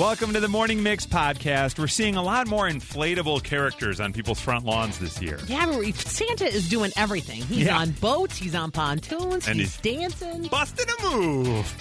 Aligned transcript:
Welcome 0.00 0.32
to 0.32 0.40
the 0.40 0.48
Morning 0.48 0.82
Mix 0.82 1.04
podcast. 1.04 1.78
We're 1.78 1.86
seeing 1.86 2.16
a 2.16 2.22
lot 2.22 2.46
more 2.46 2.66
inflatable 2.66 3.42
characters 3.42 4.00
on 4.00 4.14
people's 4.14 4.40
front 4.40 4.64
lawns 4.64 4.98
this 4.98 5.20
year. 5.20 5.38
Yeah, 5.46 5.66
Santa 5.92 6.46
is 6.46 6.70
doing 6.70 6.90
everything. 6.96 7.42
He's 7.42 7.66
Yeah. 7.66 7.76
on 7.76 7.90
boats, 7.90 8.38
he's 8.38 8.54
on 8.54 8.70
pontoons, 8.70 9.46
And 9.46 9.60
he's, 9.60 9.76
he's- 9.76 9.98
dancing. 9.98 10.44
Busting 10.44 10.86
a 10.88 11.10
move. 11.10 11.74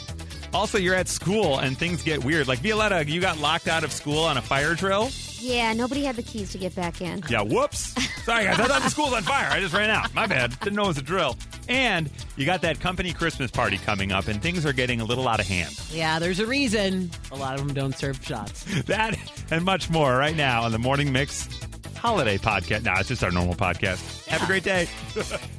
Also, 0.53 0.77
you're 0.77 0.95
at 0.95 1.07
school 1.07 1.59
and 1.59 1.77
things 1.77 2.03
get 2.03 2.21
weird. 2.21 2.49
Like 2.49 2.59
Violetta, 2.59 3.09
you 3.09 3.21
got 3.21 3.39
locked 3.39 3.69
out 3.69 3.85
of 3.85 3.93
school 3.93 4.25
on 4.25 4.35
a 4.35 4.41
fire 4.41 4.75
drill. 4.75 5.09
Yeah, 5.39 5.73
nobody 5.73 6.03
had 6.03 6.15
the 6.15 6.23
keys 6.23 6.51
to 6.51 6.57
get 6.57 6.75
back 6.75 7.01
in. 7.01 7.23
Yeah, 7.29 7.41
whoops. 7.41 7.93
Sorry, 8.23 8.45
guys. 8.45 8.59
I 8.59 8.65
thought 8.65 8.81
the 8.81 8.89
school's 8.89 9.13
on 9.13 9.23
fire. 9.23 9.47
I 9.51 9.59
just 9.59 9.73
ran 9.73 9.89
out. 9.89 10.13
My 10.15 10.25
bad. 10.25 10.59
Didn't 10.59 10.75
know 10.75 10.85
it 10.85 10.87
was 10.87 10.97
a 10.97 11.01
drill. 11.03 11.37
And 11.67 12.09
you 12.37 12.45
got 12.45 12.61
that 12.63 12.79
company 12.79 13.13
Christmas 13.13 13.51
party 13.51 13.77
coming 13.77 14.11
up, 14.11 14.27
and 14.27 14.41
things 14.41 14.65
are 14.65 14.73
getting 14.73 14.99
a 15.01 15.05
little 15.05 15.27
out 15.27 15.39
of 15.39 15.47
hand. 15.47 15.79
Yeah, 15.91 16.17
there's 16.19 16.39
a 16.39 16.45
reason 16.47 17.11
a 17.31 17.35
lot 17.35 17.59
of 17.59 17.65
them 17.65 17.73
don't 17.75 17.95
serve 17.95 18.23
shots. 18.23 18.65
That 18.85 19.17
and 19.51 19.63
much 19.63 19.89
more 19.89 20.15
right 20.17 20.35
now 20.35 20.63
on 20.63 20.71
the 20.71 20.79
Morning 20.79 21.11
Mix 21.11 21.47
Holiday 21.95 22.37
Podcast. 22.37 22.83
No, 22.83 22.93
it's 22.97 23.09
just 23.09 23.23
our 23.23 23.31
normal 23.31 23.55
podcast. 23.55 24.25
Have 24.27 24.41
a 24.41 24.45
great 24.47 24.63
day. 24.63 24.87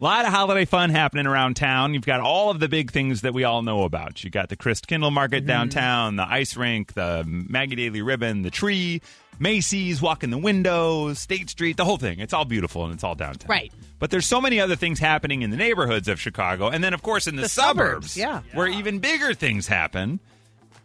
A 0.00 0.04
lot 0.04 0.24
of 0.24 0.32
holiday 0.32 0.64
fun 0.64 0.88
happening 0.88 1.26
around 1.26 1.56
town. 1.56 1.92
You've 1.92 2.06
got 2.06 2.20
all 2.20 2.50
of 2.50 2.58
the 2.58 2.68
big 2.68 2.90
things 2.90 3.20
that 3.20 3.34
we 3.34 3.44
all 3.44 3.60
know 3.60 3.82
about. 3.82 4.24
You 4.24 4.30
got 4.30 4.48
the 4.48 4.56
Christkindlmarket 4.56 5.40
mm-hmm. 5.40 5.46
downtown, 5.46 6.16
the 6.16 6.26
ice 6.26 6.56
rink, 6.56 6.94
the 6.94 7.22
Maggie 7.26 7.76
Daley 7.76 8.00
Ribbon, 8.00 8.40
the 8.40 8.50
tree, 8.50 9.02
Macy's, 9.38 10.00
walking 10.00 10.30
the 10.30 10.38
windows, 10.38 11.18
State 11.18 11.50
Street, 11.50 11.76
the 11.76 11.84
whole 11.84 11.98
thing. 11.98 12.18
It's 12.18 12.32
all 12.32 12.46
beautiful 12.46 12.84
and 12.84 12.94
it's 12.94 13.04
all 13.04 13.14
downtown. 13.14 13.50
Right. 13.50 13.72
But 13.98 14.10
there's 14.10 14.24
so 14.24 14.40
many 14.40 14.58
other 14.58 14.74
things 14.74 14.98
happening 14.98 15.42
in 15.42 15.50
the 15.50 15.58
neighborhoods 15.58 16.08
of 16.08 16.18
Chicago, 16.18 16.68
and 16.68 16.82
then 16.82 16.94
of 16.94 17.02
course 17.02 17.26
in 17.26 17.36
the, 17.36 17.42
The 17.42 17.48
suburbs, 17.50 18.16
yeah. 18.16 18.40
where 18.54 18.68
even 18.68 19.00
bigger 19.00 19.34
things 19.34 19.66
happen 19.66 20.18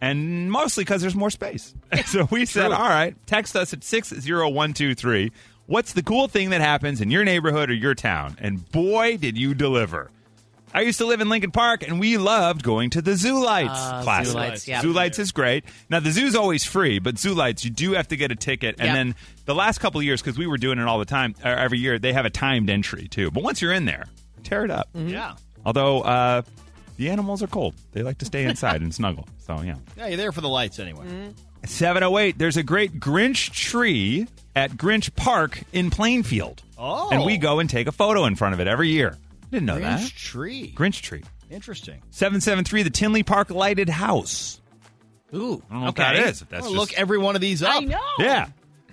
and 0.01 0.51
mostly 0.51 0.83
because 0.83 1.01
there's 1.01 1.15
more 1.15 1.29
space. 1.29 1.73
so 2.05 2.27
we 2.31 2.45
said, 2.45 2.71
all 2.71 2.89
right, 2.89 3.15
text 3.27 3.55
us 3.55 3.73
at 3.73 3.83
60123. 3.83 5.31
What's 5.67 5.93
the 5.93 6.03
cool 6.03 6.27
thing 6.27 6.51
that 6.51 6.61
happens 6.61 7.01
in 7.01 7.09
your 7.09 7.23
neighborhood 7.23 7.69
or 7.69 7.73
your 7.73 7.95
town? 7.95 8.37
And 8.39 8.69
boy, 8.71 9.17
did 9.17 9.37
you 9.37 9.53
deliver. 9.55 10.11
I 10.73 10.81
used 10.81 10.97
to 10.99 11.05
live 11.05 11.21
in 11.21 11.29
Lincoln 11.29 11.51
Park, 11.51 11.87
and 11.87 11.99
we 12.01 12.17
loved 12.17 12.61
going 12.61 12.89
to 12.91 13.01
the 13.01 13.15
Zoo 13.15 13.41
Lights 13.43 13.71
Uh, 13.73 14.03
class. 14.03 14.27
Zoo 14.27 14.33
Lights, 14.33 14.67
yeah. 14.67 14.81
Zoo 14.81 14.91
Lights 14.91 15.17
is 15.19 15.31
great. 15.31 15.63
Now, 15.89 16.01
the 16.01 16.11
zoo's 16.11 16.35
always 16.35 16.65
free, 16.65 16.99
but 16.99 17.17
Zoo 17.17 17.33
Lights, 17.33 17.63
you 17.63 17.71
do 17.71 17.93
have 17.93 18.09
to 18.09 18.17
get 18.17 18.29
a 18.31 18.35
ticket. 18.35 18.75
And 18.77 18.87
Yep. 18.87 18.95
then 18.95 19.15
the 19.45 19.55
last 19.55 19.79
couple 19.79 19.99
of 20.01 20.05
years, 20.05 20.21
because 20.21 20.37
we 20.37 20.45
were 20.47 20.57
doing 20.57 20.77
it 20.77 20.85
all 20.85 20.99
the 20.99 21.05
time, 21.05 21.33
uh, 21.43 21.47
every 21.47 21.79
year, 21.79 21.97
they 21.97 22.11
have 22.13 22.25
a 22.25 22.29
timed 22.29 22.69
entry, 22.69 23.07
too. 23.07 23.31
But 23.31 23.41
once 23.41 23.61
you're 23.61 23.71
in 23.71 23.85
there, 23.85 24.05
tear 24.43 24.65
it 24.65 24.71
up. 24.71 24.89
Yeah. 24.93 25.35
Although 25.65 26.01
uh, 26.01 26.41
the 26.97 27.09
animals 27.09 27.41
are 27.41 27.47
cold, 27.47 27.73
they 27.93 28.03
like 28.03 28.17
to 28.17 28.25
stay 28.25 28.43
inside 28.43 28.81
and 28.81 28.93
snuggle. 28.93 29.27
So 29.47 29.61
yeah. 29.61 29.75
Yeah, 29.97 30.07
you're 30.07 30.17
there 30.17 30.31
for 30.33 30.41
the 30.41 30.49
lights 30.49 30.77
anyway. 30.79 31.05
708. 31.69 32.37
There's 32.37 32.57
a 32.57 32.63
great 32.63 32.99
Grinch 32.99 33.51
tree 33.51 34.27
at 34.55 34.71
Grinch 34.71 35.15
Park 35.15 35.61
in 35.73 35.89
Plainfield. 35.89 36.61
Oh. 36.77 37.09
And 37.11 37.23
we 37.25 37.37
go 37.37 37.59
and 37.59 37.69
take 37.69 37.87
a 37.87 37.91
photo 37.91 38.25
in 38.25 38.35
front 38.35 38.53
of 38.53 38.59
it 38.59 38.67
every 38.67 38.89
year. 38.89 39.17
Didn't 39.51 39.65
know 39.65 39.77
Grinch 39.77 39.81
that. 40.03 40.11
tree. 40.15 40.73
Grinch 40.75 41.01
tree. 41.01 41.23
Interesting. 41.49 42.01
773. 42.11 42.83
The 42.83 42.89
Tinley 42.89 43.23
Park 43.23 43.49
Lighted 43.51 43.89
House. 43.89 44.59
Ooh. 45.33 45.61
I 45.69 45.73
don't 45.73 45.81
know 45.83 45.87
Okay. 45.87 45.87
what 45.87 45.95
that 45.95 46.15
is. 46.15 46.41
If 46.41 46.49
that's 46.49 46.65
I'll 46.65 46.71
just- 46.73 46.79
look 46.79 46.93
every 46.99 47.17
one 47.17 47.35
of 47.35 47.41
these 47.41 47.61
up. 47.63 47.75
I 47.75 47.79
know. 47.79 47.99
Yeah. 48.19 48.47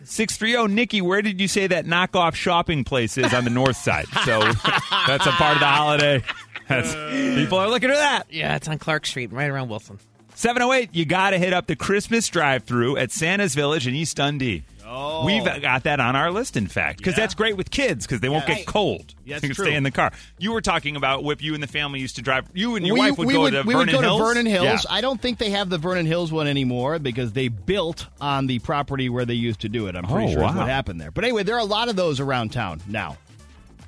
630. 0.05 0.73
Nikki, 0.75 1.01
where 1.01 1.23
did 1.23 1.41
you 1.41 1.47
say 1.49 1.69
that 1.69 1.87
knockoff 1.87 2.35
shopping 2.35 2.85
place 2.85 3.17
is 3.17 3.33
on 3.33 3.45
the 3.45 3.51
north 3.51 3.77
side? 3.77 4.07
So 4.25 4.41
that's 5.07 5.27
a 5.27 5.31
part 5.31 5.55
of 5.55 5.61
the 5.61 5.67
holiday. 5.67 6.23
That's, 6.69 6.93
people 7.39 7.59
are 7.59 7.69
looking 7.69 7.91
at 7.91 7.97
that. 7.97 8.23
Yeah, 8.31 8.57
it's 8.57 8.67
on 8.69 8.79
Clark 8.79 9.07
Street, 9.07 9.33
right 9.33 9.49
around 9.51 9.69
Wilson. 9.69 9.99
708, 10.43 10.91
you 10.93 11.05
got 11.05 11.31
to 11.31 11.39
hit 11.39 11.53
up 11.53 11.69
the 11.69 11.77
Christmas 11.77 12.27
drive 12.27 12.65
through 12.65 12.97
at 12.97 13.13
Santa's 13.13 13.55
Village 13.55 13.87
in 13.87 13.95
East 13.95 14.17
Dundee. 14.17 14.65
Oh. 14.85 15.25
We've 15.25 15.45
got 15.63 15.85
that 15.85 16.01
on 16.01 16.17
our 16.17 16.33
list, 16.33 16.57
in 16.57 16.67
fact, 16.67 16.99
because 16.99 17.13
Yeah. 17.17 17.21
that's 17.23 17.35
great 17.35 17.57
with 17.57 17.71
kids 17.71 18.05
because 18.07 18.19
they 18.21 18.29
won't 18.29 18.49
Yeah. 18.49 18.57
get 18.57 18.67
cold. 18.67 19.15
Yeah, 19.25 19.37
that's 19.37 19.45
you 19.45 19.49
can 19.51 19.55
true. 19.55 19.65
stay 19.67 19.75
in 19.77 19.85
the 19.85 19.93
car. 19.93 20.11
You 20.41 20.51
were 20.53 20.61
talking 20.61 20.97
about 20.97 21.23
Whip. 21.23 21.41
You 21.43 21.55
and 21.55 21.63
the 21.63 21.69
family 21.69 22.01
used 22.01 22.17
to 22.17 22.23
drive. 22.23 22.47
You 22.55 22.75
and 22.75 22.85
your 22.85 22.95
we, 22.95 23.01
wife 23.01 23.19
would 23.19 23.29
we 23.29 23.35
go 23.35 23.43
would, 23.43 23.53
to 23.53 23.63
we 23.63 23.73
Vernon 23.73 23.87
would 23.87 23.93
go 23.93 24.01
Hills. 24.01 24.21
to 24.21 24.25
Vernon 24.27 24.47
Hills. 24.47 24.65
Yeah. 24.65 24.79
I 24.91 25.01
don't 25.01 25.21
think 25.23 25.39
they 25.39 25.51
have 25.51 25.71
the 25.71 25.79
Vernon 25.79 26.07
Hills 26.07 26.33
one 26.33 26.49
anymore 26.49 26.99
because 26.99 27.33
they 27.33 27.47
built 27.47 28.09
on 28.21 28.49
the 28.49 28.59
property 28.59 29.09
where 29.09 29.25
they 29.25 29.35
used 29.35 29.61
to 29.61 29.69
do 29.69 29.87
it. 29.87 29.95
I'm 29.95 30.03
pretty 30.05 30.27
Oh, 30.27 30.33
sure 30.33 30.43
is 30.43 30.51
wow. 30.51 30.57
what 30.59 30.69
happened 30.69 31.01
there. 31.01 31.13
But 31.13 31.23
anyway, 31.23 31.45
there 31.45 31.55
are 31.55 31.61
a 31.61 31.65
lot 31.65 31.89
of 31.89 31.95
those 31.95 32.19
around 32.19 32.51
town 32.53 32.83
now. 32.89 33.17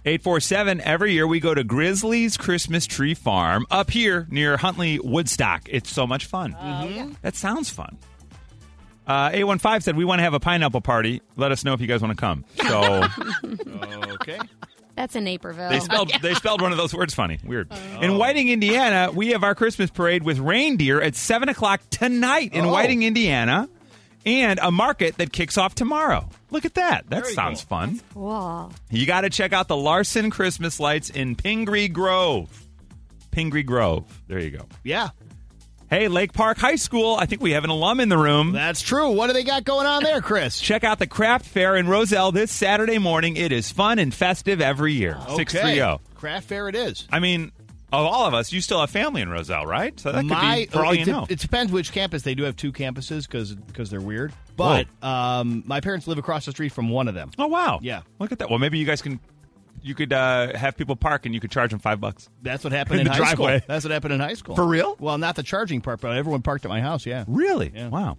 847. 0.06 0.80
Every 0.82 1.12
year 1.12 1.26
we 1.26 1.40
go 1.40 1.54
to 1.54 1.64
Grizzly's 1.64 2.36
Christmas 2.36 2.86
Tree 2.86 3.14
Farm 3.14 3.66
up 3.70 3.90
here 3.90 4.26
near 4.30 4.56
Huntley, 4.56 4.98
Woodstock. 4.98 5.62
It's 5.70 5.90
so 5.90 6.06
much 6.06 6.26
fun. 6.26 6.52
Mm-hmm. 6.54 7.12
That 7.22 7.34
sounds 7.36 7.70
fun. 7.70 7.96
Uh, 9.06 9.30
A15 9.30 9.82
said, 9.82 9.96
We 9.96 10.04
want 10.04 10.18
to 10.18 10.22
have 10.24 10.34
a 10.34 10.40
pineapple 10.40 10.80
party. 10.80 11.22
Let 11.36 11.52
us 11.52 11.64
know 11.64 11.72
if 11.74 11.80
you 11.80 11.86
guys 11.86 12.02
want 12.02 12.16
to 12.16 12.20
come. 12.20 12.44
So 12.68 13.04
Okay. 14.14 14.38
That's 14.96 15.16
in 15.16 15.24
Naperville. 15.24 15.70
they 15.70 15.80
spelled 15.80 16.12
they 16.22 16.34
spelled 16.34 16.62
one 16.62 16.70
of 16.72 16.78
those 16.78 16.94
words 16.94 17.14
funny. 17.14 17.38
Weird. 17.44 17.68
In 18.00 18.16
Whiting, 18.16 18.48
Indiana, 18.48 19.10
we 19.12 19.30
have 19.30 19.42
our 19.42 19.54
Christmas 19.54 19.90
parade 19.90 20.22
with 20.22 20.38
reindeer 20.38 21.00
at 21.00 21.16
7 21.16 21.48
o'clock 21.48 21.80
tonight 21.90 22.52
in 22.54 22.66
Oh. 22.66 22.72
Whiting, 22.72 23.02
Indiana, 23.02 23.68
and 24.24 24.58
a 24.62 24.70
market 24.70 25.16
that 25.18 25.32
kicks 25.32 25.58
off 25.58 25.74
tomorrow. 25.74 26.28
Look 26.54 26.64
at 26.64 26.74
that. 26.74 27.10
That 27.10 27.22
Very 27.24 27.34
sounds 27.34 27.60
cool. 27.64 27.68
fun. 27.78 28.00
Cool. 28.14 28.72
You 28.90 29.04
got 29.06 29.22
to 29.22 29.30
check 29.30 29.52
out 29.52 29.68
the 29.68 29.76
Larson 29.76 30.30
Christmas 30.30 30.80
lights 30.80 31.10
in 31.10 31.34
Pingree 31.36 31.88
Grove. 31.88 32.48
Pingree 33.32 33.64
Grove. 33.64 34.22
There 34.28 34.38
you 34.38 34.50
go. 34.52 34.66
Yeah, 34.84 35.10
Hey, 35.90 36.08
Lake 36.08 36.32
Park 36.32 36.56
High 36.58 36.76
School. 36.76 37.14
I 37.20 37.26
think 37.26 37.42
we 37.42 37.52
have 37.52 37.62
an 37.62 37.70
alum 37.70 38.00
in 38.00 38.08
the 38.08 38.16
room. 38.16 38.52
that's 38.52 38.80
true. 38.80 39.10
What 39.10 39.26
do 39.26 39.32
they 39.34 39.44
got 39.44 39.64
going 39.64 39.86
on 39.86 40.02
there, 40.02 40.20
Chris? 40.22 40.58
Check 40.58 40.82
out 40.82 40.98
the 40.98 41.06
craft 41.06 41.44
fair 41.44 41.76
in 41.76 41.86
Roselle 41.88 42.32
this 42.32 42.50
Saturday 42.50 42.98
morning. 42.98 43.36
It 43.36 43.52
is 43.52 43.70
fun 43.70 43.98
and 43.98 44.12
festive 44.12 44.60
every 44.60 44.94
year. 44.94 45.16
Okay. 45.16 45.34
630. 45.44 46.02
Craft 46.14 46.48
fair 46.48 46.68
it 46.68 46.74
is. 46.74 47.06
I 47.12 47.18
mean, 47.20 47.52
of 48.00 48.06
all 48.06 48.26
of 48.26 48.34
us, 48.34 48.52
you 48.52 48.60
still 48.60 48.80
have 48.80 48.90
family 48.90 49.22
in 49.22 49.28
Roselle, 49.28 49.66
right? 49.66 49.98
So 49.98 50.12
that 50.12 50.20
could 50.26 50.28
be 50.28 50.66
for 50.66 50.84
all 50.84 50.92
it, 50.92 51.00
you 51.00 51.04
de- 51.04 51.12
know. 51.12 51.26
it 51.28 51.38
depends 51.38 51.72
which 51.72 51.92
campus. 51.92 52.22
They 52.22 52.34
do 52.34 52.42
have 52.44 52.56
two 52.56 52.72
campuses 52.72 53.28
because 53.66 53.90
they're 53.90 54.00
weird. 54.00 54.32
But 54.56 54.86
um, 55.02 55.62
my 55.66 55.80
parents 55.80 56.06
live 56.06 56.18
across 56.18 56.46
the 56.46 56.52
street 56.52 56.72
from 56.72 56.88
one 56.90 57.08
of 57.08 57.14
them. 57.14 57.30
Oh 57.38 57.46
wow! 57.48 57.80
Yeah. 57.82 58.02
look 58.18 58.32
at 58.32 58.38
that. 58.38 58.50
Well, 58.50 58.58
maybe 58.58 58.78
you 58.78 58.86
guys 58.86 59.02
can. 59.02 59.20
You 59.82 59.94
could 59.94 60.14
uh, 60.14 60.56
have 60.56 60.78
people 60.78 60.96
park 60.96 61.26
and 61.26 61.34
you 61.34 61.40
could 61.42 61.50
charge 61.50 61.70
them 61.70 61.78
five 61.78 62.00
bucks. 62.00 62.30
That's 62.40 62.64
what 62.64 62.72
happened 62.72 63.00
In 63.00 63.06
in, 63.06 63.06
the 63.06 63.12
high 63.12 63.18
driveway. 63.34 63.58
school. 63.58 63.66
That's 63.68 63.84
what 63.84 63.90
happened 63.92 64.14
in 64.14 64.20
high 64.20 64.32
school. 64.32 64.56
For 64.56 64.64
real? 64.66 64.96
Well, 64.98 65.18
not 65.18 65.36
the 65.36 65.42
charging 65.42 65.82
part, 65.82 66.00
but 66.00 66.16
everyone 66.16 66.40
parked 66.40 66.64
at 66.64 66.70
my 66.70 66.80
house. 66.80 67.04
Yeah. 67.04 67.24
Really? 67.28 67.70
Yeah. 67.74 67.88
Wow. 67.88 68.16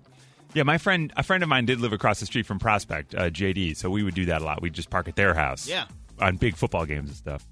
Yeah, 0.53 0.61
my 0.63 0.77
friend, 0.77 1.11
a 1.17 1.23
friend 1.23 1.41
of 1.41 1.49
mine 1.49 1.65
did 1.65 1.81
live 1.81 1.91
across 1.91 2.19
the 2.19 2.27
street 2.27 2.45
from 2.45 2.59
Prospect, 2.59 3.15
uh, 3.15 3.29
JD. 3.31 3.75
So 3.77 3.89
we 3.89 4.03
would 4.03 4.13
do 4.13 4.25
that 4.25 4.41
a 4.43 4.45
lot. 4.45 4.61
We'd 4.61 4.73
just 4.73 4.91
park 4.91 5.07
at 5.07 5.15
their 5.15 5.33
house. 5.33 5.67
Yeah. 5.67 5.85
On 6.19 6.37
big 6.37 6.55
football 6.55 6.85
games 6.85 7.09
and 7.09 7.17
stuff. 7.17 7.45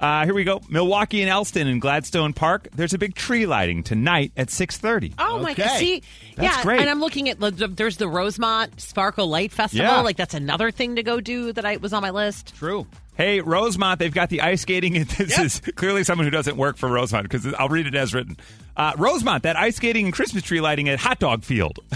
Uh, 0.00 0.24
here 0.24 0.34
we 0.34 0.44
go. 0.44 0.60
Milwaukee 0.68 1.20
and 1.22 1.30
Elston 1.30 1.66
in 1.66 1.80
Gladstone 1.80 2.32
Park. 2.32 2.68
There's 2.74 2.94
a 2.94 2.98
big 2.98 3.14
tree 3.14 3.46
lighting 3.46 3.82
tonight 3.82 4.32
at 4.36 4.50
six 4.50 4.76
thirty. 4.76 5.12
Oh 5.18 5.40
my 5.40 5.54
god! 5.54 5.78
See, 5.78 6.02
That's 6.36 6.56
yeah, 6.58 6.62
great. 6.62 6.80
and 6.80 6.88
I'm 6.88 7.00
looking 7.00 7.28
at 7.28 7.40
the- 7.40 7.50
there's 7.68 7.96
the 7.96 8.08
Rosemont 8.08 8.80
Sparkle 8.80 9.26
Light 9.28 9.50
Festival. 9.52 9.86
Yeah. 9.86 10.00
Like 10.02 10.16
that's 10.16 10.34
another 10.34 10.70
thing 10.70 10.96
to 10.96 11.02
go 11.02 11.20
do 11.20 11.52
that 11.52 11.64
I 11.64 11.78
was 11.78 11.92
on 11.92 12.02
my 12.02 12.10
list. 12.10 12.54
True. 12.56 12.86
Hey, 13.18 13.40
Rosemont, 13.40 13.98
they've 13.98 14.14
got 14.14 14.30
the 14.30 14.40
ice 14.40 14.62
skating. 14.62 14.94
This 15.18 15.38
is 15.38 15.60
clearly 15.74 16.04
someone 16.04 16.24
who 16.26 16.30
doesn't 16.30 16.56
work 16.56 16.76
for 16.78 16.88
Rosemont 16.88 17.24
because 17.28 17.52
I'll 17.54 17.68
read 17.68 17.86
it 17.86 17.94
as 17.94 18.14
written. 18.14 18.36
Uh, 18.76 18.92
Rosemont, 18.96 19.42
that 19.42 19.56
ice 19.56 19.76
skating 19.76 20.04
and 20.06 20.14
Christmas 20.14 20.44
tree 20.44 20.60
lighting 20.60 20.88
at 20.88 21.00
Hot 21.00 21.18
Dog 21.18 21.42
Field. 21.44 21.80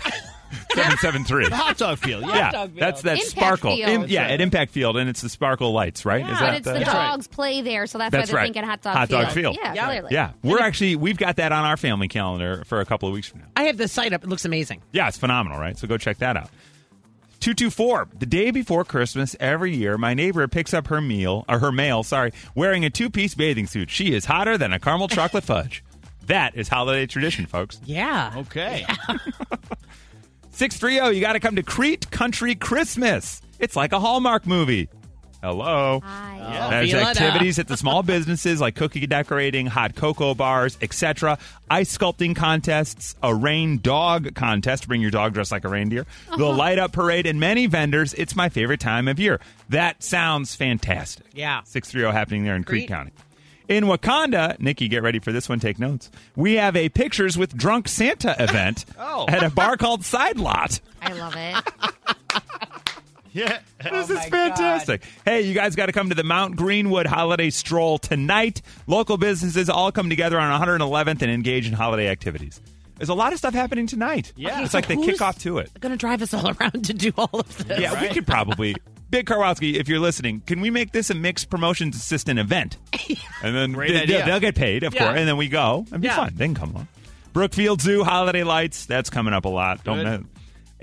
773. 0.74 1.48
The 1.48 1.56
hot 1.56 1.76
dog 1.78 1.98
field. 1.98 2.22
Yeah. 2.24 2.34
yeah, 2.36 2.50
Dog 2.50 2.68
Field. 2.70 2.80
that's 2.80 3.02
that 3.02 3.12
Impact 3.18 3.30
sparkle. 3.30 3.76
Field. 3.76 3.88
In- 4.04 4.08
yeah, 4.08 4.22
right. 4.22 4.30
at 4.32 4.40
Impact 4.42 4.70
Field, 4.70 4.96
and 4.98 5.08
it's 5.08 5.20
the 5.22 5.28
sparkle 5.30 5.72
lights, 5.72 6.04
right? 6.04 6.20
Yeah, 6.20 6.32
Is 6.32 6.38
But 6.40 6.44
that 6.44 6.54
it's 6.56 6.64
the 6.66 6.72
That's 6.74 6.86
right. 6.88 6.92
dogs 7.10 7.26
play 7.26 7.62
there, 7.62 7.86
so 7.86 7.98
that's, 7.98 8.12
That's 8.12 8.22
why 8.22 8.26
they're 8.26 8.36
right. 8.36 8.44
thinking 8.46 8.64
hot 8.64 8.82
dog 8.82 8.96
Hot 8.96 9.08
field. 9.08 9.22
dog 9.22 9.32
field. 9.32 9.58
Yeah, 9.62 9.74
Yeah. 9.74 9.86
clearly. 9.86 10.08
Yeah, 10.12 10.30
we're 10.42 10.60
actually 10.60 10.96
we've 10.96 11.16
got 11.16 11.36
that 11.36 11.52
on 11.52 11.64
our 11.64 11.76
family 11.78 12.08
calendar 12.08 12.64
for 12.66 12.80
a 12.80 12.84
couple 12.84 13.08
of 13.08 13.14
weeks 13.14 13.28
from 13.28 13.40
now. 13.40 13.46
I 13.56 13.64
have 13.64 13.76
the 13.78 13.88
site 13.88 14.12
up. 14.12 14.24
It 14.24 14.28
looks 14.28 14.44
amazing. 14.44 14.82
Yeah, 14.92 15.08
it's 15.08 15.18
phenomenal, 15.18 15.58
right? 15.58 15.78
So 15.78 15.86
go 15.88 15.96
check 15.98 16.18
that 16.18 16.36
out. 16.36 16.50
224. 17.42 18.08
The 18.20 18.26
day 18.26 18.52
before 18.52 18.84
Christmas 18.84 19.34
every 19.40 19.74
year, 19.74 19.98
my 19.98 20.14
neighbor 20.14 20.46
picks 20.46 20.72
up 20.72 20.86
her 20.86 21.00
meal 21.00 21.44
or 21.48 21.58
her 21.58 21.72
mail, 21.72 22.04
sorry, 22.04 22.32
wearing 22.54 22.84
a 22.84 22.90
two-piece 22.90 23.34
bathing 23.34 23.66
suit. 23.66 23.90
She 23.90 24.14
is 24.14 24.24
hotter 24.24 24.56
than 24.56 24.72
a 24.72 24.78
caramel 24.78 25.08
chocolate 25.08 25.44
fudge. 25.44 25.84
That 26.26 26.54
is 26.56 26.68
holiday 26.68 27.06
tradition, 27.06 27.46
folks. 27.46 27.80
Yeah. 27.84 28.32
Okay. 28.36 28.86
630, 30.52 31.16
you 31.16 31.20
got 31.20 31.32
to 31.32 31.40
come 31.40 31.56
to 31.56 31.64
Crete 31.64 32.08
Country 32.12 32.54
Christmas. 32.54 33.42
It's 33.58 33.74
like 33.74 33.92
a 33.92 33.98
Hallmark 33.98 34.46
movie. 34.46 34.88
Hello. 35.42 36.00
Hi. 36.04 36.36
Yeah. 36.38 36.70
There's 36.70 36.90
Feel 36.92 37.00
activities 37.00 37.58
at 37.58 37.66
the 37.66 37.76
small 37.76 38.02
businesses 38.04 38.60
like 38.60 38.76
cookie 38.76 39.06
decorating, 39.08 39.66
hot 39.66 39.96
cocoa 39.96 40.34
bars, 40.34 40.78
etc. 40.80 41.36
Ice 41.68 41.96
sculpting 41.98 42.36
contests, 42.36 43.16
a 43.22 43.34
rain 43.34 43.78
dog 43.78 44.34
contest. 44.36 44.86
Bring 44.86 45.00
your 45.00 45.10
dog 45.10 45.34
dressed 45.34 45.50
like 45.50 45.64
a 45.64 45.68
reindeer. 45.68 46.02
Uh-huh. 46.02 46.36
The 46.36 46.44
light 46.46 46.78
up 46.78 46.92
parade 46.92 47.26
and 47.26 47.40
many 47.40 47.66
vendors. 47.66 48.14
It's 48.14 48.36
my 48.36 48.48
favorite 48.50 48.78
time 48.80 49.08
of 49.08 49.18
year. 49.18 49.40
That 49.68 50.02
sounds 50.02 50.54
fantastic. 50.54 51.26
Yeah. 51.34 51.62
630 51.64 52.16
happening 52.16 52.44
there 52.44 52.54
in 52.54 52.62
Creek, 52.62 52.82
Crete. 52.82 52.88
County. 52.88 53.12
In 53.68 53.86
Wauconda, 53.86 54.56
Nikki, 54.58 54.86
get 54.88 55.02
ready 55.02 55.18
for 55.18 55.32
this 55.32 55.48
one. 55.48 55.58
Take 55.58 55.78
notes. 55.78 56.10
We 56.36 56.54
have 56.54 56.76
a 56.76 56.88
Pictures 56.88 57.38
with 57.38 57.56
Drunk 57.56 57.88
Santa 57.88 58.36
event 58.38 58.84
Oh. 58.98 59.24
at 59.28 59.42
a 59.42 59.50
bar 59.50 59.76
called 59.76 60.04
Side 60.04 60.38
Lot. 60.38 60.80
I 61.00 61.12
love 61.14 61.34
it. 61.36 61.92
Yeah. 63.34 63.60
Oh 63.84 63.90
this 64.06 64.10
is 64.10 64.24
fantastic. 64.26 65.02
Hey, 65.24 65.40
you 65.42 65.54
guys 65.54 65.74
got 65.74 65.86
to 65.86 65.92
come 65.92 66.10
to 66.10 66.14
the 66.14 66.22
Mount 66.24 66.56
Greenwood 66.56 67.06
Holiday 67.06 67.48
Stroll 67.50 67.98
tonight. 67.98 68.60
Local 68.86 69.16
businesses 69.16 69.70
all 69.70 69.90
come 69.90 70.10
together 70.10 70.38
on 70.38 70.60
111th 70.60 71.22
and 71.22 71.30
engage 71.30 71.66
in 71.66 71.72
holiday 71.72 72.08
activities. 72.08 72.60
There's 72.98 73.08
a 73.08 73.14
lot 73.14 73.32
of 73.32 73.38
stuff 73.38 73.54
happening 73.54 73.86
tonight. 73.86 74.32
Yeah. 74.36 74.62
It's 74.62 74.74
like 74.74 74.86
the 74.86 74.94
Who's 74.96 75.18
kickoff 75.18 75.40
to 75.40 75.58
it. 75.58 75.70
Going 75.80 75.92
to 75.92 75.96
drive 75.96 76.20
us 76.22 76.34
all 76.34 76.48
around 76.60 76.84
to 76.84 76.92
do 76.94 77.10
all 77.16 77.30
of 77.40 77.66
this. 77.66 77.80
Yeah, 77.80 78.00
we 78.02 78.08
could 78.10 78.26
probably. 78.26 78.76
Big 79.10 79.26
Karwowski, 79.26 79.74
if 79.74 79.88
you're 79.88 79.98
listening, 79.98 80.40
can 80.46 80.60
we 80.60 80.70
make 80.70 80.92
this 80.92 81.10
a 81.10 81.14
mixed 81.14 81.50
promotions 81.50 81.96
assistant 81.96 82.38
event? 82.38 82.76
And 83.42 83.54
then 83.56 83.72
Great 83.72 83.92
they, 83.92 84.02
idea. 84.02 84.24
will 84.26 84.40
get 84.40 84.54
paid, 84.54 84.84
of 84.84 84.94
Yeah. 84.94 85.04
course, 85.06 85.18
and 85.18 85.26
then 85.28 85.36
we 85.36 85.48
go. 85.48 85.84
It'd 85.88 86.00
be 86.02 86.06
Yeah. 86.08 86.16
fun. 86.16 86.32
They 86.36 86.44
can 86.46 86.54
come 86.54 86.76
on. 86.76 86.88
Brookfield 87.32 87.80
Zoo 87.80 88.04
holiday 88.04 88.42
lights. 88.42 88.84
That's 88.86 89.10
coming 89.10 89.34
up 89.34 89.44
a 89.46 89.48
lot. 89.48 89.82
Don't 89.84 89.96
Good. 89.98 90.04
know. 90.04 90.24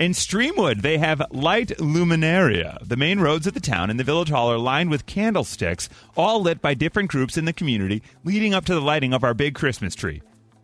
In 0.00 0.12
Streamwood, 0.12 0.80
they 0.80 0.96
have 0.96 1.22
Light 1.30 1.68
Luminaria. 1.76 2.78
The 2.88 2.96
main 2.96 3.20
roads 3.20 3.46
of 3.46 3.52
the 3.52 3.60
town 3.60 3.90
and 3.90 4.00
the 4.00 4.04
village 4.04 4.30
hall 4.30 4.50
are 4.50 4.56
lined 4.56 4.88
with 4.88 5.04
candlesticks, 5.04 5.90
all 6.16 6.40
lit 6.40 6.62
by 6.62 6.72
different 6.72 7.10
groups 7.10 7.36
in 7.36 7.44
the 7.44 7.52
community, 7.52 8.02
leading 8.24 8.54
up 8.54 8.64
to 8.64 8.72
the 8.72 8.80
lighting 8.80 9.12
of 9.12 9.24
our 9.24 9.34
big 9.34 9.54
Christmas 9.54 9.94
tree. 9.94 10.22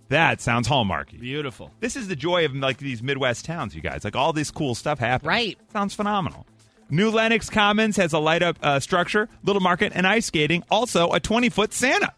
That 0.09 0.41
sounds 0.41 0.67
hallmarky. 0.67 1.21
Beautiful. 1.21 1.71
This 1.81 1.97
is 1.97 2.09
the 2.09 2.17
joy 2.17 2.47
of 2.47 2.57
like 2.57 2.79
these 2.79 3.03
Midwest 3.03 3.45
towns, 3.45 3.75
you 3.75 3.83
guys. 3.83 4.05
Like 4.05 4.17
all 4.17 4.33
this 4.33 4.51
cool 4.51 4.75
stuff 4.75 4.99
happens. 4.99 5.29
Right. 5.29 5.59
Sounds 5.71 5.93
phenomenal. 5.93 6.47
New 6.89 7.11
Lenox 7.11 7.51
Commons 7.51 7.99
has 7.99 8.15
a 8.15 8.19
light 8.19 8.43
up 8.43 8.57
uh, 8.63 8.81
structure, 8.81 9.29
little 9.45 9.61
market, 9.61 9.93
and 9.95 10.07
ice 10.07 10.25
skating. 10.25 10.65
Also, 10.71 11.13
a 11.13 11.21
20 11.21 11.51
foot 11.51 11.75
Santa. 11.75 12.15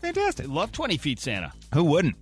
Fantastic. 0.00 0.48
Love 0.48 0.72
20 0.72 0.96
feet 0.96 1.20
Santa. 1.20 1.52
Who 1.74 1.84
wouldn't? 1.84 2.16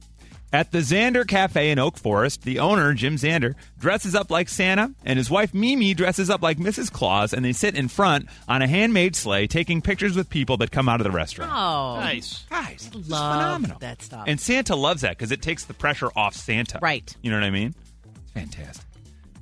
At 0.50 0.72
the 0.72 0.78
Xander 0.78 1.28
Cafe 1.28 1.70
in 1.70 1.78
Oak 1.78 1.98
Forest, 1.98 2.42
the 2.42 2.58
owner, 2.58 2.94
Jim 2.94 3.16
Xander, 3.16 3.54
dresses 3.78 4.14
up 4.14 4.30
like 4.30 4.48
Santa, 4.48 4.94
and 5.04 5.18
his 5.18 5.28
wife 5.30 5.52
Mimi 5.52 5.92
dresses 5.92 6.30
up 6.30 6.40
like 6.40 6.56
Mrs. 6.56 6.90
Claus, 6.90 7.34
and 7.34 7.44
they 7.44 7.52
sit 7.52 7.74
in 7.76 7.88
front 7.88 8.28
on 8.48 8.62
a 8.62 8.66
handmade 8.66 9.14
sleigh 9.14 9.46
taking 9.46 9.82
pictures 9.82 10.16
with 10.16 10.30
people 10.30 10.56
that 10.56 10.70
come 10.70 10.88
out 10.88 11.00
of 11.00 11.04
the 11.04 11.10
restaurant. 11.10 11.52
Oh, 11.54 12.00
Nice. 12.00 12.46
Guys, 12.48 12.88
this 12.90 13.02
is 13.04 13.10
Love 13.10 13.34
phenomenal. 13.34 13.78
that 13.80 14.00
stuff. 14.00 14.24
And 14.26 14.40
Santa 14.40 14.74
loves 14.74 15.02
that 15.02 15.18
because 15.18 15.32
it 15.32 15.42
takes 15.42 15.64
the 15.66 15.74
pressure 15.74 16.08
off 16.16 16.34
Santa. 16.34 16.78
Right. 16.80 17.14
You 17.20 17.30
know 17.30 17.36
what 17.36 17.44
I 17.44 17.50
mean? 17.50 17.74
It's 18.22 18.32
fantastic. 18.32 18.86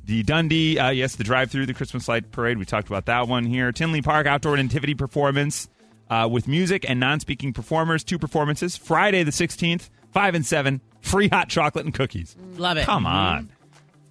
The 0.06 0.24
Dundee, 0.24 0.78
uh, 0.78 0.90
yes, 0.90 1.14
the 1.14 1.24
drive 1.24 1.52
through 1.52 1.66
the 1.66 1.74
Christmas 1.74 2.08
light 2.08 2.32
parade. 2.32 2.58
We 2.58 2.64
talked 2.64 2.88
about 2.88 3.06
that 3.06 3.28
one 3.28 3.44
here. 3.44 3.70
Tinley 3.70 4.02
Park 4.02 4.26
outdoor 4.26 4.56
nativity 4.56 4.94
performance 4.94 5.68
uh, 6.10 6.28
with 6.30 6.48
music 6.48 6.84
and 6.88 6.98
non-speaking 6.98 7.52
performers. 7.52 8.02
Two 8.02 8.18
performances. 8.18 8.76
Friday 8.76 9.22
the 9.24 9.32
sixteenth, 9.32 9.88
five 10.12 10.34
and 10.34 10.44
seven. 10.44 10.80
Free 11.06 11.28
hot 11.28 11.48
chocolate 11.48 11.84
and 11.84 11.94
cookies. 11.94 12.34
love 12.56 12.76
it. 12.76 12.84
Come 12.84 13.06
on. 13.06 13.50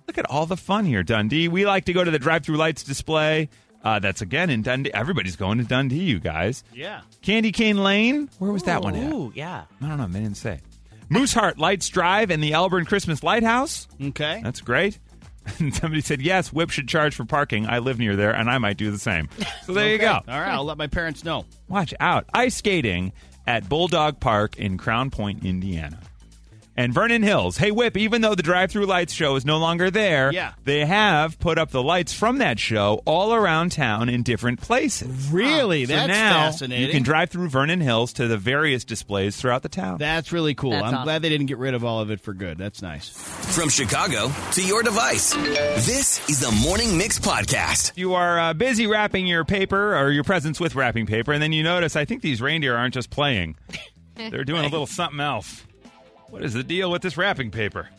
Look 0.08 0.18
at 0.18 0.30
all 0.30 0.46
the 0.46 0.56
fun 0.58 0.86
here, 0.86 1.04
Dundee. 1.04 1.48
We 1.48 1.66
like 1.66 1.86
to 1.86 1.94
go 1.94 2.04
to 2.04 2.12
the 2.12 2.20
drive 2.20 2.46
through 2.46 2.58
lights 2.58 2.84
display. 2.84 3.50
Uh, 3.84 4.00
that's 4.00 4.22
again 4.22 4.50
in 4.50 4.62
Dundee. 4.62 4.94
Everybody's 4.94 5.36
going 5.36 5.58
to 5.58 5.64
Dundee, 5.64 6.04
you 6.04 6.20
guys. 6.20 6.64
Yeah. 6.74 7.02
Candy 7.22 7.52
Cane 7.52 7.84
Lane. 7.84 8.30
Where 8.40 8.52
was 8.52 8.64
that 8.64 8.82
one 8.82 8.96
at? 8.96 9.12
Ooh, 9.12 9.32
yeah. 9.36 9.66
I 9.82 9.88
don't 9.88 9.98
know. 9.98 10.08
They 10.08 10.22
didn't 10.22 10.38
say. 10.38 10.62
Mooseheart 11.10 11.58
Lights 11.58 11.90
Drive 11.90 12.32
and 12.32 12.42
the 12.42 12.52
Elburn 12.52 12.86
Christmas 12.88 13.22
Lighthouse. 13.24 13.88
Okay. 14.02 14.40
That's 14.44 14.62
great. 14.62 14.98
And 15.60 15.76
somebody 15.76 16.02
said, 16.02 16.22
yes, 16.22 16.52
Whip 16.54 16.70
should 16.72 16.88
charge 16.88 17.14
for 17.14 17.26
parking. 17.26 17.68
I 17.68 17.80
live 17.80 18.00
near 18.00 18.16
there, 18.16 18.32
and 18.32 18.50
I 18.50 18.58
might 18.58 18.78
do 18.78 18.90
the 18.90 18.98
same. 18.98 19.28
So 19.66 19.74
there 19.74 19.90
you 19.92 20.00
go. 20.00 20.14
All 20.14 20.22
right. 20.28 20.54
I'll 20.54 20.66
let 20.66 20.78
my 20.78 20.88
parents 20.88 21.24
know. 21.24 21.46
Watch 21.68 21.94
out. 22.00 22.26
Ice 22.34 22.56
skating 22.56 23.12
at 23.46 23.68
Bulldog 23.70 24.20
Park 24.20 24.58
in 24.58 24.78
Crown 24.78 25.12
Point, 25.12 25.46
Indiana. 25.46 26.00
And 26.78 26.94
Vernon 26.94 27.24
Hills. 27.24 27.56
Hey, 27.58 27.72
Whip, 27.72 27.96
even 27.96 28.20
though 28.20 28.36
the 28.36 28.44
drive 28.44 28.70
through 28.70 28.86
lights 28.86 29.14
show 29.14 29.38
is 29.38 29.46
no 29.46 29.58
longer 29.60 29.90
there, 29.90 30.30
Yeah. 30.34 30.52
they 30.66 30.86
have 30.86 31.40
put 31.40 31.58
up 31.58 31.72
the 31.72 31.82
lights 31.82 32.14
from 32.14 32.40
that 32.40 32.60
show 32.60 33.02
all 33.06 33.34
around 33.34 33.72
town 33.72 34.10
in 34.10 34.24
different 34.24 34.60
places. 34.60 35.30
Really? 35.32 35.86
So 35.86 35.94
That's 35.96 36.08
now 36.10 36.34
fascinating. 36.52 36.86
you 36.88 36.92
can 36.92 37.04
drive 37.04 37.30
through 37.30 37.48
Vernon 37.48 37.80
Hills 37.80 38.12
to 38.14 38.28
the 38.28 38.38
various 38.38 38.84
displays 38.84 39.38
throughout 39.38 39.62
the 39.64 39.70
town. 39.70 40.00
That's 40.00 40.34
really 40.34 40.54
cool. 40.54 40.72
That's 40.72 40.84
I'm 40.84 40.94
awesome. 40.96 41.04
glad 41.06 41.22
they 41.22 41.30
didn't 41.30 41.46
get 41.46 41.60
rid 41.60 41.76
of 41.76 41.86
all 41.86 42.02
of 42.02 42.12
it 42.12 42.20
for 42.20 42.34
good. 42.34 42.58
That's 42.58 42.82
nice. 42.82 43.08
From 43.08 43.70
Chicago 43.70 44.30
to 44.52 44.62
your 44.62 44.84
device. 44.84 45.34
This 45.34 46.28
is 46.30 46.42
the 46.42 46.52
Morning 46.62 46.98
Mix 46.98 47.20
Podcast. 47.20 47.94
you 47.96 48.16
are 48.16 48.38
uh, 48.38 48.54
busy 48.54 48.86
wrapping 48.86 49.28
your 49.28 49.46
paper 49.46 49.96
or 49.98 50.12
your 50.12 50.26
presents 50.26 50.60
with 50.60 50.76
wrapping 50.76 51.06
paper, 51.06 51.32
and 51.32 51.42
then 51.42 51.54
you 51.54 51.64
notice, 51.64 51.96
I 51.96 52.04
think 52.04 52.22
these 52.22 52.42
reindeer 52.42 52.76
aren't 52.76 52.94
just 52.94 53.10
playing. 53.12 53.56
They're 54.16 54.44
doing 54.44 54.66
a 54.66 54.68
little 54.70 54.88
something 54.88 55.22
else. 55.22 55.64
What 56.30 56.44
is 56.44 56.54
the 56.54 56.64
deal 56.64 56.92
with 56.92 57.02
this 57.02 57.18
wrapping 57.18 57.52
paper? 57.52 57.90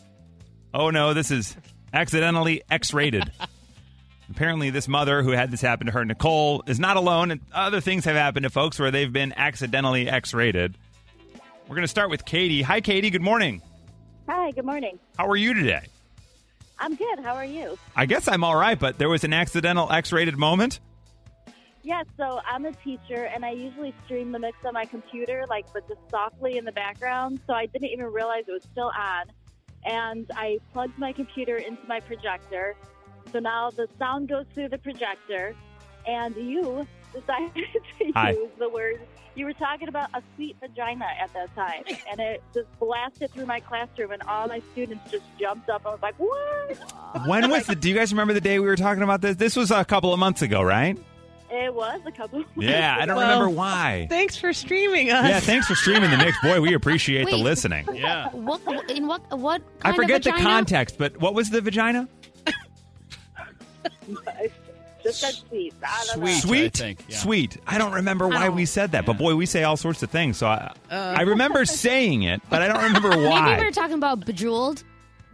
Oh 0.75 0.90
no, 0.90 1.14
this 1.14 1.31
is 1.31 1.56
accidentally 1.93 2.62
X 2.70 2.93
rated. 2.93 3.31
Apparently, 4.31 4.70
this 4.70 4.88
mother 4.88 5.23
who 5.23 5.31
had 5.31 5.52
this 5.52 5.61
happen 5.61 5.87
to 5.87 5.93
her, 5.93 6.05
Nicole, 6.05 6.64
is 6.67 6.81
not 6.81 6.96
alone, 6.96 7.31
and 7.31 7.40
other 7.52 7.81
things 7.81 8.05
have 8.06 8.17
happened 8.17 8.43
to 8.43 8.50
folks 8.50 8.78
where 8.78 8.90
they've 8.90 9.12
been 9.12 9.32
accidentally 9.37 10.08
X 10.08 10.34
rated. 10.34 10.76
We're 11.69 11.76
going 11.76 11.84
to 11.84 11.88
start 11.88 12.11
with 12.11 12.25
Katie. 12.25 12.62
Hi, 12.62 12.81
Katie. 12.81 13.11
Good 13.11 13.23
morning. 13.23 13.62
Hi, 14.29 14.50
good 14.50 14.64
morning. 14.64 14.99
How 15.17 15.29
are 15.29 15.37
you 15.37 15.55
today? 15.55 15.87
I'm 16.79 16.96
good. 16.96 17.20
How 17.20 17.34
are 17.34 17.44
you? 17.44 17.79
I 17.94 18.06
guess 18.06 18.26
I'm 18.26 18.43
all 18.43 18.56
right, 18.56 18.79
but 18.79 18.99
there 18.99 19.08
was 19.08 19.22
an 19.22 19.32
accidental 19.32 19.90
X 19.90 20.12
rated 20.12 20.37
moment. 20.37 20.81
Yes, 21.87 22.05
so 22.17 22.41
I'm 22.44 22.67
a 22.67 22.73
teacher 22.73 23.31
and 23.33 23.44
I 23.44 23.53
usually 23.53 23.94
stream 24.05 24.33
the 24.33 24.41
mix 24.41 24.59
on 24.65 24.75
my 24.75 24.87
computer, 24.87 25.44
like, 25.49 25.67
but 25.73 25.87
just 25.87 26.00
softly 26.11 26.59
in 26.59 26.65
the 26.65 26.73
background. 26.73 27.38
So 27.47 27.53
I 27.53 27.67
didn't 27.67 27.91
even 27.91 28.06
realize 28.06 28.43
it 28.49 28.50
was 28.50 28.65
still 28.73 28.91
on. 28.99 29.27
And 29.85 30.29
I 30.35 30.59
plugged 30.73 30.99
my 30.99 31.12
computer 31.12 31.59
into 31.59 31.87
my 31.87 32.00
projector. 32.00 32.75
So 33.31 33.38
now 33.38 33.71
the 33.71 33.87
sound 34.00 34.29
goes 34.29 34.47
through 34.53 34.71
the 34.71 34.79
projector, 34.79 35.55
and 36.09 36.35
you 36.35 36.88
decided 37.15 37.53
to 38.00 38.12
Hi. 38.17 38.31
use 38.31 38.50
the 38.59 38.69
word. 38.69 38.99
You 39.37 39.44
were 39.44 39.53
talking 39.53 39.87
about 39.87 40.11
a 40.12 40.23
sweet 40.35 40.56
vagina 40.59 41.06
at 41.23 41.32
that 41.35 41.55
time, 41.55 41.85
and 42.11 42.19
it 42.19 42.43
just 42.53 42.67
blasted 42.81 43.31
through 43.31 43.47
my 43.47 43.61
classroom, 43.61 44.11
and 44.11 44.23
all 44.23 44.49
my 44.49 44.61
students 44.73 45.09
just 45.09 45.25
jumped 45.39 45.69
up 45.69 45.85
and 45.85 45.93
was 45.93 46.03
like, 46.03 46.17
"What?" 46.17 47.29
When 47.29 47.49
was 47.49 47.67
the? 47.67 47.77
Do 47.77 47.89
you 47.89 47.94
guys 47.94 48.12
remember 48.12 48.32
the 48.32 48.41
day 48.41 48.59
we 48.59 48.67
were 48.67 48.77
talking 48.77 49.05
about 49.05 49.21
this? 49.21 49.37
This 49.37 49.55
was 49.55 49.71
a 49.71 49.85
couple 49.85 50.12
of 50.12 50.19
months 50.19 50.43
ago, 50.43 50.62
right? 50.62 50.99
It 51.50 51.72
was 51.75 52.00
a 52.04 52.10
couple. 52.10 52.44
Yeah, 52.56 52.96
I 52.98 53.06
don't 53.06 53.16
Well, 53.16 53.28
remember 53.28 53.50
why. 53.50 54.06
Thanks 54.10 54.37
for 54.37 54.52
streaming 54.52 55.10
us. 55.10 55.28
Yeah, 55.28 55.40
thanks 55.40 55.66
for 55.66 55.75
streaming 55.75 56.10
the 56.10 56.16
mix, 56.16 56.37
boy. 56.43 56.60
We 56.60 56.75
appreciate 56.75 57.28
the 57.28 57.37
listening. 57.37 57.87
Yeah. 57.93 58.31
What 58.31 58.60
in 58.90 59.06
what 59.06 59.22
what? 59.38 59.62
I 59.82 59.93
forget 59.93 60.26
of 60.26 60.34
the 60.34 60.40
context, 60.43 60.98
but 60.98 61.20
what 61.20 61.34
was 61.34 61.50
the 61.50 61.60
vagina? 61.60 62.08
just 65.06 65.20
said 65.20 65.34
sweet. 65.34 65.74
I. 65.84 66.05
Sweet. 66.05 66.41
Sweet, 66.41 66.81
I 66.81 66.84
think, 66.84 67.05
yeah. 67.08 67.17
sweet. 67.17 67.56
I 67.67 67.79
don't 67.79 67.93
remember 67.93 68.29
why 68.29 68.48
we 68.48 68.67
said 68.67 68.93
that, 68.93 69.06
but 69.06 69.19
boy, 69.19 69.34
we 69.36 69.46
say 69.46 69.62
all 69.62 69.76
sorts 69.76 70.03
of 70.03 70.10
things. 70.10 70.36
So 70.36 70.46
I, 70.46 70.72
uh. 70.91 71.15
I 71.17 71.22
remember 71.22 71.65
saying 71.65 72.22
it, 72.22 72.43
but 72.50 72.62
I 72.62 72.69
don't 72.69 72.82
remember 72.82 73.10
why. 73.10 73.17
Maybe 73.17 73.29
we 73.29 73.31
why. 73.31 73.65
were 73.65 73.70
talking 73.70 73.94
about 73.96 74.24
bejeweled. 74.26 74.82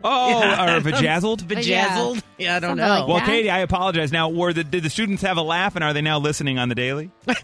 Oh, 0.05 0.43
or 0.43 0.81
vajazzled. 0.81 1.43
Bejazzled? 1.47 2.23
Yeah, 2.39 2.57
I 2.57 2.61
don't 2.61 2.71
Something 2.71 2.85
know. 2.87 2.99
like 3.01 3.09
Well, 3.09 3.17
that. 3.19 3.27
Katie, 3.27 3.51
I 3.51 3.61
apologize. 3.61 4.11
Now, 4.11 4.29
were 4.29 4.53
the 4.53 4.65
did 4.65 4.83
the 4.83 4.91
students 4.91 5.23
have 5.23 5.37
a 5.37 5.43
laugh, 5.43 5.77
and 5.77 5.85
are 5.85 5.93
they 5.93 6.01
now 6.03 6.19
listening 6.19 6.59
on 6.59 6.69
the 6.69 6.75
daily? 6.75 7.11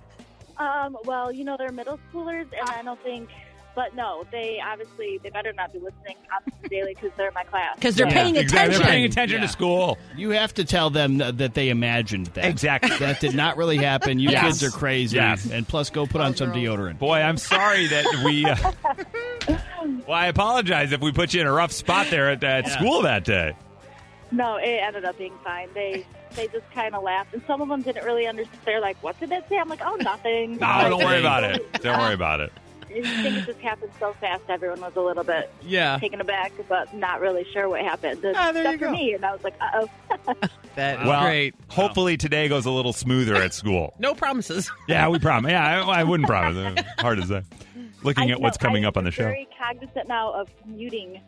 Um, 0.60 0.96
well, 1.04 1.30
you 1.30 1.44
know 1.44 1.54
they're 1.56 1.70
middle 1.70 2.00
schoolers, 2.12 2.46
and 2.58 2.68
I 2.68 2.82
don't 2.82 3.00
think. 3.04 3.28
But 3.76 3.94
no, 3.94 4.24
they 4.32 4.58
obviously 4.60 5.20
they 5.22 5.30
better 5.30 5.52
not 5.52 5.72
be 5.72 5.78
listening 5.78 6.16
on 6.34 6.52
the 6.62 6.68
daily 6.68 6.94
because 6.96 7.12
they're 7.16 7.28
in 7.28 7.34
my 7.34 7.44
class. 7.44 7.76
Because 7.76 7.94
they're 7.94 8.08
Yeah, 8.08 8.12
paying 8.14 8.34
Exactly. 8.34 8.58
attention. 8.74 8.82
They're 8.82 8.90
paying 8.90 9.04
attention 9.04 9.36
Yeah. 9.40 9.46
to 9.46 9.52
school. 9.52 9.98
You 10.16 10.30
have 10.30 10.52
to 10.54 10.64
tell 10.64 10.90
them 10.90 11.18
that 11.18 11.54
they 11.54 11.68
imagined 11.68 12.26
that. 12.34 12.44
Exactly. 12.46 12.96
That 12.98 13.20
did 13.20 13.36
not 13.36 13.56
really 13.56 13.76
happen. 13.76 14.18
You 14.18 14.30
Yes. 14.30 14.42
kids 14.46 14.62
are 14.64 14.76
crazy. 14.76 15.14
Yes. 15.18 15.48
And 15.48 15.68
plus, 15.68 15.90
go 15.90 16.06
put 16.08 16.20
on 16.20 16.34
some 16.34 16.50
deodorant. 16.50 16.98
Boy, 16.98 17.20
I'm 17.20 17.36
sorry 17.36 17.86
that 17.86 18.22
we. 18.24 18.44
Uh, 18.44 19.58
well, 20.06 20.16
I 20.16 20.26
apologize 20.26 20.92
if 20.92 21.00
we 21.00 21.12
put 21.12 21.34
you 21.34 21.40
in 21.40 21.46
a 21.46 21.52
rough 21.52 21.72
spot 21.72 22.08
there 22.10 22.30
at, 22.30 22.42
at 22.44 22.68
school 22.68 23.02
that 23.02 23.24
day. 23.24 23.54
No, 24.30 24.56
it 24.56 24.66
ended 24.82 25.04
up 25.04 25.16
being 25.18 25.34
fine. 25.42 25.68
They 25.74 26.04
they 26.36 26.46
just 26.48 26.70
kind 26.72 26.94
of 26.94 27.02
laughed, 27.02 27.32
and 27.32 27.42
some 27.46 27.62
of 27.62 27.68
them 27.68 27.80
didn't 27.82 28.04
really 28.04 28.26
understand. 28.26 28.60
They're 28.66 28.80
like, 28.80 29.02
"What 29.02 29.18
did 29.18 29.30
that 29.30 29.48
say?" 29.48 29.56
I'm 29.58 29.68
like, 29.68 29.80
"Oh, 29.82 29.96
nothing." 29.96 30.58
No, 30.58 30.88
don't 30.90 31.02
worry 31.04 31.20
about 31.20 31.44
it. 31.44 31.72
Don't 31.82 31.98
worry 31.98 32.14
about 32.14 32.40
it. 32.40 32.52
I 32.90 33.02
think 33.02 33.36
it 33.36 33.44
just 33.46 33.60
happened 33.60 33.92
so 34.00 34.14
fast. 34.14 34.42
Everyone 34.48 34.80
was 34.80 34.96
a 34.96 35.00
little 35.02 35.22
bit 35.24 35.52
Yeah. 35.62 35.98
taken 35.98 36.22
aback, 36.22 36.52
but 36.70 36.94
not 36.94 37.20
really 37.20 37.44
sure 37.52 37.68
what 37.68 37.82
happened. 37.82 38.24
Ah, 38.34 38.50
there 38.50 38.62
Except 38.62 38.72
you 38.72 38.78
for 38.78 38.84
go. 38.86 38.92
me, 38.92 39.12
and 39.14 39.24
I 39.24 39.32
was 39.32 39.44
like, 39.44 39.54
"Uh 39.60 39.86
oh." 40.26 40.34
That 40.74 41.00
is 41.00 41.06
Well, 41.08 41.22
great. 41.22 41.54
hopefully 41.68 42.16
today 42.16 42.48
goes 42.48 42.64
a 42.64 42.70
little 42.70 42.92
smoother 42.92 43.34
at 43.34 43.52
school. 43.52 43.94
No 43.98 44.14
promises. 44.14 44.70
Yeah, 44.88 45.08
we 45.08 45.18
promise. 45.18 45.50
Yeah, 45.50 45.84
I, 45.86 46.00
I 46.00 46.04
wouldn't 46.04 46.28
promise. 46.28 46.82
Hard 46.98 47.18
to 47.20 47.26
say. 47.26 47.42
Looking 48.02 48.30
I 48.30 48.34
at 48.34 48.40
what's 48.40 48.56
coming 48.58 48.84
I'm 48.84 48.88
up 48.88 48.96
on 48.96 49.04
the 49.04 49.10
show. 49.10 49.24
Very 49.24 49.48
cognizant 49.60 50.08
now 50.08 50.32
of 50.32 50.48
muting 50.66 51.20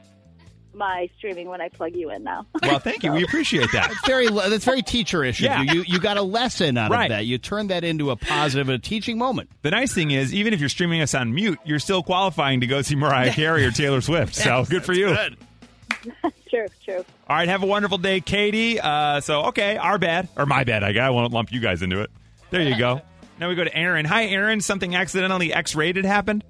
my 0.72 1.08
streaming 1.18 1.48
when 1.48 1.60
I 1.60 1.68
plug 1.68 1.96
you 1.96 2.10
in 2.10 2.22
now. 2.22 2.46
Well, 2.62 2.78
thank 2.80 3.02
you. 3.02 3.12
We 3.12 3.24
appreciate 3.24 3.72
that. 3.72 3.90
It's 3.90 4.06
very 4.06 4.28
that's 4.28 4.64
very 4.64 4.82
teacherish. 4.82 5.40
Yeah. 5.40 5.62
of 5.62 5.66
you. 5.66 5.80
you 5.80 5.84
you 5.94 5.98
got 5.98 6.16
a 6.16 6.22
lesson 6.22 6.76
out 6.78 6.90
Right. 6.92 7.06
of 7.10 7.16
that. 7.16 7.26
You 7.26 7.38
turned 7.38 7.70
that 7.70 7.82
into 7.82 8.10
a 8.10 8.16
positive, 8.16 8.68
a 8.68 8.78
teaching 8.78 9.18
moment. 9.18 9.50
The 9.62 9.72
nice 9.72 9.92
thing 9.92 10.12
is, 10.12 10.32
even 10.32 10.54
if 10.54 10.60
you're 10.60 10.68
streaming 10.68 11.00
us 11.00 11.12
on 11.14 11.34
mute, 11.34 11.58
you're 11.64 11.80
still 11.80 12.02
qualifying 12.04 12.60
to 12.60 12.66
go 12.68 12.82
see 12.82 12.94
Mariah 12.94 13.32
Carey 13.34 13.64
or 13.64 13.72
Taylor 13.72 14.00
Swift. 14.00 14.34
So 14.36 14.64
good 14.68 14.84
for 14.84 14.92
you. 14.92 15.16
true, 16.48 16.66
true. 16.84 17.04
All 17.28 17.36
right, 17.36 17.48
have 17.48 17.62
a 17.62 17.66
wonderful 17.66 17.98
day, 17.98 18.20
Katie. 18.20 18.80
Uh, 18.80 19.20
so, 19.20 19.46
okay, 19.46 19.76
our 19.76 19.98
bad, 19.98 20.28
or 20.36 20.46
my 20.46 20.64
bad, 20.64 20.82
I 20.84 20.92
guess. 20.92 21.02
I 21.02 21.10
won't 21.10 21.32
lump 21.32 21.52
you 21.52 21.60
guys 21.60 21.82
into 21.82 22.00
it. 22.00 22.10
There 22.50 22.62
you 22.62 22.78
go. 22.78 23.02
Now 23.38 23.48
we 23.48 23.54
go 23.54 23.64
to 23.64 23.74
Aaron. 23.76 24.04
Hi, 24.06 24.26
Aaron. 24.26 24.60
Something 24.60 24.94
accidentally 24.94 25.52
X 25.52 25.74
rated 25.74 26.04
happened? 26.04 26.44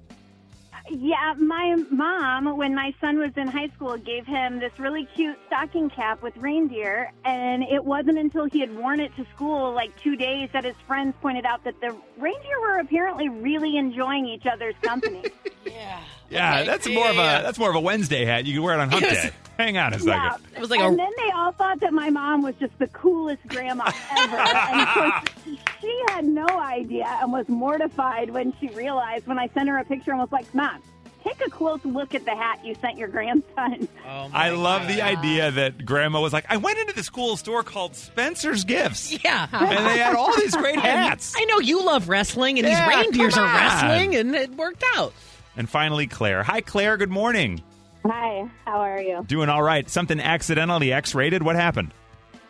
Yeah, 0.93 1.35
my 1.37 1.75
mom, 1.89 2.57
when 2.57 2.75
my 2.75 2.93
son 2.99 3.17
was 3.17 3.31
in 3.37 3.47
high 3.47 3.69
school, 3.69 3.95
gave 3.97 4.25
him 4.25 4.59
this 4.59 4.77
really 4.77 5.07
cute 5.15 5.37
stocking 5.47 5.89
cap 5.89 6.21
with 6.21 6.35
reindeer. 6.35 7.13
And 7.23 7.63
it 7.63 7.83
wasn't 7.83 8.17
until 8.17 8.45
he 8.45 8.59
had 8.59 8.75
worn 8.75 8.99
it 8.99 9.15
to 9.15 9.25
school, 9.33 9.73
like 9.73 9.95
two 10.01 10.17
days, 10.17 10.49
that 10.51 10.65
his 10.65 10.75
friends 10.87 11.15
pointed 11.21 11.45
out 11.45 11.63
that 11.63 11.79
the 11.79 11.95
reindeer 12.17 12.59
were 12.59 12.79
apparently 12.79 13.29
really 13.29 13.77
enjoying 13.77 14.25
each 14.25 14.45
other's 14.45 14.75
company. 14.81 15.23
Yeah, 15.63 15.99
that's 16.31 16.87
more 16.87 17.07
of 17.09 17.15
a 17.17 17.41
that's 17.43 17.59
more 17.59 17.69
of 17.69 17.75
a 17.75 17.79
Wednesday 17.79 18.25
hat. 18.25 18.45
You 18.45 18.53
can 18.55 18.63
wear 18.63 18.75
it 18.75 18.79
on 18.81 18.89
hump 18.89 19.03
day. 19.03 19.31
Hang 19.57 19.77
on 19.77 19.93
a 19.93 19.99
second. 19.99 20.07
yeah. 20.13 20.37
It 20.55 20.59
was 20.59 20.69
like 20.71 20.79
and 20.79 20.93
a- 20.95 20.97
then 20.97 21.11
they 21.17 21.29
all 21.31 21.51
thought 21.51 21.79
that 21.81 21.93
my 21.93 22.09
mom 22.09 22.41
was 22.41 22.55
just 22.55 22.77
the 22.79 22.87
coolest 22.87 23.45
grandma 23.47 23.91
ever. 24.17 24.37
and 24.37 24.81
of 24.81 24.87
course, 24.87 25.59
she 25.81 26.01
had 26.07 26.25
no 26.25 26.47
idea 26.47 27.05
and 27.21 27.31
was 27.31 27.47
mortified 27.47 28.31
when 28.31 28.53
she 28.59 28.69
realized 28.69 29.27
when 29.27 29.37
I 29.37 29.47
sent 29.49 29.69
her 29.69 29.77
a 29.77 29.85
picture 29.85 30.11
and 30.11 30.19
was 30.19 30.31
like, 30.31 30.51
Mom, 30.55 30.81
take 31.23 31.39
a 31.45 31.49
close 31.51 31.79
look 31.85 32.15
at 32.15 32.25
the 32.25 32.31
hat 32.35 32.65
you 32.65 32.73
sent 32.81 32.97
your 32.97 33.09
grandson. 33.09 33.87
Oh 34.07 34.29
I 34.33 34.49
love 34.49 34.87
the 34.87 35.03
idea 35.03 35.51
that 35.51 35.85
Grandma 35.85 36.21
was 36.21 36.33
like, 36.33 36.45
I 36.49 36.57
went 36.57 36.79
into 36.79 36.93
this 36.95 37.09
cool 37.09 37.37
store 37.37 37.61
called 37.61 37.95
Spencer's 37.95 38.63
Gifts, 38.63 39.11
Yeah. 39.23 39.47
and 39.51 39.85
they 39.85 39.99
had 39.99 40.15
all 40.15 40.35
these 40.37 40.55
great 40.55 40.79
hats. 40.79 41.35
I 41.37 41.43
know 41.45 41.59
you 41.59 41.85
love 41.85 42.09
wrestling, 42.09 42.57
and 42.57 42.67
Yeah, 42.67 42.87
these 42.89 42.97
reindeers 42.97 43.37
are 43.37 43.45
wrestling, 43.45 44.15
and 44.15 44.33
it 44.35 44.55
worked 44.55 44.83
out. 44.95 45.13
And 45.57 45.69
finally, 45.69 46.07
Claire. 46.07 46.43
Hi, 46.43 46.61
Claire. 46.61 46.97
Good 46.97 47.09
morning. 47.09 47.61
Hi, 48.05 48.49
how 48.65 48.79
are 48.79 49.01
you? 49.01 49.23
Doing 49.27 49.49
all 49.49 49.61
right. 49.61 49.89
Something 49.89 50.19
accidentally 50.19 50.91
X 50.91 51.13
rated. 51.13 51.43
What 51.43 51.55
happened? 51.55 51.93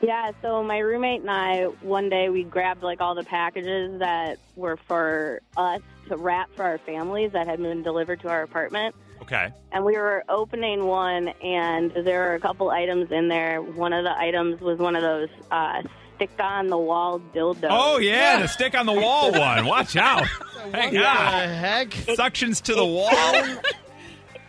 Yeah, 0.02 0.32
so 0.42 0.64
my 0.64 0.80
roommate 0.80 1.22
and 1.22 1.30
I, 1.30 1.66
one 1.82 2.10
day 2.10 2.30
we 2.30 2.44
grabbed 2.44 2.82
like 2.82 3.02
all 3.02 3.14
the 3.14 3.24
packages 3.24 4.00
that 4.00 4.40
were 4.56 4.78
for 4.88 5.42
us 5.58 5.82
to 6.10 6.18
wrap 6.18 6.50
for 6.56 6.64
our 6.64 6.78
families 6.80 7.34
that 7.34 7.48
had 7.48 7.60
been 7.62 7.84
delivered 7.84 8.22
to 8.22 8.30
our 8.30 8.42
apartment. 8.42 8.96
Okay. 9.22 9.54
And 9.72 9.86
we 9.86 9.98
were 9.98 10.24
opening 10.28 10.86
one, 10.86 11.28
and 11.44 11.92
there 11.92 12.22
were 12.22 12.34
a 12.34 12.40
couple 12.40 12.72
items 12.72 13.12
in 13.12 13.28
there. 13.28 13.62
One 13.62 13.94
of 13.94 14.04
the 14.04 14.18
items 14.18 14.60
was 14.60 14.80
one 14.80 14.96
of 14.96 15.04
those 15.04 15.30
uh, 15.52 15.84
stick 16.28 16.40
on 16.40 16.68
the 16.68 16.78
wall 16.78 17.20
dildos. 17.34 17.68
Oh 17.72 17.98
yeah, 17.98 18.42
the 18.42 18.48
stick 18.48 18.76
on 18.78 18.86
the 18.86 18.94
wall 18.94 19.32
one. 19.38 19.66
Watch 19.66 19.96
out. 19.96 20.28
Hang 20.72 20.94
What 20.94 21.06
on. 21.06 21.50
the 21.50 21.56
heck? 21.56 21.90
Suctions 21.90 22.62
to 22.64 22.76
the 22.76 22.86
wall. 22.86 23.12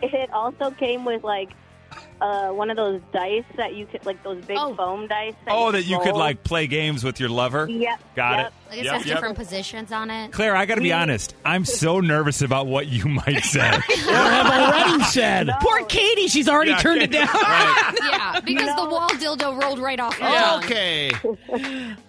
It 0.05 0.29
also 0.33 0.69
came 0.71 1.05
with 1.05 1.23
like 1.23 1.51
uh, 2.21 2.49
one 2.49 2.69
of 2.69 2.77
those 2.77 3.01
dice 3.11 3.43
that 3.57 3.75
you 3.75 3.85
could, 3.85 4.05
like 4.05 4.21
those 4.23 4.43
big 4.45 4.57
Oh. 4.59 4.73
foam 4.75 5.07
dice. 5.07 5.33
That 5.45 5.53
Oh, 5.55 5.71
that 5.71 5.83
you 5.83 5.97
could 5.99 6.09
roll. 6.09 6.19
like 6.19 6.43
play 6.43 6.67
games 6.67 7.03
with 7.03 7.19
your 7.19 7.29
lover. 7.29 7.67
Yep. 7.69 7.99
Got 8.15 8.37
yep. 8.37 8.47
it. 8.47 8.53
I 8.71 8.75
guess 8.75 8.85
Yep, 8.85 8.93
there's 8.93 9.05
yep. 9.05 9.15
different 9.17 9.37
positions 9.37 9.91
on 9.91 10.09
it. 10.09 10.31
Claire, 10.31 10.55
I 10.55 10.65
got 10.65 10.75
to 10.75 10.81
be 10.81 10.93
honest. 10.93 11.35
I'm 11.45 11.63
so 11.65 11.99
nervous 12.01 12.41
about 12.41 12.65
what 12.67 12.87
you 12.87 13.05
might 13.07 13.39
say. 13.43 13.59
Or 13.69 14.13
have 14.13 14.47
already 14.47 15.03
said. 15.03 15.49
Poor 15.61 15.83
Katie, 15.85 16.27
she's 16.27 16.47
already 16.49 16.71
Yeah, 16.71 16.77
turned 16.77 17.01
it 17.03 17.11
Katie. 17.11 17.25
down. 17.25 17.35
Yeah, 18.03 18.39
because 18.39 18.75
the 18.75 18.89
wall 18.89 19.09
dildo 19.09 19.61
rolled 19.61 19.79
right 19.79 19.99
off. 19.99 20.17
the 20.17 20.23
tongue. 20.23 20.63
okay. 20.63 21.11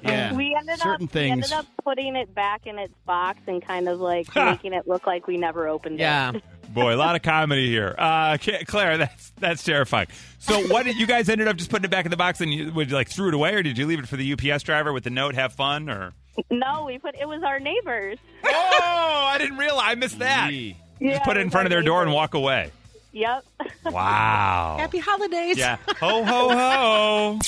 Yeah. 0.03 0.33
We 0.35 0.55
ended 0.55 0.79
Certain 0.79 1.05
up 1.07 1.11
things. 1.11 1.27
we 1.37 1.43
ended 1.43 1.53
up 1.53 1.67
putting 1.85 2.17
it 2.17 2.35
back 2.35 2.67
in 2.67 2.79
its 2.79 2.95
box 3.07 3.41
and 3.47 3.63
kind 3.65 3.89
of 3.89 4.01
like 4.01 4.35
making 4.35 4.73
it 4.73 4.87
look 4.89 5.07
like 5.07 5.27
we 5.27 5.37
never 5.37 5.69
opened 5.69 5.97
it. 5.97 6.03
Yeah. 6.03 6.33
It. 6.65 6.75
Boy, 6.75 6.95
a 6.95 6.97
lot 6.97 7.17
of 7.17 7.23
comedy 7.23 7.69
here. 7.69 7.95
Uh, 7.97 8.37
Claire, 8.67 8.99
that's 8.99 9.31
that's 9.39 9.63
terrifying. 9.63 10.09
So, 10.39 10.67
what 10.69 10.85
did 10.85 10.97
you 10.97 11.07
guys 11.07 11.29
ended 11.29 11.49
up 11.49 11.57
just 11.57 11.71
putting 11.71 11.85
it 11.85 11.91
back 11.91 12.05
in 12.05 12.11
the 12.11 12.17
box 12.17 12.41
and 12.41 12.53
you 12.53 12.73
would 12.73 12.91
you, 12.91 12.97
like 12.97 13.09
threw 13.09 13.29
it 13.29 13.35
away, 13.35 13.55
or 13.55 13.63
did 13.63 13.79
you 13.79 13.87
leave 13.87 13.99
it 13.99 14.09
for 14.09 14.17
the 14.17 14.33
UPS 14.33 14.63
driver 14.65 14.93
with 14.93 15.05
the 15.05 15.11
note 15.11 15.35
"Have 15.35 15.53
fun"? 15.53 15.89
Or 15.89 16.13
No, 16.51 16.85
we 16.85 16.99
put 16.99 17.15
it 17.15 17.27
was 17.29 17.43
our 17.43 17.59
neighbors. 17.61 18.19
oh, 18.45 19.25
I 19.31 19.39
didn't 19.39 19.57
realize 19.59 19.85
I 19.87 19.95
missed 19.95 20.19
that. 20.19 20.49
Gee. 20.51 20.73
Just 20.73 21.01
Yeah, 21.01 21.19
put 21.25 21.37
it 21.37 21.41
it 21.41 21.43
in 21.45 21.51
front 21.51 21.67
of 21.67 21.73
our 21.73 21.77
their 21.77 21.83
door 21.85 22.03
and 22.03 22.13
walk 22.13 22.35
away. 22.35 22.71
Yep. 23.13 23.45
Wow. 23.87 24.77
Happy 24.81 24.99
holidays. 24.99 25.57
Yeah. 25.57 25.77
Ho 26.01 26.25
ho 26.25 26.49
ho. 26.49 27.39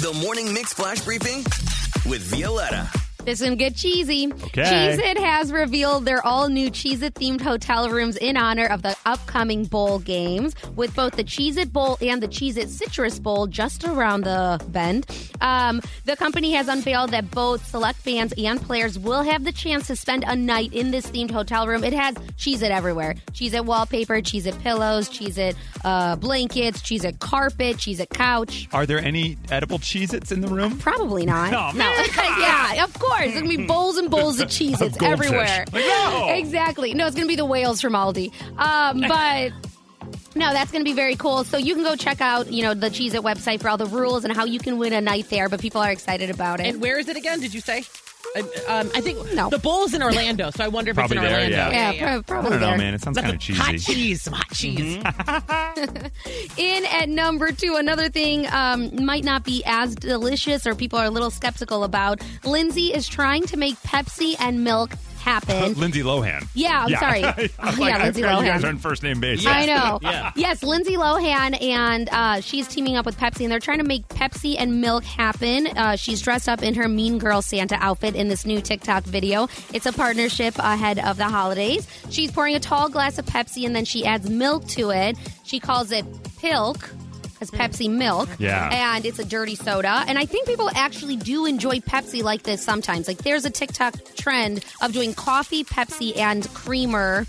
The 0.00 0.12
Morning 0.22 0.52
Mix 0.54 0.72
Flash 0.72 1.00
Briefing 1.00 1.38
with 2.08 2.22
Violetta. 2.22 2.88
This 3.24 3.40
is 3.40 3.46
going 3.46 3.58
get 3.58 3.74
cheesy. 3.74 4.32
Okay. 4.32 4.62
Cheez 4.62 4.98
It 4.98 5.18
has 5.18 5.52
revealed 5.52 6.04
their 6.04 6.24
all 6.24 6.48
new 6.48 6.70
Cheez 6.70 7.02
It 7.02 7.14
themed 7.14 7.40
hotel 7.40 7.90
rooms 7.90 8.16
in 8.16 8.36
honor 8.36 8.66
of 8.66 8.82
the 8.82 8.96
upcoming 9.04 9.64
bowl 9.64 9.98
games, 9.98 10.54
with 10.76 10.94
both 10.94 11.14
the 11.16 11.24
Cheez 11.24 11.56
It 11.56 11.72
Bowl 11.72 11.98
and 12.00 12.22
the 12.22 12.28
Cheez 12.28 12.56
It 12.56 12.70
Citrus 12.70 13.18
Bowl 13.18 13.46
just 13.46 13.84
around 13.84 14.22
the 14.22 14.60
bend. 14.68 15.06
Um, 15.40 15.80
the 16.04 16.16
company 16.16 16.52
has 16.52 16.68
unveiled 16.68 17.10
that 17.10 17.30
both 17.30 17.66
select 17.66 17.98
fans 17.98 18.32
and 18.38 18.60
players 18.60 18.98
will 18.98 19.22
have 19.22 19.44
the 19.44 19.52
chance 19.52 19.86
to 19.88 19.96
spend 19.96 20.24
a 20.26 20.34
night 20.36 20.72
in 20.72 20.90
this 20.90 21.06
themed 21.06 21.30
hotel 21.30 21.66
room. 21.66 21.84
It 21.84 21.92
has 21.92 22.14
Cheez 22.36 22.62
It 22.62 22.70
everywhere 22.70 23.14
Cheez 23.32 23.52
It 23.52 23.64
wallpaper, 23.64 24.16
Cheez 24.20 24.46
It 24.46 24.58
pillows, 24.60 25.08
Cheez 25.10 25.36
It 25.38 25.56
uh, 25.84 26.16
blankets, 26.16 26.80
Cheez 26.80 27.04
It 27.04 27.18
carpet, 27.18 27.76
Cheez 27.76 28.00
It 28.00 28.10
couch. 28.10 28.68
Are 28.72 28.86
there 28.86 28.98
any 28.98 29.36
edible 29.50 29.78
Cheez-Its 29.78 30.32
in 30.32 30.40
the 30.40 30.48
room? 30.48 30.78
Probably 30.78 31.26
not. 31.26 31.52
Oh, 31.58 31.72
man, 31.72 32.06
yeah, 32.38 32.84
of 32.84 32.94
course. 32.94 33.07
There's 33.18 33.34
gonna 33.34 33.48
be 33.48 33.66
bowls 33.66 33.96
and 33.96 34.10
bowls 34.10 34.40
of 34.40 34.48
cheese. 34.56 34.80
It's 34.80 34.96
goldfish. 34.96 35.26
everywhere. 35.26 35.64
Like, 35.72 35.84
no! 35.84 36.28
Exactly. 36.30 36.94
No, 36.94 37.06
it's 37.06 37.16
gonna 37.16 37.28
be 37.28 37.36
the 37.36 37.44
whales 37.44 37.80
from 37.80 37.92
Aldi. 37.94 38.32
Um, 38.58 39.00
but. 39.08 39.52
No, 40.34 40.52
that's 40.52 40.70
going 40.70 40.84
to 40.84 40.88
be 40.88 40.94
very 40.94 41.16
cool. 41.16 41.42
So 41.42 41.56
you 41.56 41.74
can 41.74 41.82
go 41.82 41.96
check 41.96 42.20
out, 42.20 42.52
you 42.52 42.62
know, 42.62 42.72
the 42.72 42.90
Cheez 42.90 43.14
It 43.14 43.22
website 43.22 43.60
for 43.60 43.68
all 43.68 43.76
the 43.76 43.86
rules 43.86 44.24
and 44.24 44.32
how 44.32 44.44
you 44.44 44.60
can 44.60 44.78
win 44.78 44.92
a 44.92 45.00
night 45.00 45.28
there. 45.30 45.48
But 45.48 45.60
people 45.60 45.80
are 45.80 45.90
excited 45.90 46.30
about 46.30 46.60
it. 46.60 46.66
And 46.66 46.80
where 46.80 46.98
is 46.98 47.08
it 47.08 47.16
again? 47.16 47.40
Did 47.40 47.52
you 47.52 47.60
say? 47.60 47.84
Uh, 48.36 48.40
um, 48.68 48.90
I 48.94 49.00
think 49.00 49.32
No. 49.34 49.48
the 49.48 49.58
bowl's 49.58 49.94
in 49.94 50.02
Orlando, 50.02 50.50
so 50.50 50.62
I 50.62 50.68
wonder 50.68 50.90
if 50.90 50.96
Probably 50.96 51.16
it's 51.16 51.24
in 51.26 51.32
there, 51.32 51.40
Orlando. 51.46 51.56
yeah. 51.76 51.90
yeah, 51.92 52.02
pro- 52.02 52.18
I 52.18 52.22
probably 52.22 52.50
don't 52.50 52.60
know, 52.60 52.66
there. 52.68 52.78
man. 52.78 52.94
It 52.94 53.00
sounds 53.00 53.18
kind 53.18 53.32
of 53.34 53.40
cheesy. 53.40 53.58
Hot 53.60 53.78
cheese, 53.78 54.22
some 54.22 54.34
hot 54.34 54.52
cheese. 54.52 55.02
In 56.56 56.84
at 56.86 57.08
number 57.08 57.52
two, 57.52 57.76
another 57.76 58.08
thing 58.08 58.46
um, 58.52 59.04
might 59.04 59.24
not 59.24 59.44
be 59.44 59.62
as 59.66 59.94
delicious 59.94 60.66
or 60.66 60.74
people 60.74 60.98
are 60.98 61.06
a 61.06 61.10
little 61.10 61.30
skeptical 61.30 61.84
about. 61.84 62.20
Lindsay 62.44 62.92
is 62.92 63.06
trying 63.08 63.44
to 63.46 63.56
make 63.56 63.76
Pepsi 63.82 64.34
and 64.40 64.62
milk 64.64 64.90
happen. 65.28 65.74
Lindsay 65.80 66.02
Lohan. 66.02 66.46
Yeah, 66.54 66.84
I'm 66.86 66.96
sorry. 66.96 67.24
I'm 67.58 67.78
Yeah, 67.78 67.78
like, 67.78 67.94
I 67.94 68.04
Lindsay 68.04 68.22
forgot 68.22 68.40
you 68.42 68.46
guys 68.48 68.64
are 68.64 68.68
on 68.68 68.78
first 68.78 69.02
name 69.02 69.20
basis. 69.20 69.46
I 69.46 69.66
know. 69.72 69.98
Yeah. 70.02 70.32
Yes, 70.36 70.62
Lindsay 70.62 70.96
Lohan, 70.96 71.60
and 71.62 72.08
uh, 72.10 72.40
she's 72.40 72.66
teaming 72.68 72.96
up 72.96 73.04
with 73.06 73.16
Pepsi, 73.18 73.42
and 73.42 73.52
they're 73.52 73.58
trying 73.60 73.78
to 73.78 73.84
make 73.84 74.06
Pepsi 74.08 74.56
and 74.58 74.80
milk 74.80 75.04
happen. 75.04 75.66
Uh, 75.66 75.96
she's 75.96 76.20
dressed 76.22 76.48
up 76.48 76.62
in 76.62 76.74
her 76.74 76.88
Mean 76.88 77.18
Girl 77.18 77.42
Santa 77.42 77.76
outfit 77.80 78.14
in 78.16 78.28
this 78.28 78.46
new 78.46 78.60
TikTok 78.60 79.04
video. 79.04 79.48
It's 79.74 79.86
a 79.86 79.92
partnership 79.92 80.54
ahead 80.58 80.98
of 80.98 81.16
the 81.18 81.24
holidays. 81.28 81.86
She's 82.10 82.30
pouring 82.32 82.54
a 82.54 82.60
tall 82.60 82.88
glass 82.88 83.18
of 83.18 83.26
Pepsi, 83.26 83.66
and 83.66 83.76
then 83.76 83.84
she 83.84 84.06
adds 84.06 84.28
milk 84.30 84.66
to 84.68 84.90
it. 84.90 85.16
She 85.44 85.60
calls 85.60 85.92
it 85.92 86.04
Pilk. 86.38 86.88
As 87.40 87.50
Pepsi 87.50 87.88
milk, 87.90 88.28
Yeah. 88.38 88.68
and 88.96 89.06
it's 89.06 89.18
a 89.18 89.24
dirty 89.24 89.54
soda. 89.54 90.04
And 90.08 90.18
I 90.18 90.24
think 90.26 90.46
people 90.48 90.68
actually 90.74 91.16
do 91.16 91.46
enjoy 91.46 91.78
Pepsi 91.78 92.22
like 92.22 92.42
this 92.42 92.62
sometimes. 92.62 93.06
Like 93.06 93.18
there's 93.18 93.44
a 93.44 93.50
TikTok 93.50 93.94
trend 94.16 94.64
of 94.82 94.92
doing 94.92 95.14
coffee, 95.14 95.62
Pepsi, 95.64 96.16
and 96.16 96.48
creamer. 96.54 97.26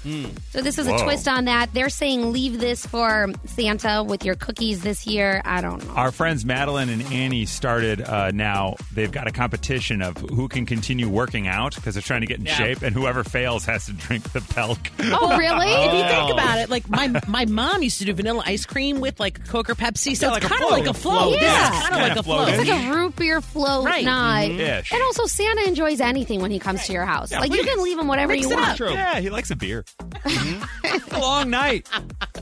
So 0.51 0.61
this 0.61 0.77
is 0.79 0.87
a 0.87 0.97
twist 1.03 1.27
on 1.27 1.45
that. 1.45 1.73
They're 1.73 1.89
saying 1.89 2.31
leave 2.33 2.59
this 2.59 2.85
for 2.85 3.27
Santa 3.45 4.03
with 4.03 4.25
your 4.25 4.35
cookies 4.35 4.81
this 4.81 5.05
year. 5.05 5.41
I 5.45 5.61
don't 5.61 5.85
know. 5.85 5.93
Our 5.93 6.11
friends 6.11 6.43
Madeline 6.43 6.89
and 6.89 7.03
Annie 7.13 7.45
started 7.45 8.01
uh, 8.01 8.31
now. 8.31 8.75
They've 8.93 9.11
got 9.11 9.27
a 9.27 9.31
competition 9.31 10.01
of 10.01 10.17
who 10.17 10.47
can 10.47 10.65
continue 10.65 11.07
working 11.07 11.47
out 11.47 11.75
because 11.75 11.93
they're 11.95 12.01
trying 12.01 12.21
to 12.21 12.27
get 12.27 12.39
in 12.39 12.45
Yeah. 12.45 12.55
shape, 12.55 12.81
and 12.81 12.95
whoever 12.95 13.23
fails 13.23 13.65
has 13.65 13.85
to 13.85 13.93
drink 13.93 14.31
the 14.31 14.41
Pilk. 14.41 14.79
oh, 14.99 15.37
really? 15.37 15.67
If 15.71 15.93
you 15.93 16.03
think 16.17 16.31
about 16.33 16.57
it, 16.57 16.69
like 16.69 16.89
my 16.89 17.21
my 17.27 17.45
mom 17.45 17.83
used 17.83 17.99
to 17.99 18.05
do 18.05 18.13
vanilla 18.13 18.41
ice 18.45 18.65
cream 18.65 18.99
with 19.01 19.19
like 19.19 19.45
Coke 19.47 19.69
or 19.69 19.75
Pepsi, 19.75 19.98
so 19.99 20.09
Yeah, 20.11 20.35
it's 20.37 20.45
kind 20.47 20.63
of 20.63 20.69
like 20.71 20.87
a 20.87 20.93
float. 20.93 21.35
Yeah. 21.35 21.41
Yeah, 21.43 21.67
it's 21.77 21.89
kind 21.89 22.01
of 22.01 22.07
like 22.09 22.17
a 22.17 22.23
float 22.23 22.37
float. 22.47 22.53
in. 22.53 22.59
It's 22.61 22.69
like 22.69 22.83
a 22.85 22.91
root 22.93 23.15
beer 23.15 23.41
float 23.41 23.85
Right. 23.85 24.05
night. 24.05 24.51
Ish. 24.51 24.91
And 24.91 25.01
also, 25.03 25.25
Santa 25.25 25.67
enjoys 25.67 25.99
anything 26.01 26.41
when 26.41 26.51
he 26.51 26.59
comes 26.59 26.85
to 26.85 26.93
your 26.93 27.05
house. 27.05 27.31
Yeah, 27.31 27.39
like, 27.39 27.53
you 27.53 27.63
can 27.63 27.83
leave 27.83 27.97
him 27.99 28.07
whatever 28.07 28.33
Mix 28.33 28.47
you 28.49 28.55
want. 28.55 28.77
True. 28.77 28.91
Yeah, 28.91 29.19
he 29.19 29.29
likes 29.29 29.51
a 29.51 29.55
beer. 29.55 29.85
a 30.25 31.19
long 31.19 31.49
night. 31.49 31.87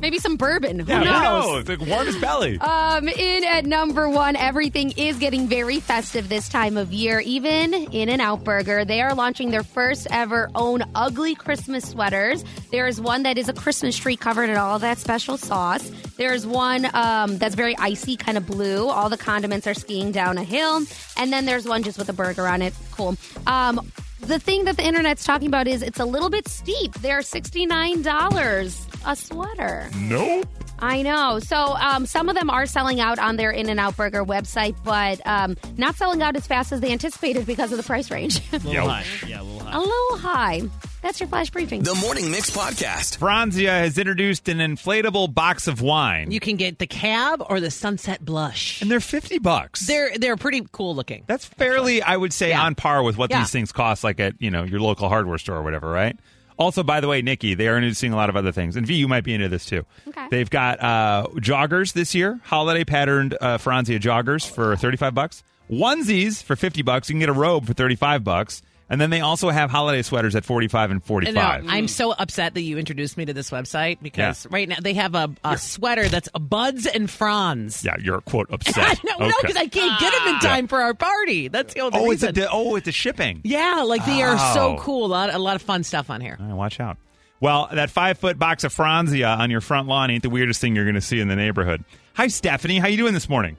Maybe 0.01 0.19
some 0.19 0.35
bourbon. 0.37 0.79
Who 0.79 0.91
Yeah, 0.91 1.03
knows? 1.03 1.61
It's 1.61 1.69
like 1.69 1.87
warm 1.87 2.05
his 2.05 2.17
belly. 2.17 2.59
Um, 2.59 3.07
in 3.07 3.43
at 3.43 3.65
number 3.65 4.07
one, 4.09 4.35
everything 4.35 4.91
is 4.97 5.17
getting 5.17 5.47
very 5.47 5.79
festive 5.79 6.29
this 6.29 6.49
time 6.49 6.77
of 6.77 6.93
year. 6.93 7.19
Even 7.21 7.73
In-N-Out 7.73 8.43
Burger, 8.43 8.85
they 8.85 9.01
are 9.01 9.15
launching 9.15 9.49
their 9.51 9.63
first 9.63 10.07
ever 10.11 10.49
own 10.55 10.83
ugly 10.95 11.33
Christmas 11.35 11.87
sweaters. 11.89 12.43
There 12.71 12.87
is 12.87 13.01
one 13.01 13.23
that 13.23 13.37
is 13.37 13.49
a 13.49 13.53
Christmas 13.53 13.97
tree 13.97 14.15
covered 14.17 14.49
in 14.49 14.57
all 14.57 14.79
that 14.79 14.97
special 14.99 15.37
sauce. 15.37 15.89
There 16.17 16.33
is 16.33 16.45
one 16.47 16.87
um, 16.95 17.37
that's 17.37 17.55
very 17.55 17.77
icy, 17.77 18.17
kind 18.17 18.37
of 18.37 18.45
blue. 18.47 18.87
All 18.89 19.09
the 19.09 19.17
condiments 19.17 19.67
are 19.67 19.73
skiing 19.73 20.11
down 20.11 20.37
a 20.37 20.43
hill, 20.43 20.81
and 21.17 21.31
then 21.31 21.45
there's 21.45 21.65
one 21.67 21.83
just 21.83 21.97
with 21.97 22.09
a 22.09 22.13
burger 22.13 22.47
on 22.47 22.61
it. 22.61 22.73
Cool. 22.91 23.15
Um, 23.45 23.91
the 24.21 24.39
thing 24.39 24.65
that 24.65 24.77
the 24.77 24.83
internet's 24.83 25.23
talking 25.23 25.47
about 25.47 25.67
is 25.67 25.81
it's 25.83 25.99
a 25.99 26.05
little 26.05 26.29
bit 26.29 26.47
steep. 26.47 26.93
They're 26.95 27.21
sixty 27.21 27.65
nine 27.65 28.01
dollars 28.01 28.87
a 29.05 29.15
sweater. 29.15 29.89
nope. 29.95 30.47
I 30.79 31.01
know. 31.01 31.39
So 31.39 31.55
um, 31.57 32.05
some 32.05 32.29
of 32.29 32.35
them 32.35 32.51
are 32.51 32.67
selling 32.67 32.99
out 32.99 33.17
on 33.17 33.35
their 33.35 33.49
In-N-Out 33.49 33.97
Burger 33.97 34.23
website, 34.23 34.75
but 34.83 35.19
um, 35.25 35.57
not 35.75 35.95
selling 35.95 36.21
out 36.21 36.35
as 36.35 36.45
fast 36.45 36.71
as 36.71 36.81
they 36.81 36.91
anticipated 36.91 37.47
because 37.47 37.71
of 37.71 37.77
the 37.77 37.83
price 37.83 38.11
range. 38.11 38.41
A 38.53 38.57
little 38.57 38.87
high. 38.87 39.03
Yeah, 39.25 39.41
a 39.41 39.43
little 39.43 39.59
high. 39.67 39.75
a 39.75 39.79
little 39.79 40.17
high. 40.17 40.61
That's 41.01 41.19
your 41.19 41.29
flash 41.29 41.51
briefing. 41.51 41.83
The 41.83 41.95
Morning 41.95 42.31
Mix 42.31 42.49
Podcast. 42.49 43.17
Franzia 43.19 43.69
has 43.69 43.97
introduced 43.97 44.49
an 44.49 44.57
inflatable 44.57 45.33
box 45.33 45.67
of 45.67 45.79
wine, 45.81 46.31
You 46.31 46.39
can 46.39 46.55
get 46.57 46.79
the 46.79 46.87
cab 46.87 47.43
or 47.49 47.59
the 47.59 47.71
sunset 47.71 48.25
blush. 48.25 48.81
and 48.81 48.89
they're 48.91 48.99
fifty 48.99 49.37
bucks. 49.39 49.85
They're 49.87 50.17
they're 50.17 50.35
pretty 50.37 50.65
cool 50.71 50.95
looking. 50.95 51.23
That's 51.27 51.45
fairly, 51.45 52.01
I 52.01 52.17
would 52.17 52.33
say, 52.33 52.49
Yeah. 52.49 52.63
on 52.63 52.75
par 52.75 53.03
with 53.03 53.17
what 53.17 53.29
Yeah. 53.29 53.39
these 53.39 53.51
things 53.51 53.71
cost, 53.71 54.03
like 54.03 54.19
at 54.19 54.33
you 54.39 54.49
know 54.51 54.63
your 54.63 54.79
local 54.79 55.07
hardware 55.07 55.37
store 55.37 55.57
or 55.57 55.63
whatever, 55.63 55.89
right? 55.89 56.17
Also, 56.57 56.81
by 56.81 56.99
the 56.99 57.07
way, 57.07 57.21
Nikki, 57.21 57.53
they 57.53 57.67
are 57.67 57.77
introducing 57.77 58.11
a 58.11 58.15
lot 58.15 58.29
of 58.29 58.35
other 58.35 58.51
things, 58.51 58.75
and 58.75 58.85
V, 58.87 58.95
you 58.95 59.07
might 59.07 59.23
be 59.23 59.33
into 59.35 59.47
this 59.47 59.65
too. 59.65 59.85
Okay. 60.07 60.27
They've 60.31 60.49
got 60.49 60.81
uh, 60.81 61.27
joggers 61.35 61.93
this 61.93 62.15
year, 62.15 62.39
holiday 62.43 62.83
patterned 62.83 63.37
uh, 63.39 63.59
Franzia 63.59 63.99
joggers 63.99 64.49
for 64.49 64.75
thirty-five 64.75 65.13
bucks, 65.13 65.43
onesies 65.71 66.41
for 66.43 66.55
fifty 66.55 66.81
bucks. 66.81 67.07
You 67.09 67.13
can 67.13 67.19
get 67.19 67.29
a 67.29 67.33
robe 67.33 67.67
for 67.67 67.73
thirty-five 67.73 68.23
bucks, 68.23 68.63
and 68.89 68.99
then 69.01 69.09
they 69.09 69.21
also 69.21 69.49
have 69.49 69.69
holiday 69.69 70.01
sweaters 70.01 70.35
at 70.35 70.45
forty-five 70.45 70.89
and 70.91 70.97
And 70.97 71.05
forty-five. 71.05 71.63
now, 71.65 71.71
I'm 71.71 71.87
so 71.87 72.11
upset 72.11 72.53
that 72.53 72.61
you 72.61 72.77
introduced 72.77 73.17
me 73.17 73.25
to 73.25 73.33
this 73.33 73.49
website 73.49 73.97
because 74.01 74.45
Yeah. 74.45 74.49
right 74.55 74.69
now 74.69 74.77
they 74.81 74.93
have 74.93 75.15
a, 75.15 75.29
a 75.43 75.57
sweater 75.57 76.07
that's 76.07 76.29
Buds 76.29 76.85
and 76.85 77.09
Franz. 77.09 77.83
yeah, 77.83 77.95
you're 78.01 78.21
quote 78.21 78.47
upset. 78.51 79.01
no, 79.03 79.17
no, 79.17 79.25
Okay. 79.25 79.33
because 79.41 79.57
I 79.57 79.67
can't 79.67 79.99
get 79.99 80.13
them 80.13 80.27
in 80.35 80.39
time 80.39 80.67
for 80.67 80.81
our 80.81 80.93
party. 80.93 81.47
That's 81.47 81.73
the 81.73 81.81
only 81.81 81.99
Oh, 81.99 82.11
it's 82.11 82.23
reason. 82.23 82.39
a 82.43 82.47
oh, 82.51 82.75
it's 82.75 82.87
a 82.87 82.91
shipping. 82.91 83.41
yeah, 83.43 83.83
like 83.85 84.05
they 84.05 84.21
are 84.21 84.37
so 84.53 84.75
Oh. 84.75 84.77
cool. 84.79 85.05
A 85.05 85.07
lot, 85.07 85.33
a 85.33 85.37
lot 85.39 85.55
of 85.55 85.61
fun 85.61 85.83
stuff 85.83 86.09
on 86.09 86.21
here. 86.21 86.37
All 86.39 86.45
right, 86.45 86.55
watch 86.55 86.79
out. 86.79 86.97
Well, 87.39 87.69
that 87.71 87.89
five 87.91 88.17
foot 88.17 88.39
box 88.39 88.63
of 88.63 88.73
Franzia 88.73 89.37
on 89.37 89.51
your 89.51 89.61
front 89.61 89.87
lawn 89.87 90.09
ain't 90.09 90.23
the 90.23 90.29
weirdest 90.29 90.59
thing 90.59 90.75
you're 90.75 90.85
going 90.85 90.95
to 90.95 91.01
see 91.01 91.19
in 91.19 91.27
the 91.27 91.35
neighborhood. 91.35 91.83
Hi, 92.15 92.27
Stephanie. 92.29 92.79
How 92.79 92.87
you 92.87 92.97
doing 92.97 93.13
this 93.13 93.29
morning? 93.29 93.57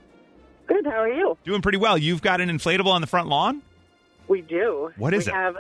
Good. 0.67 0.85
How 0.85 1.01
are 1.03 1.09
you? 1.09 1.39
Doing 1.45 1.63
pretty 1.63 1.79
well. 1.79 1.97
You've 1.97 2.21
got 2.21 2.41
an 2.41 2.49
inflatable 2.49 2.89
on 2.89 3.01
the 3.01 3.07
front 3.07 3.29
lawn. 3.29 3.63
We 4.29 4.43
do. 4.43 4.93
What 4.97 5.15
is 5.15 5.27
we 5.27 5.33
it? 5.33 5.35
Have, 5.35 5.57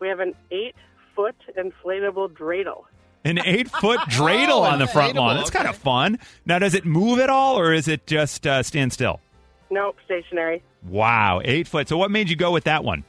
we 0.00 0.08
have 0.08 0.20
an 0.20 0.34
eight 0.50 0.74
foot 1.14 1.36
inflatable 1.56 2.30
dreidel. 2.30 2.84
An 3.24 3.38
eight 3.44 3.70
foot 3.70 4.00
dreidel 4.08 4.62
on 4.62 4.78
the 4.78 4.86
front 4.86 5.14
lawn. 5.14 5.36
That's 5.36 5.50
kind 5.50 5.68
of 5.68 5.76
fun. 5.76 6.18
Now, 6.46 6.58
does 6.58 6.74
it 6.74 6.84
move 6.84 7.18
at 7.18 7.30
all, 7.30 7.58
or 7.58 7.72
is 7.72 7.88
it 7.88 8.06
just 8.06 8.46
uh, 8.46 8.62
stand 8.62 8.92
still? 8.92 9.20
Nope, 9.70 9.96
stationary. 10.04 10.62
Wow, 10.88 11.40
eight 11.44 11.68
foot. 11.68 11.88
So, 11.88 11.96
what 11.96 12.10
made 12.10 12.28
you 12.28 12.36
go 12.36 12.50
with 12.50 12.64
that 12.64 12.84
one? 12.84 13.04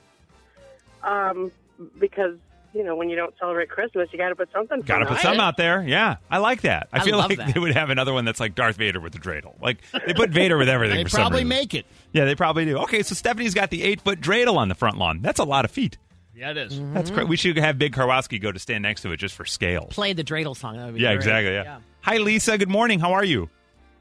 Um, 1.03 1.51
because 2.00 2.38
you 2.74 2.84
know 2.84 2.96
when 2.96 3.10
you 3.10 3.15
don't 3.15 3.34
celebrate 3.39 3.70
Christmas, 3.70 4.10
you 4.12 4.18
got 4.18 4.30
to 4.30 4.36
put 4.36 4.50
something. 4.51 4.82
Got 4.82 5.00
to 5.00 5.06
put 5.06 5.20
some 5.20 5.39
out 5.39 5.58
there. 5.58 5.84
Yeah, 5.84 6.18
I 6.30 6.39
like 6.39 6.62
that. 6.62 6.89
I, 6.92 7.00
I 7.00 7.03
feel 7.03 7.18
love 7.18 7.30
like 7.30 7.38
that. 7.39 7.53
they 7.53 7.60
would 7.60 7.74
have 7.74 7.89
another 7.89 8.13
one 8.13 8.25
that's 8.25 8.39
like 8.39 8.56
Darth 8.56 8.77
Vader 8.77 9.00
with 9.00 9.13
the 9.13 9.20
dreidel. 9.20 9.53
Like 9.62 9.80
they 10.06 10.13
put 10.13 10.30
Vader 10.32 10.58
with 10.58 10.70
everything. 10.70 10.98
They 10.98 11.03
for 11.06 11.18
probably 11.18 11.39
reason. 11.39 11.50
make 11.50 11.74
it. 11.74 11.86
Yeah, 12.12 12.25
they 12.25 12.36
probably 12.36 12.65
do. 12.65 12.77
Okay, 12.80 13.03
so 13.03 13.15
Stephanie's 13.15 13.53
got 13.53 13.70
the 13.70 13.84
eight 13.84 14.01
foot 14.01 14.20
dreidel 14.22 14.58
on 14.58 14.70
the 14.70 14.75
front 14.75 14.98
lawn. 14.98 15.22
That's 15.22 15.39
a 15.39 15.44
lot 15.46 15.65
of 15.65 15.72
feet. 15.72 15.98
Yeah, 16.36 16.50
it 16.51 16.58
is. 16.58 16.82
That's 16.94 17.12
great. 17.12 17.27
We 17.27 17.38
should 17.38 17.58
have 17.58 17.77
Big 17.77 17.94
Karwowski 17.94 18.42
go 18.42 18.51
to 18.51 18.58
stand 18.60 18.82
next 18.82 19.01
to 19.03 19.12
it 19.12 19.18
just 19.18 19.36
for 19.36 19.46
scale. 19.46 19.86
Play 19.92 20.13
the 20.13 20.24
dreidel 20.24 20.58
song. 20.58 20.77
That 20.77 20.86
would 20.88 20.96
be 20.96 21.01
Yeah, 21.01 21.10
great. 21.10 21.15
exactly. 21.18 21.53
Yeah. 21.53 21.77
Hi, 22.01 22.18
Lisa. 22.18 22.58
Good 22.58 22.70
morning. 22.70 23.00
How 23.00 23.13
are 23.13 23.24
you? 23.24 23.50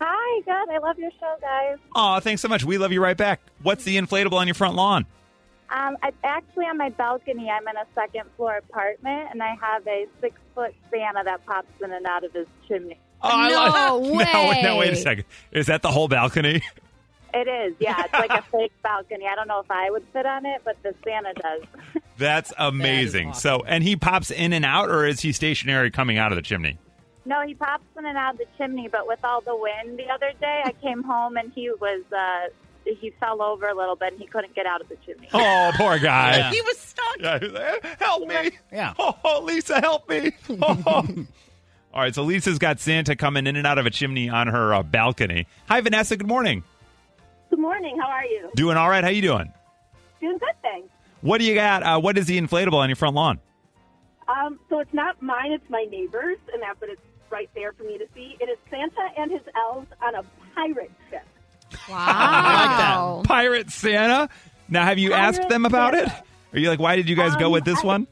Hi, 0.01 0.41
good. 0.47 0.75
I 0.75 0.79
love 0.79 0.99
your 0.99 1.11
show, 1.21 1.35
guys. 1.41 1.77
Oh, 1.95 2.19
thanks 2.21 2.41
so 2.43 2.49
much. 2.49 2.65
We 2.65 2.79
love 2.79 2.91
you 2.91 3.03
right 3.03 3.17
back. 3.17 3.41
What's 3.63 3.85
the 3.85 3.97
inflatable 3.99 4.33
on 4.33 4.47
your 4.49 4.55
front 4.55 4.75
lawn? 4.77 5.07
Um, 5.73 5.97
I, 6.03 6.13
actually, 6.23 6.67
on 6.67 6.77
my 6.77 6.91
balcony, 6.91 7.49
I'm 7.51 7.67
in 7.67 7.77
a 7.77 7.87
second 7.95 8.25
floor 8.37 8.57
apartment, 8.59 9.29
and 9.31 9.43
I 9.43 9.55
have 9.61 9.87
a 9.87 10.07
six 10.21 10.39
foot 10.55 10.75
Santa 10.91 11.23
that 11.25 11.45
pops 11.47 11.69
in 11.83 11.93
and 11.93 12.05
out 12.07 12.25
of 12.25 12.33
his 12.33 12.47
chimney. 12.69 12.99
Oh, 13.23 13.49
No 13.49 13.55
love- 13.55 14.03
No, 14.33 14.49
wait, 14.51 14.63
no, 14.63 14.77
wait 14.77 14.93
a 14.93 14.97
second. 14.97 15.25
Is 15.51 15.67
that 15.67 15.81
the 15.83 15.91
whole 15.91 16.09
balcony? 16.09 16.61
It 17.35 17.49
is, 17.49 17.75
yeah. 17.81 18.03
It's 18.05 18.13
like 18.13 18.31
a 18.31 18.43
fake 18.53 18.73
balcony. 18.83 19.25
I 19.27 19.35
don't 19.35 19.49
know 19.49 19.61
if 19.61 19.71
I 19.71 19.91
would 19.91 20.05
fit 20.13 20.27
on 20.27 20.45
it, 20.45 20.61
but 20.65 20.77
the 20.83 20.95
Santa 21.03 21.33
does. 21.33 21.63
That's 22.19 22.53
amazing. 22.59 23.29
awesome. 23.31 23.61
So, 23.61 23.65
and 23.67 23.83
he 23.83 23.97
pops 23.97 24.31
in 24.31 24.53
and 24.53 24.67
out, 24.67 24.91
or 24.91 25.07
is 25.07 25.21
he 25.21 25.33
stationary 25.33 25.91
coming 25.91 26.19
out 26.19 26.31
of 26.33 26.37
the 26.37 26.43
chimney? 26.43 26.77
No, 27.25 27.41
he 27.47 27.55
pops 27.55 27.85
in 27.97 28.05
and 28.05 28.19
out 28.19 28.35
of 28.35 28.39
the 28.39 28.47
chimney, 28.59 28.89
but 28.89 29.07
with 29.07 29.21
all 29.25 29.41
the 29.41 29.57
wind 29.57 29.99
the 29.99 30.11
other 30.11 30.33
day, 30.41 30.61
I 30.67 30.73
came 30.73 31.03
home 31.05 31.37
and 31.39 31.51
he 31.55 31.71
was 31.71 32.03
uh, 32.13 32.49
he 32.85 33.11
fell 33.21 33.43
over 33.43 33.69
a 33.69 33.75
little 33.75 33.97
bit 33.97 34.13
and 34.13 34.21
he 34.21 34.27
couldn't 34.27 34.55
get 34.55 34.67
out 34.67 34.81
of 34.81 34.89
the 34.89 34.97
chimney. 35.07 35.29
Oh, 35.33 35.73
poor 35.77 35.99
guy. 35.99 36.37
Yeah. 36.39 36.51
He 36.51 36.61
was 36.63 36.79
stuck. 36.79 37.17
Yeah, 37.21 37.39
he's 37.39 37.53
like, 37.53 37.85
help 38.01 38.29
me. 38.29 38.51
Yeah. 38.73 38.95
Oh, 38.99 39.17
oh, 39.25 39.43
Lisa, 39.43 39.81
help 39.81 40.09
me. 40.09 40.33
Oh. 40.63 41.07
All 41.95 42.01
right, 42.01 42.15
so 42.15 42.23
Lisa's 42.23 42.59
got 42.59 42.81
Santa 42.81 43.15
coming 43.17 43.47
in 43.47 43.55
and 43.57 43.67
out 43.67 43.77
of 43.79 43.85
a 43.85 43.91
chimney 43.91 44.31
on 44.31 44.47
her 44.47 44.73
uh, 44.73 44.83
balcony. 44.83 45.47
Hi, 45.69 45.81
Vanessa. 45.83 46.17
Good 46.17 46.27
morning. 46.27 46.63
Good 47.51 47.59
morning. 47.59 47.99
How 48.01 48.09
are 48.09 48.25
you? 48.25 48.49
Doing 48.57 48.79
all 48.79 48.89
right? 48.89 49.05
How 49.05 49.11
you 49.11 49.21
doing? 49.21 49.53
Doing 50.19 50.39
good, 50.39 50.55
thanks. 50.63 50.89
What 51.21 51.37
do 51.37 51.45
you 51.45 51.55
got? 51.55 51.83
Uh, 51.83 52.01
what 52.01 52.17
is 52.17 52.25
the 52.25 52.41
inflatable 52.41 52.75
on 52.79 52.89
your 52.89 52.97
front 52.97 53.15
lawn? 53.15 53.41
Um, 54.27 54.59
so 54.71 54.79
it's 54.79 54.95
not 54.95 55.21
mine; 55.21 55.53
it's 55.53 55.69
my 55.69 55.85
neighbor's, 55.91 56.39
and 56.55 56.63
that, 56.63 56.77
but 56.81 56.89
it's 56.89 57.03
right 57.29 57.51
there 57.55 57.75
for 57.75 57.83
me 57.83 57.99
to 57.99 58.07
see. 58.15 58.37
It 58.41 58.45
is 58.49 58.57
Santa 58.71 59.09
and 59.19 59.31
his 59.31 59.43
elves 59.55 59.89
on 60.03 60.15
a 60.15 60.25
pirate 60.55 60.93
ship. 61.11 61.27
Wow. 61.89 63.23
Pirate 63.25 63.71
Santa. 63.71 64.29
Now, 64.69 64.85
have 64.85 64.99
you 64.99 65.11
Pirate 65.11 65.23
asked 65.23 65.49
them 65.49 65.65
about 65.67 65.95
it? 65.95 66.09
Are 66.53 66.59
you 66.59 66.69
like, 66.69 66.79
why 66.81 66.97
did 66.97 67.09
you 67.09 67.17
guys 67.17 67.35
go 67.37 67.47
Um, 67.47 67.53
with 67.53 67.65
this 67.65 67.79
I- 67.83 67.87
one? 67.87 68.07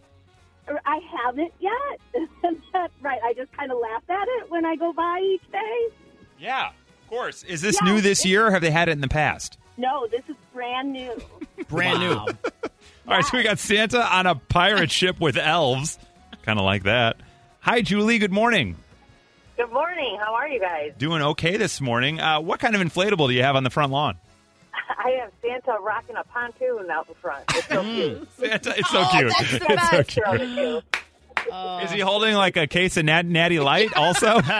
I 0.87 1.00
haven't 1.24 1.52
yet. 1.61 2.00
Right. 3.02 3.18
I 3.24 3.33
just 3.35 3.50
kind 3.52 3.72
of 3.72 3.78
laugh 3.78 4.02
at 4.09 4.28
it 4.38 4.50
when 4.50 4.64
I 4.64 4.76
go 4.76 4.92
by 4.92 5.20
each 5.22 5.50
day. 5.50 5.88
Yeah, 6.38 6.68
of 6.68 7.09
course. 7.09 7.42
Is 7.44 7.61
this 7.61 7.78
Yeah, 7.83 7.92
new 7.92 8.00
this 8.00 8.24
year, 8.24 8.46
or 8.46 8.50
have 8.50 8.61
they 8.62 8.70
had 8.70 8.88
it 8.88 8.92
in 8.92 9.00
the 9.00 9.09
past? 9.09 9.59
No, 9.76 10.06
this 10.06 10.22
is 10.28 10.37
brand 10.52 10.92
new. 10.92 11.20
Brand 11.68 12.00
Wow. 12.02 12.26
new. 12.26 12.50
All 13.09 13.16
right, 13.16 13.24
so 13.24 13.37
we 13.38 13.42
got 13.42 13.59
Santa 13.59 14.00
on 14.14 14.26
a 14.26 14.35
pirate 14.35 14.90
ship 14.90 15.18
with 15.20 15.37
elves. 15.37 15.98
Kind 16.42 16.59
of 16.59 16.64
like 16.64 16.85
that. 16.85 17.16
Hi, 17.61 17.80
Julie. 17.83 18.18
Good 18.18 18.33
morning. 18.33 18.76
Good 19.61 19.73
morning. 19.75 20.16
How 20.18 20.33
are 20.35 20.49
you 20.49 20.59
guys? 20.59 20.92
Doing 20.96 21.20
okay 21.20 21.59
this 21.59 21.83
morning. 21.83 22.18
Uh, 22.18 22.40
what 22.40 22.61
kind 22.61 22.75
of 22.75 22.81
inflatable 22.81 23.29
do 23.29 23.35
you 23.35 23.42
have 23.42 23.57
on 23.57 23.62
the 23.62 23.68
front 23.68 23.92
lawn? 23.92 24.16
I 24.99 25.11
have 25.20 25.33
Santa 25.42 25.79
rocking 25.83 26.16
a 26.16 26.25
pontoon 26.25 26.90
out 26.90 27.07
in 27.09 27.14
front. 27.16 27.44
It's 27.51 27.66
so 27.68 27.83
cute. 27.83 28.29
Santa, 28.38 28.75
it's 28.79 28.88
so 28.90 29.05
cute. 29.11 29.33
It's 29.38 29.90
so 29.90 30.03
cute. 30.03 30.25
Throw 30.25 30.33
it. 31.53 31.85
Is 31.85 31.90
he 31.90 32.01
holding 32.01 32.35
like 32.37 32.57
a 32.57 32.66
case 32.66 32.96
of 32.96 33.05
Nat- 33.05 33.27
Natty 33.27 33.61
Light 33.61 33.92
also? 33.94 34.40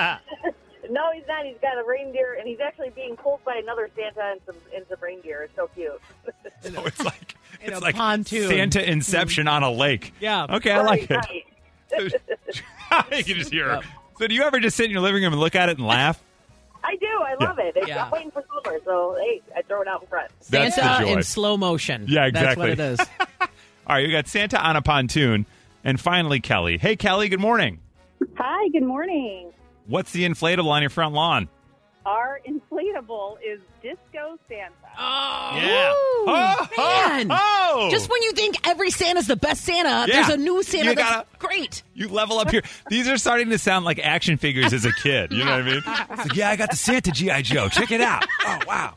No, 0.93 1.03
he's 1.15 1.23
not. 1.29 1.45
He's 1.47 1.55
got 1.63 1.79
a 1.79 1.85
reindeer, 1.87 2.35
and 2.37 2.49
he's 2.49 2.59
actually 2.59 2.91
being 2.91 3.15
pulled 3.15 3.45
by 3.45 3.55
another 3.63 3.89
Santa 3.95 4.33
and 4.33 4.41
some 4.45 4.57
and 4.75 4.85
some 4.89 4.99
reindeer. 5.01 5.43
It's 5.45 5.55
so 5.55 5.69
cute. 5.69 5.93
so 6.63 6.85
it's 6.85 6.99
like 7.05 7.37
In 7.63 7.69
it's 7.71 7.79
a 7.79 7.81
like 7.81 7.95
pontoon. 7.95 8.49
Santa 8.49 8.91
Inception 8.91 9.47
on 9.47 9.63
a 9.63 9.71
lake. 9.71 10.13
Yeah. 10.19 10.47
Okay, 10.51 10.73
I 10.73 10.81
like 10.83 11.09
Right, 11.09 11.45
it. 11.93 12.63
right. 12.91 13.19
you 13.19 13.23
can 13.25 13.37
just 13.37 13.53
hear. 13.53 13.69
her. 13.77 13.83
So 14.21 14.27
do 14.27 14.35
you 14.35 14.43
ever 14.43 14.61
just 14.61 14.77
sit 14.77 14.85
in 14.85 14.91
your 14.91 15.01
living 15.01 15.23
room 15.23 15.33
and 15.33 15.41
look 15.41 15.55
at 15.55 15.71
it 15.71 15.79
and 15.79 15.87
laugh? 15.87 16.23
I 16.85 16.95
do. 16.97 17.07
I 17.07 17.43
love 17.43 17.59
it. 17.59 17.73
It's, 17.75 17.89
Yeah. 17.89 18.05
I'm 18.05 18.11
waiting 18.11 18.31
for 18.31 18.45
summer, 18.63 18.79
so 18.85 19.17
hey, 19.19 19.41
I 19.57 19.63
throw 19.63 19.81
it 19.81 19.89
out 19.89 20.03
in 20.03 20.09
front. 20.09 20.31
That's 20.51 20.77
the 20.77 20.83
Santa 20.83 21.05
joy. 21.07 21.13
in 21.15 21.23
slow 21.23 21.57
motion. 21.57 22.05
Yeah, 22.07 22.27
exactly. 22.27 22.75
That's 22.75 22.99
what 22.99 23.09
it 23.09 23.25
is. 23.41 23.49
All 23.87 23.97
right, 23.97 24.07
we 24.07 24.13
got 24.13 24.29
Santa 24.29 24.63
on 24.63 24.77
a 24.77 24.83
pontoon, 24.83 25.47
and 25.85 25.99
finally 25.99 26.39
Kelly. 26.39 26.77
Hey, 26.77 26.97
Kelly. 26.97 27.31
Good 27.31 27.41
morning. 27.41 27.81
Hi. 28.37 28.69
Good 28.69 28.83
morning. 28.83 29.53
What's 29.87 30.13
the 30.13 30.29
inflatable 30.29 30.69
on 30.69 30.83
your 30.83 30.91
front 30.91 31.15
lawn? 31.15 31.49
Our 32.05 32.43
inflatable 32.47 33.39
is 33.43 33.61
Disco 33.83 34.39
Santa. 34.51 34.75
Oh. 35.03 35.51
Yeah. 35.57 35.93
Oh, 36.23 36.69
oh, 36.79 37.09
Man. 37.09 37.29
oh, 37.31 37.89
Just 37.91 38.11
when 38.11 38.23
you 38.23 38.33
think 38.33 38.69
every 38.69 38.91
Santa's 38.91 39.27
the 39.27 39.37
best 39.37 39.65
Santa, 39.65 40.07
Yeah. 40.07 40.23
there's 40.27 40.29
a 40.29 40.37
new 40.37 40.63
Santa 40.63 40.91
You 40.91 40.95
that's 40.95 41.11
gotta- 41.11 41.27
great. 41.39 41.83
You 41.95 42.09
level 42.09 42.39
up 42.39 42.51
here. 42.51 42.63
These 42.91 43.09
are 43.09 43.17
starting 43.17 43.49
to 43.51 43.59
sound 43.59 43.85
like 43.87 43.99
action 43.99 44.37
figures 44.37 44.73
as 44.75 44.85
a 44.85 44.93
kid. 44.93 45.33
You 45.33 45.45
know 45.45 45.53
what 45.53 45.61
I 45.61 45.63
mean? 45.63 45.83
It's 45.87 46.29
like, 46.29 46.37
yeah, 46.37 46.51
I 46.51 46.57
got 46.57 46.71
the 46.71 46.77
Santa 46.77 47.11
GI 47.11 47.43
Joe. 47.43 47.69
Check 47.71 47.91
it 47.91 48.01
out. 48.03 48.25
Oh 48.47 48.59
wow. 48.67 48.95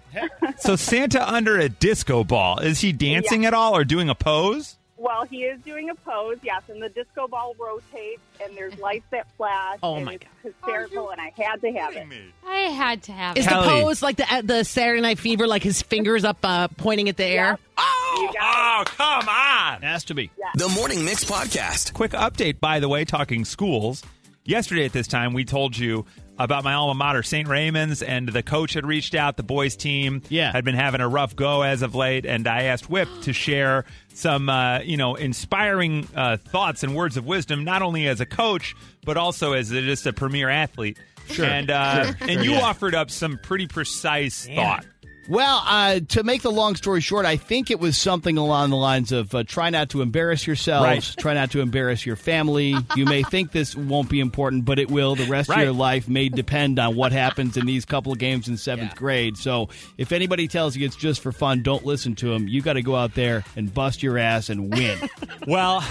So 0.60 0.76
Santa 0.76 1.26
under 1.28 1.58
a 1.58 1.70
disco 1.70 2.24
ball. 2.26 2.60
Is 2.60 2.80
he 2.82 2.92
dancing 2.92 3.46
at 3.46 3.54
all 3.54 3.76
or 3.76 3.84
doing 3.86 4.10
a 4.10 4.16
pose? 4.16 4.78
Well, 5.04 5.26
he 5.26 5.44
is 5.44 5.60
doing 5.64 5.90
a 5.90 5.96
pose, 5.96 6.38
yes, 6.44 6.62
and 6.70 6.82
the 6.82 6.88
disco 6.88 7.28
ball 7.28 7.56
rotates, 7.60 8.22
and 8.42 8.56
there's 8.56 8.78
lights 8.80 9.04
that 9.10 9.28
flash. 9.36 9.78
Oh, 9.84 9.96
and 9.98 10.06
my 10.06 10.14
it's 10.14 10.26
hysterical, 10.42 11.10
and 11.10 11.20
I 11.20 11.34
had 11.36 11.60
to 11.60 11.72
have 11.74 11.94
it. 11.94 12.08
I 12.48 12.56
had 12.60 13.04
to 13.04 13.12
have 13.12 13.36
Is 13.38 13.46
it. 13.46 13.50
the 13.50 13.62
pose 13.64 14.02
like 14.02 14.16
the 14.16 14.34
uh, 14.34 14.42
the 14.44 14.64
Saturday 14.64 15.02
Night 15.02 15.20
Fever, 15.20 15.46
like 15.46 15.62
his 15.62 15.82
fingers 15.82 16.24
up, 16.24 16.38
uh, 16.44 16.70
pointing 16.70 17.10
at 17.10 17.18
the 17.18 17.26
air? 17.26 17.60
Oh, 17.78 18.84
come 18.86 19.28
on. 19.28 19.82
Has 19.82 20.06
to 20.06 20.14
be. 20.14 20.32
The 20.56 20.70
Morning 20.70 21.04
Mix 21.04 21.26
Podcast. 21.26 21.94
Quick 21.94 22.12
update, 22.12 22.62
by 22.62 22.80
the 22.80 22.88
way, 22.88 23.04
talking 23.04 23.44
schools. 23.44 24.04
Yesterday 24.46 24.86
at 24.86 24.94
this 24.94 25.08
time, 25.08 25.34
we 25.34 25.44
told 25.44 25.78
you 25.78 26.06
about 26.40 26.64
my 26.64 26.74
alma 26.74 26.94
mater, 26.96 27.22
St. 27.24 27.48
Raymond's, 27.48 28.02
and 28.02 28.28
the 28.28 28.42
coach 28.44 28.74
had 28.74 28.86
reached 28.86 29.14
out. 29.16 29.38
The 29.38 29.44
boys' 29.44 29.76
team 29.76 30.22
Yeah. 30.30 30.52
had 30.52 30.66
been 30.66 30.76
having 30.76 31.00
a 31.02 31.08
rough 31.08 31.36
go 31.36 31.62
as 31.62 31.82
of 31.82 31.94
late, 31.96 32.26
and 32.26 32.48
I 32.48 32.64
asked 32.64 32.90
Whip 32.90 33.08
to 33.24 33.34
share 33.34 33.86
some, 34.14 34.50
uh, 34.50 34.80
you 34.80 34.98
know, 34.98 35.16
inspiring 35.16 36.08
uh, 36.16 36.38
thoughts 36.38 36.84
and 36.84 36.96
words 36.96 37.18
of 37.18 37.26
wisdom, 37.26 37.64
not 37.64 37.82
only 37.82 38.08
as 38.08 38.20
a 38.20 38.26
coach, 38.26 38.76
but 39.06 39.16
also 39.18 39.54
as 39.54 39.70
just 39.70 40.06
a 40.08 40.14
premier 40.14 40.50
athlete. 40.50 40.98
Sure. 41.30 41.46
And 41.46 41.70
uh, 41.72 42.06
Sure. 42.06 42.16
and 42.22 42.44
you 42.44 42.52
yeah. 42.54 42.62
offered 42.62 42.96
up 42.96 43.10
some 43.12 43.38
pretty 43.42 43.68
precise 43.68 44.46
thought. 44.48 44.86
Well, 45.30 45.64
uh, 45.66 46.02
to 46.10 46.24
make 46.24 46.42
the 46.42 46.52
long 46.52 46.76
story 46.76 47.00
short, 47.00 47.26
I 47.26 47.38
think 47.38 47.72
it 47.72 47.80
was 47.80 47.98
something 47.98 48.38
along 48.38 48.72
the 48.72 48.76
lines 48.76 49.14
of 49.14 49.34
uh, 49.34 49.44
try 49.44 49.70
not 49.70 49.90
to 49.92 50.02
embarrass 50.02 50.46
yourselves, 50.46 50.84
Right. 50.86 51.16
try 51.18 51.34
not 51.34 51.52
to 51.52 51.62
embarrass 51.62 52.06
your 52.06 52.18
family. 52.18 52.76
You 52.98 53.06
may 53.06 53.24
think 53.24 53.54
this 53.54 53.74
won't 53.74 54.10
be 54.10 54.20
important, 54.20 54.66
but 54.66 54.80
it 54.80 54.92
will. 54.92 55.16
The 55.16 55.26
rest 55.26 55.48
Right. 55.50 55.60
of 55.60 55.64
your 55.64 55.74
life 55.74 56.10
may 56.10 56.28
depend 56.28 56.78
on 56.78 56.96
what 56.98 57.14
happens 57.14 57.56
in 57.56 57.66
these 57.66 57.86
couple 57.86 58.12
of 58.12 58.20
games 58.20 58.50
in 58.50 58.58
seventh 58.58 58.96
grade. 58.96 59.38
So 59.38 59.70
if 59.98 60.12
anybody 60.12 60.50
tells 60.50 60.76
you 60.76 60.86
it's 60.86 60.96
just 60.98 61.22
for 61.22 61.32
fun, 61.32 61.64
don't 61.64 61.86
listen 61.86 62.16
to 62.16 62.30
them. 62.34 62.50
You 62.50 62.62
got 62.62 62.74
to 62.74 62.82
go 62.82 62.96
out 62.98 63.14
there 63.16 63.46
and 63.56 63.74
bust 63.74 64.04
your 64.04 64.18
ass 64.18 64.50
and 64.50 64.74
win. 64.74 64.98
Well, 65.48 65.84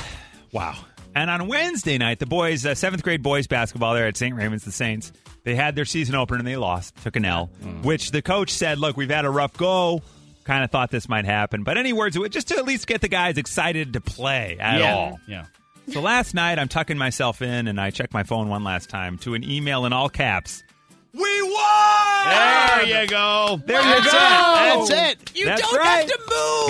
wow. 0.53 0.77
And 1.15 1.31
on 1.31 1.47
Wednesday 1.47 1.99
night, 1.99 2.19
the 2.19 2.27
boys, 2.27 2.65
uh, 2.65 2.75
seventh 2.75 3.03
grade 3.03 3.23
boys 3.23 3.47
basketball 3.47 3.95
there 3.95 4.07
at 4.07 4.17
St. 4.17 4.35
Raymond's, 4.35 4.65
the 4.65 4.73
Saints, 4.73 5.13
they 5.45 5.55
had 5.55 5.77
their 5.77 5.85
season 5.85 6.15
opener 6.15 6.39
and 6.39 6.47
they 6.47 6.57
lost, 6.57 6.97
took 7.03 7.17
an 7.17 7.25
L, 7.25 7.47
which 7.83 8.11
the 8.13 8.23
coach 8.23 8.51
said, 8.51 8.79
look, 8.79 8.97
we've 8.97 9.11
had 9.11 9.25
a 9.25 9.31
rough 9.31 9.57
go. 9.57 10.03
Kind 10.45 10.65
of 10.65 10.71
thought 10.71 10.91
this 10.91 11.09
might 11.09 11.25
happen. 11.25 11.63
But 11.63 11.79
any 11.79 11.93
words, 11.93 12.19
just 12.31 12.49
to 12.49 12.57
at 12.57 12.65
least 12.65 12.87
get 12.87 13.01
the 13.01 13.09
guys 13.09 13.39
excited 13.39 13.93
to 13.93 14.01
play 14.01 14.57
at 14.59 14.81
yeah. 14.81 14.95
all. 14.95 15.21
Yeah. 15.29 15.45
So 15.89 16.01
last 16.01 16.35
night, 16.35 16.59
I'm 16.59 16.69
tucking 16.69 16.99
myself 16.99 17.43
in 17.43 17.69
and 17.69 17.81
I 17.81 17.91
check 17.91 18.13
my 18.13 18.23
phone 18.23 18.49
one 18.49 18.65
last 18.65 18.89
time 18.89 19.19
to 19.19 19.35
an 19.35 19.45
email 19.45 19.85
in 19.85 19.93
all 19.93 20.09
caps. 20.09 20.63
We 21.15 21.43
won! 21.43 22.29
There 22.29 23.03
you 23.03 23.07
go. 23.07 23.61
There 23.67 23.81
you 23.83 24.05
go. 24.05 24.11
That's 24.11 24.91
it. 24.91 25.33
You 25.37 25.45
That's 25.47 25.61
don't 25.61 25.77
right. 25.77 26.01
have 26.01 26.07
to 26.09 26.19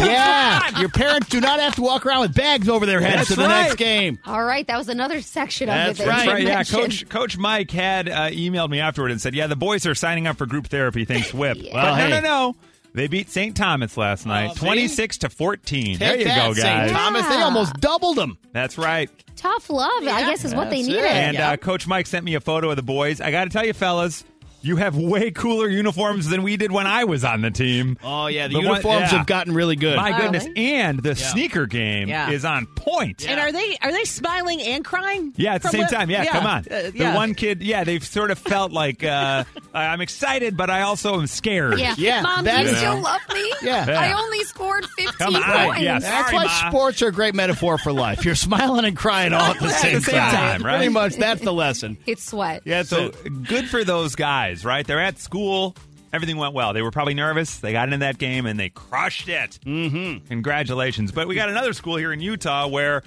move. 0.01 0.09
Yeah, 0.09 0.81
your 0.81 0.89
parents 0.89 1.29
do 1.29 1.41
not 1.41 1.61
have 1.61 1.77
to 1.77 1.83
walk 1.83 2.05
around 2.05 2.23
with 2.23 2.35
bags 2.35 2.69
over 2.69 2.85
their 2.85 3.01
heads 3.01 3.17
That's 3.17 3.29
to 3.31 3.37
the 3.37 3.43
right. 3.43 3.63
next 3.65 3.77
game. 3.77 4.19
All 4.27 4.45
right, 4.45 4.67
that 4.67 4.77
was 4.77 4.89
another 4.89 5.21
section 5.21 5.69
of 5.69 5.75
it. 5.75 5.97
that 5.99 6.07
right. 6.07 6.17
That's 6.17 6.29
right. 6.29 6.43
Yeah. 6.45 6.65
Coach 6.65 7.09
Coach 7.09 7.39
Mike 7.39 7.71
had 7.71 8.09
uh, 8.09 8.31
emailed 8.31 8.71
me 8.71 8.81
afterward 8.81 9.13
and 9.13 9.21
said, 9.21 9.35
"Yeah, 9.35 9.47
the 9.47 9.55
boys 9.57 9.87
are 9.87 9.95
signing 9.95 10.27
up 10.27 10.39
for 10.39 10.47
group 10.47 10.67
therapy. 10.67 11.05
Thanks, 11.05 11.33
Whip." 11.35 11.59
Yeah. 11.61 11.75
Well, 11.75 11.97
no, 11.97 12.03
hey. 12.03 12.11
no, 12.11 12.21
no. 12.21 12.57
They 12.95 13.07
beat 13.07 13.31
St. 13.31 13.57
Thomas 13.57 13.97
last 13.97 14.27
night, 14.27 14.55
see? 14.55 14.59
twenty-six 14.61 15.19
to 15.19 15.31
fourteen. 15.31 15.99
Take 15.99 16.01
there 16.01 16.19
you 16.19 16.25
that, 16.25 16.49
go, 16.49 16.53
St. 16.55 16.65
guys. 16.67 16.91
Thomas. 16.91 17.27
They 17.29 17.37
almost 17.41 17.75
doubled 17.81 18.17
them. 18.17 18.39
That's 18.53 18.77
right. 18.77 19.09
Tough 19.37 19.71
love, 19.71 19.91
I 20.03 20.29
guess, 20.31 20.45
is 20.45 20.55
what 20.55 20.69
they 20.69 20.83
needed. 20.83 20.97
it. 21.05 21.11
And 21.11 21.35
Yeah. 21.37 21.51
uh, 21.53 21.57
Coach 21.57 21.87
Mike 21.87 22.07
sent 22.07 22.25
me 22.25 22.35
a 22.35 22.41
photo 22.41 22.71
of 22.71 22.77
the 22.77 22.83
boys. 22.83 23.21
I 23.21 23.31
got 23.31 23.45
to 23.45 23.51
tell 23.51 23.65
you, 23.65 23.73
fellas, 23.73 24.25
you 24.63 24.77
have 24.77 24.97
way 24.97 25.31
cooler 25.31 25.69
uniforms 25.69 26.29
than 26.29 26.43
we 26.43 26.57
did 26.57 26.73
when 26.73 26.87
I 26.87 27.05
was 27.05 27.25
on 27.25 27.41
the 27.43 27.51
team. 27.51 27.97
Oh 28.03 28.27
yeah, 28.27 28.47
the, 28.49 28.55
The 28.55 28.59
one- 28.61 28.67
uniforms 28.69 29.01
yeah. 29.13 29.19
have 29.19 29.27
gotten 29.27 29.55
really 29.55 29.77
good. 29.77 29.97
My 29.97 30.11
Wow. 30.13 30.19
goodness! 30.21 30.47
And 30.57 31.03
the 31.03 31.15
sneaker 31.15 31.67
game 31.67 32.09
Yeah. 32.09 32.31
is 32.31 32.45
on 32.45 32.67
point. 32.67 33.27
And 33.29 33.39
are 33.41 33.53
they 33.53 33.77
are 33.83 33.93
they 33.93 34.05
smiling 34.05 34.61
and 34.63 34.85
crying? 34.85 35.33
Yeah, 35.37 35.55
at 35.55 35.63
the 35.63 35.69
same 35.69 35.83
what- 35.83 35.91
time. 35.91 36.11
Yeah, 36.11 36.25
come 36.27 36.47
on. 36.47 36.65
Uh, 36.71 36.91
the 36.95 37.13
one 37.15 37.35
kid, 37.35 37.63
yeah, 37.63 37.85
they've 37.85 38.05
sort 38.05 38.31
of 38.31 38.39
felt 38.39 38.73
like 38.73 39.03
uh, 39.05 39.45
I'm 39.75 40.01
excited, 40.01 40.57
but 40.57 40.71
I 40.71 40.83
also 40.83 41.19
am 41.21 41.27
scared. 41.27 41.79
Yeah. 41.79 41.95
Yeah, 41.99 42.23
Mom, 42.23 42.45
that 42.45 42.65
you 42.65 42.71
is- 42.71 42.77
still 42.79 43.01
love 43.01 43.21
me? 43.33 43.53
Yeah. 43.63 43.87
Yeah. 43.89 44.01
I 44.01 44.13
only 44.21 44.43
scored 44.45 44.85
15 44.97 45.07
Come 45.19 45.37
on. 45.37 45.43
points. 45.67 45.81
Yeah, 45.83 45.99
That's 45.99 46.31
Sorry, 46.31 46.35
why 46.37 46.45
Ma. 46.45 46.69
sports 46.71 47.03
are 47.03 47.09
a 47.09 47.13
great 47.13 47.35
metaphor 47.35 47.79
for 47.79 47.93
life. 47.93 48.25
You're 48.25 48.35
smiling 48.35 48.85
and 48.85 48.97
crying 48.97 49.33
all 49.33 49.53
at 49.53 49.61
the 49.61 49.69
same, 49.83 50.01
same 50.01 50.15
time, 50.17 50.63
right? 50.63 50.77
Pretty 50.77 50.93
much, 50.93 51.17
that's 51.17 51.41
the 51.41 51.53
lesson. 51.53 51.97
It's 52.07 52.25
sweat. 52.25 52.63
Yeah, 52.65 52.83
So 52.83 53.11
good 53.45 53.69
for 53.69 53.85
those 53.85 54.15
guys, 54.15 54.52
right? 54.65 54.87
They're 54.87 55.01
at 55.01 55.19
school. 55.19 55.75
Everything 56.13 56.37
went 56.37 56.53
well. 56.53 56.75
They 56.75 56.83
were 56.83 56.91
probably 56.91 57.15
nervous. 57.15 57.59
They 57.59 57.73
got 57.73 57.89
into 57.89 57.99
that 57.99 58.19
game 58.19 58.45
and 58.45 58.61
they 58.61 58.69
crushed 58.69 59.29
it. 59.29 59.59
Mm-hmm. 59.65 60.27
Congratulations. 60.27 61.11
But 61.11 61.27
we 61.27 61.35
got 61.35 61.49
another 61.49 61.73
school 61.73 61.97
here 61.97 62.13
in 62.13 62.21
Utah 62.21 62.69
where 62.69 63.03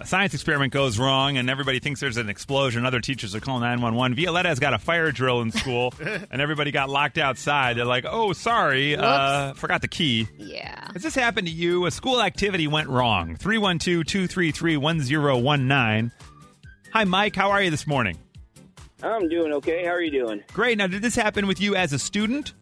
a 0.00 0.06
science 0.06 0.32
experiment 0.32 0.72
goes 0.72 0.98
wrong 0.98 1.36
and 1.36 1.50
everybody 1.50 1.80
thinks 1.80 2.00
there's 2.00 2.16
an 2.16 2.30
explosion. 2.30 2.86
Other 2.86 3.00
teachers 3.00 3.34
are 3.34 3.40
calling 3.40 3.62
911. 3.62 4.16
Violetta's 4.16 4.58
got 4.58 4.72
a 4.72 4.78
fire 4.78 5.12
drill 5.12 5.42
in 5.42 5.50
school 5.52 5.92
and 6.30 6.40
everybody 6.40 6.70
got 6.70 6.88
locked 6.88 7.18
outside. 7.18 7.76
They're 7.76 7.84
like, 7.84 8.06
oh, 8.08 8.32
sorry, 8.32 8.96
uh, 8.96 9.52
forgot 9.54 9.82
the 9.82 9.88
key. 9.88 10.26
Yeah. 10.38 10.92
Has 10.94 11.02
this 11.02 11.14
happened 11.14 11.48
to 11.48 11.52
you? 11.52 11.84
A 11.84 11.90
school 11.90 12.22
activity 12.22 12.68
went 12.68 12.88
wrong. 12.88 13.36
312 13.36 14.06
233 14.06 14.76
1019. 14.78 16.12
Hi, 16.92 17.04
Mike. 17.04 17.36
How 17.36 17.50
are 17.50 17.62
you 17.62 17.70
this 17.70 17.86
morning? 17.86 18.16
I'm 19.02 19.28
doing 19.28 19.52
okay. 19.54 19.84
How 19.84 19.90
are 19.90 20.00
you 20.00 20.10
doing? 20.10 20.42
Great. 20.52 20.78
Now, 20.78 20.86
did 20.86 21.02
this 21.02 21.14
happen 21.14 21.46
with 21.46 21.60
you 21.60 21.74
as 21.74 21.92
a 21.92 21.98
student? 21.98 22.54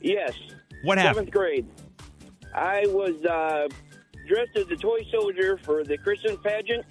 Yes. 0.00 0.32
What 0.84 0.98
happened? 0.98 1.16
Seventh 1.16 1.30
grade. 1.32 1.66
I 2.54 2.84
was 2.88 3.24
uh, 3.24 3.68
dressed 4.28 4.56
as 4.56 4.70
a 4.70 4.76
toy 4.76 5.06
soldier 5.10 5.58
for 5.58 5.84
the 5.84 5.96
Christmas 5.96 6.36
pageant, 6.42 6.84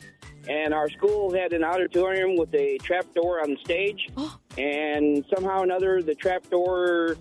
and 0.48 0.74
our 0.74 0.90
school 0.90 1.34
had 1.34 1.54
an 1.54 1.64
auditorium 1.64 2.36
with 2.36 2.54
a 2.56 2.78
trap 2.80 3.06
door 3.14 3.42
on 3.42 3.52
the 3.52 3.58
stage. 3.64 4.10
and 4.58 5.24
somehow 5.36 5.60
or 5.60 5.64
another, 5.64 6.02
the 6.02 6.16
trap 6.16 6.50
door 6.50 7.16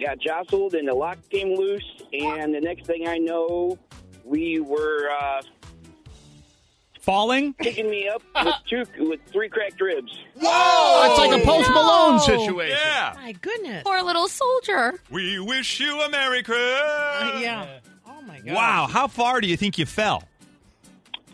got 0.00 0.18
jostled 0.18 0.74
and 0.74 0.88
the 0.88 0.94
lock 0.94 1.18
came 1.30 1.54
loose. 1.54 1.84
And 2.12 2.54
the 2.54 2.60
next 2.60 2.86
thing 2.86 3.06
I 3.06 3.18
know, 3.18 3.78
we 4.24 4.60
were 4.60 5.08
uh, 5.10 5.42
Falling? 7.00 7.54
picking 7.54 7.88
me 7.90 8.08
up 8.08 8.22
with 8.44 8.54
two 8.68 8.84
with 9.08 9.20
three 9.32 9.48
cracked 9.48 9.80
ribs. 9.80 10.12
Whoa! 10.40 11.10
it's 11.10 11.18
like 11.18 11.40
a 11.40 11.44
Post 11.44 11.68
no. 11.70 11.74
Malone 11.74 12.20
situation. 12.20 12.76
Yeah. 12.78 13.12
My 13.16 13.32
goodness. 13.32 13.82
Poor 13.84 14.02
little 14.02 14.28
soldier. 14.28 15.00
We 15.10 15.38
wish 15.38 15.80
you 15.80 16.00
a 16.02 16.10
Merry 16.10 16.42
Christmas. 16.42 17.40
yeah. 17.40 17.78
Oh 18.06 18.20
my 18.22 18.38
god. 18.40 18.54
Wow. 18.54 18.86
How 18.90 19.08
far 19.08 19.40
do 19.40 19.48
you 19.48 19.56
think 19.56 19.78
you 19.78 19.86
fell? 19.86 20.24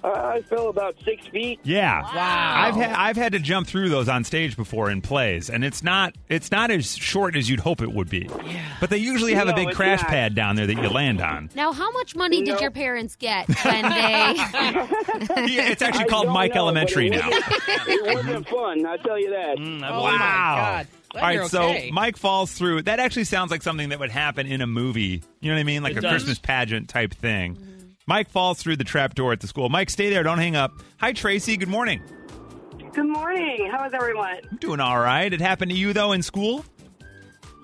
Uh, 0.07 0.11
I 0.37 0.43
fell 0.43 0.69
about 0.69 0.95
six 1.05 1.27
feet. 1.27 1.59
Yeah. 1.65 2.01
Wow. 2.03 2.55
I've 2.69 2.77
had 2.77 2.93
I've 2.93 3.17
had 3.17 3.33
to 3.33 3.41
jump 3.41 3.67
through 3.67 3.89
those 3.89 4.09
on 4.09 4.23
stage 4.23 4.57
before 4.57 4.89
in 4.89 5.03
plays, 5.03 5.51
and 5.51 5.65
it's 5.65 5.83
not 5.83 6.15
it's 6.29 6.53
not 6.53 6.71
as 6.71 6.95
short 6.97 7.35
as 7.35 7.51
you'd 7.51 7.59
hope 7.59 7.83
it 7.83 7.93
would 7.93 8.09
be. 8.09 8.29
Yeah. 8.47 8.63
But 8.79 8.91
they 8.91 8.99
usually 8.99 9.35
have 9.35 9.49
a 9.49 9.53
big 9.55 9.73
crash 9.73 10.03
not. 10.03 10.09
pad 10.11 10.35
down 10.37 10.55
there 10.55 10.67
that 10.69 10.75
you 10.75 10.89
land 10.89 11.21
on. 11.21 11.51
Now, 11.57 11.73
how 11.73 11.91
much 11.91 12.15
money 12.15 12.43
did 12.43 12.55
No. 12.55 12.61
your 12.61 12.71
parents 12.71 13.17
get 13.17 13.49
when 13.65 13.83
they? 13.83 14.37
Yeah, 15.47 15.71
it's 15.71 15.83
actually 15.83 16.05
I 16.05 16.09
called 16.09 16.29
Mike 16.29 16.55
know, 16.55 16.61
Elementary 16.63 17.09
it 17.09 17.11
now. 17.11 17.29
it 17.31 18.15
wasn't 18.17 18.49
fun. 18.49 18.87
I 18.87 18.97
tell 18.99 19.19
you 19.19 19.31
that. 19.31 19.59
Oh 19.59 20.03
wow. 20.03 20.11
my 20.13 20.19
god. 20.19 20.87
Glad 21.11 21.21
All 21.23 21.27
right, 21.29 21.35
you're 21.35 21.49
so. 21.49 21.75
Mike 21.93 22.17
falls 22.17 22.53
through. 22.53 22.83
That 22.83 23.01
actually 23.01 23.25
sounds 23.25 23.51
like 23.51 23.63
something 23.63 23.89
that 23.89 23.99
would 23.99 24.11
happen 24.11 24.47
in 24.47 24.61
a 24.61 24.67
movie. 24.67 25.23
You 25.41 25.51
know 25.51 25.55
what 25.57 25.61
I 25.61 25.65
mean? 25.65 25.83
Like 25.83 25.93
It 25.93 25.99
a 25.99 26.01
does. 26.03 26.11
Christmas 26.13 26.39
pageant 26.39 26.89
type 26.89 27.15
thing. 27.15 27.57
Mike 28.09 28.31
falls 28.31 28.63
through 28.63 28.77
the 28.77 28.85
trap 28.85 29.17
door 29.17 29.33
at 29.33 29.41
the 29.41 29.49
school. 29.49 29.69
Mike, 29.69 29.91
stay 29.91 30.11
there. 30.11 30.23
Don't 30.23 30.39
hang 30.39 30.55
up. 30.55 30.81
Hi, 30.99 31.13
Tracy. 31.13 31.57
Good 31.57 31.69
morning. 31.69 32.01
Good 32.93 33.09
morning. 33.09 33.69
How 33.69 33.85
is 33.85 33.93
everyone? 33.93 34.39
I'm 34.49 34.59
doing 34.59 34.79
all 34.79 35.01
right. 35.01 35.33
It 35.33 35.41
happened 35.41 35.73
to 35.73 35.77
you, 35.77 35.93
though, 35.93 36.13
in 36.13 36.23
school? 36.23 36.65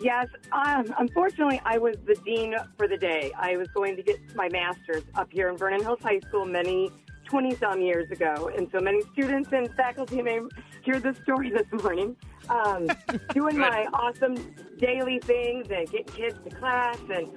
Yes. 0.00 0.26
Um, 0.50 0.92
unfortunately, 0.98 1.61
I 1.64 1.78
was 1.78 1.94
the 2.07 2.16
dean 2.24 2.57
for 2.76 2.88
the 2.88 2.96
day. 2.96 3.31
I 3.38 3.57
was 3.57 3.68
going 3.68 3.94
to 3.94 4.02
get 4.02 4.18
my 4.35 4.48
master's 4.48 5.05
up 5.14 5.31
here 5.31 5.48
in 5.48 5.57
Vernon 5.57 5.81
Hills 5.81 6.00
High 6.02 6.18
School 6.18 6.44
many 6.44 6.90
20 7.26 7.55
some 7.55 7.81
years 7.81 8.11
ago. 8.11 8.50
And 8.57 8.68
so 8.72 8.81
many 8.81 9.00
students 9.12 9.50
and 9.52 9.72
faculty 9.76 10.22
may 10.22 10.40
hear 10.83 10.98
this 10.98 11.18
story 11.18 11.50
this 11.57 11.83
morning. 11.85 12.16
Um, 12.48 12.88
doing 13.33 13.59
my 13.59 13.87
awesome 13.92 14.35
daily 14.78 15.20
things 15.20 15.68
and 15.70 15.88
getting 15.88 16.07
kids 16.07 16.37
to 16.42 16.50
class. 16.57 16.98
And 17.14 17.31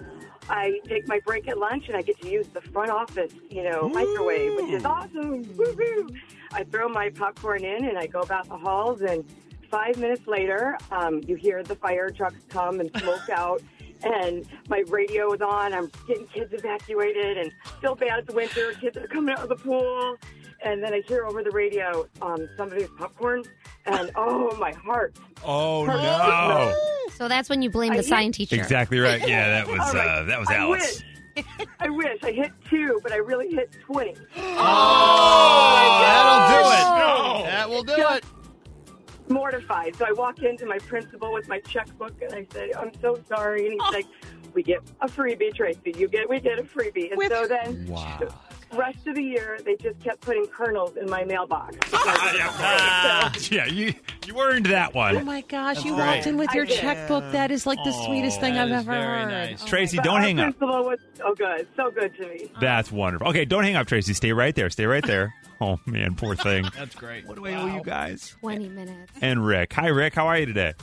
I 0.49 0.79
take 0.87 1.07
my 1.07 1.19
break 1.25 1.47
at 1.47 1.57
lunch 1.57 1.87
and 1.87 1.97
I 1.97 2.01
get 2.01 2.19
to 2.21 2.29
use 2.29 2.47
the 2.47 2.61
front 2.61 2.91
office, 2.91 3.33
you 3.49 3.63
know, 3.63 3.89
microwave, 3.89 4.55
which 4.55 4.71
is 4.71 4.85
awesome. 4.85 5.43
Woo-hoo. 5.57 6.09
I 6.51 6.63
throw 6.63 6.87
my 6.87 7.09
popcorn 7.09 7.63
in 7.63 7.85
and 7.85 7.97
I 7.97 8.07
go 8.07 8.21
about 8.21 8.47
the 8.47 8.57
halls 8.57 9.01
and 9.01 9.25
five 9.75 9.97
minutes 9.97 10.25
later, 10.27 10.77
um, 10.91 11.21
you 11.27 11.35
hear 11.35 11.63
the 11.63 11.75
fire 11.75 12.09
trucks 12.09 12.39
come 12.49 12.79
and 12.79 12.89
smoke 12.97 13.29
out, 13.35 13.61
and 14.03 14.45
my 14.69 14.83
radio 14.87 15.33
is 15.33 15.41
on. 15.41 15.73
I'm 15.73 15.91
getting 16.07 16.27
kids 16.27 16.53
evacuated, 16.53 17.37
and 17.37 17.51
still 17.77 17.95
bad 17.95 18.19
it's 18.19 18.33
winter. 18.33 18.73
Kids 18.79 18.97
are 18.97 19.07
coming 19.07 19.35
out 19.35 19.43
of 19.43 19.49
the 19.49 19.55
pool, 19.55 20.15
and 20.65 20.83
then 20.83 20.93
I 20.93 21.01
hear 21.07 21.25
over 21.25 21.41
the 21.43 21.51
radio 21.51 22.07
um, 22.21 22.49
somebody's 22.57 22.89
popcorn, 22.97 23.43
and 23.85 24.11
oh, 24.15 24.55
my 24.57 24.73
heart. 24.73 25.15
Oh, 25.45 25.85
Hurts. 25.85 26.03
no. 26.03 26.75
So 27.13 27.27
that's 27.29 27.47
when 27.49 27.61
you 27.61 27.69
blame 27.69 27.93
I 27.93 27.97
the 27.97 28.01
hit- 28.01 28.09
science 28.09 28.37
teacher. 28.37 28.55
Exactly 28.57 28.99
right. 28.99 29.21
Yeah, 29.27 29.47
that 29.49 29.67
was 29.67 29.79
All 29.79 29.93
right. 29.93 30.07
uh, 30.07 30.23
that 30.23 30.39
was 30.39 30.49
I 30.49 30.55
Alice. 30.55 31.01
wish. 31.37 31.45
I 31.79 31.89
wish 31.89 32.23
I 32.23 32.31
hit 32.31 32.51
two, 32.69 32.99
but 33.03 33.11
I 33.13 33.17
really 33.17 33.49
hit 33.49 33.71
twenty. 33.85 34.15
Oh, 34.37 35.99
that'll 36.01 36.47
do 36.49 36.69
it. 36.71 36.85
No. 36.99 37.43
That 37.51 37.69
will 37.69 37.83
do 37.83 37.95
Just 37.95 38.17
it. 38.19 38.25
Mortified. 39.31 39.95
So 39.95 40.05
I 40.07 40.11
walk 40.11 40.39
into 40.43 40.65
my 40.65 40.77
principal 40.79 41.33
with 41.33 41.47
my 41.47 41.59
checkbook 41.61 42.21
and 42.21 42.33
I 42.33 42.45
say, 42.53 42.71
"I'm 42.77 42.91
so 43.01 43.17
sorry," 43.27 43.65
and 43.67 43.73
he's 43.73 43.93
like, 43.93 44.05
"We 44.53 44.61
get 44.63 44.81
a 45.01 45.07
freebie, 45.07 45.53
Tracy. 45.53 45.93
You 45.97 46.07
get, 46.07 46.29
we 46.29 46.39
get 46.39 46.59
a 46.59 46.63
freebie." 46.63 47.09
And 47.09 47.17
With- 47.17 47.31
so 47.31 47.47
then, 47.47 47.87
Wow. 47.87 48.19
The 48.75 48.79
rest 48.81 49.07
of 49.07 49.15
the 49.15 49.23
year, 49.23 49.57
they 49.63 49.75
just 49.77 49.99
kept 50.01 50.21
putting 50.21 50.45
kernels 50.47 50.95
in 50.97 51.09
my 51.09 51.23
mailbox. 51.23 51.75
Ah, 52.67 53.31
yeah, 53.51 53.65
you 53.65 53.93
you 54.25 54.39
earned 54.39 54.65
that 54.67 54.91
Oh 54.93 54.97
one. 54.99 55.25
my 55.25 55.41
gosh, 55.41 55.83
you 55.85 55.95
great. 55.95 56.05
walked 56.17 56.27
in 56.27 56.37
with 56.37 56.53
your 56.53 56.65
checkbook. 56.65 57.31
That 57.31 57.51
is 57.51 57.65
like 57.65 57.77
the 57.83 57.91
sweetest 57.91 58.39
thing 58.39 58.57
I've 58.57 58.71
ever 58.71 58.83
very 58.91 59.21
heard. 59.21 59.29
nice. 59.29 59.63
Oh. 59.63 59.67
Tracy, 59.67 59.97
don't 59.97 60.21
hang 60.21 60.39
up. 60.39 60.57
Principal 60.57 60.83
was 60.85 60.99
so 61.17 61.33
good, 61.35 61.67
so 61.75 61.91
good 61.91 62.15
to 62.17 62.27
me. 62.27 62.51
That's 62.59 62.91
wonderful. 62.91 63.27
Okay, 63.29 63.45
don't 63.45 63.63
hang 63.63 63.75
up, 63.75 63.87
Tracy. 63.87 64.13
Stay 64.13 64.31
right 64.33 64.53
there. 64.55 64.69
Stay 64.69 64.85
right 64.85 65.05
there. 65.05 65.33
Oh 65.61 65.79
man, 65.85 66.15
poor 66.15 66.35
thing. 66.35 66.65
That's 66.77 66.95
great. 66.95 67.25
What 67.25 67.37
do 67.37 67.45
I 67.45 67.53
owe 67.53 67.77
you 67.77 67.81
guys? 67.81 68.35
20 68.41 68.67
minutes. 68.67 69.13
And 69.21 69.45
Rick. 69.45 69.71
Hi, 69.71 69.87
Rick. 69.87 70.13
How 70.13 70.27
are 70.27 70.37
you 70.37 70.45
today? 70.45 70.73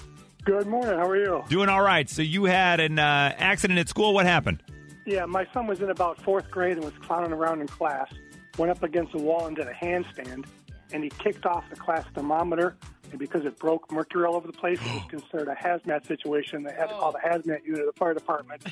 Good 0.47 0.67
morning. 0.67 0.95
How 0.99 1.07
are 1.11 1.17
you? 1.17 1.45
Doing 1.51 1.69
all 1.69 1.83
right. 1.83 2.09
So 2.09 2.23
you 2.23 2.45
had 2.47 2.81
an 2.81 2.99
uh, 2.99 3.35
accident 3.37 3.79
at 3.81 3.91
school. 3.91 4.15
What 4.15 4.25
happened? 4.25 4.63
Yeah, 5.05 5.27
my 5.27 5.47
son 5.53 5.67
was 5.67 5.81
in 5.81 5.91
about 5.91 6.21
fourth 6.23 6.51
grade 6.51 6.77
and 6.77 6.85
was 6.85 6.95
clowning 7.01 7.33
around 7.33 7.61
in 7.61 7.67
class. 7.67 8.13
Went 8.59 8.71
up 8.71 8.83
against 8.83 9.13
the 9.13 9.19
wall 9.19 9.47
and 9.47 9.57
did 9.57 9.67
a 9.67 9.73
handstand, 9.73 10.47
and 10.93 11.03
he 11.03 11.11
kicked 11.11 11.47
off 11.47 11.65
the 11.71 11.77
class 11.77 12.05
thermometer. 12.15 12.77
And 13.11 13.19
because 13.19 13.45
it 13.45 13.59
broke 13.59 13.91
mercury 13.91 14.25
all 14.25 14.37
over 14.37 14.47
the 14.47 14.53
place, 14.53 14.79
it 14.81 14.95
was 14.95 15.03
considered 15.11 15.49
a 15.49 15.55
hazmat 15.55 16.07
situation. 16.07 16.63
They 16.63 16.73
had 16.73 16.87
to 16.87 16.95
call 16.95 17.13
the 17.13 17.19
oh. 17.25 17.29
hazmat 17.29 17.65
unit 17.65 17.81
of 17.81 17.87
the 17.87 17.99
fire 17.99 18.15
department. 18.15 18.63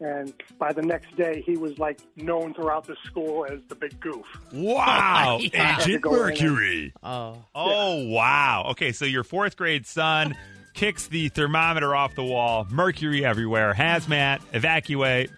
And 0.00 0.32
by 0.58 0.72
the 0.72 0.82
next 0.82 1.14
day, 1.16 1.42
he 1.46 1.56
was 1.56 1.78
like 1.78 2.00
known 2.16 2.54
throughout 2.54 2.86
the 2.86 2.96
school 3.04 3.46
as 3.48 3.60
the 3.68 3.76
big 3.76 4.00
goof. 4.00 4.26
Wow, 4.52 5.38
Yeah. 5.52 5.78
Agent 5.80 6.04
Mercury. 6.04 6.92
Oh. 7.02 7.44
Oh 7.54 8.06
wow. 8.08 8.66
Okay, 8.70 8.92
so 8.92 9.04
your 9.04 9.22
fourth 9.22 9.56
grade 9.56 9.86
son 9.86 10.36
kicks 10.74 11.06
the 11.06 11.28
thermometer 11.28 11.94
off 11.94 12.14
the 12.16 12.24
wall. 12.24 12.66
Mercury 12.70 13.24
everywhere. 13.24 13.74
Hazmat. 13.74 14.40
Evacuate. 14.52 15.30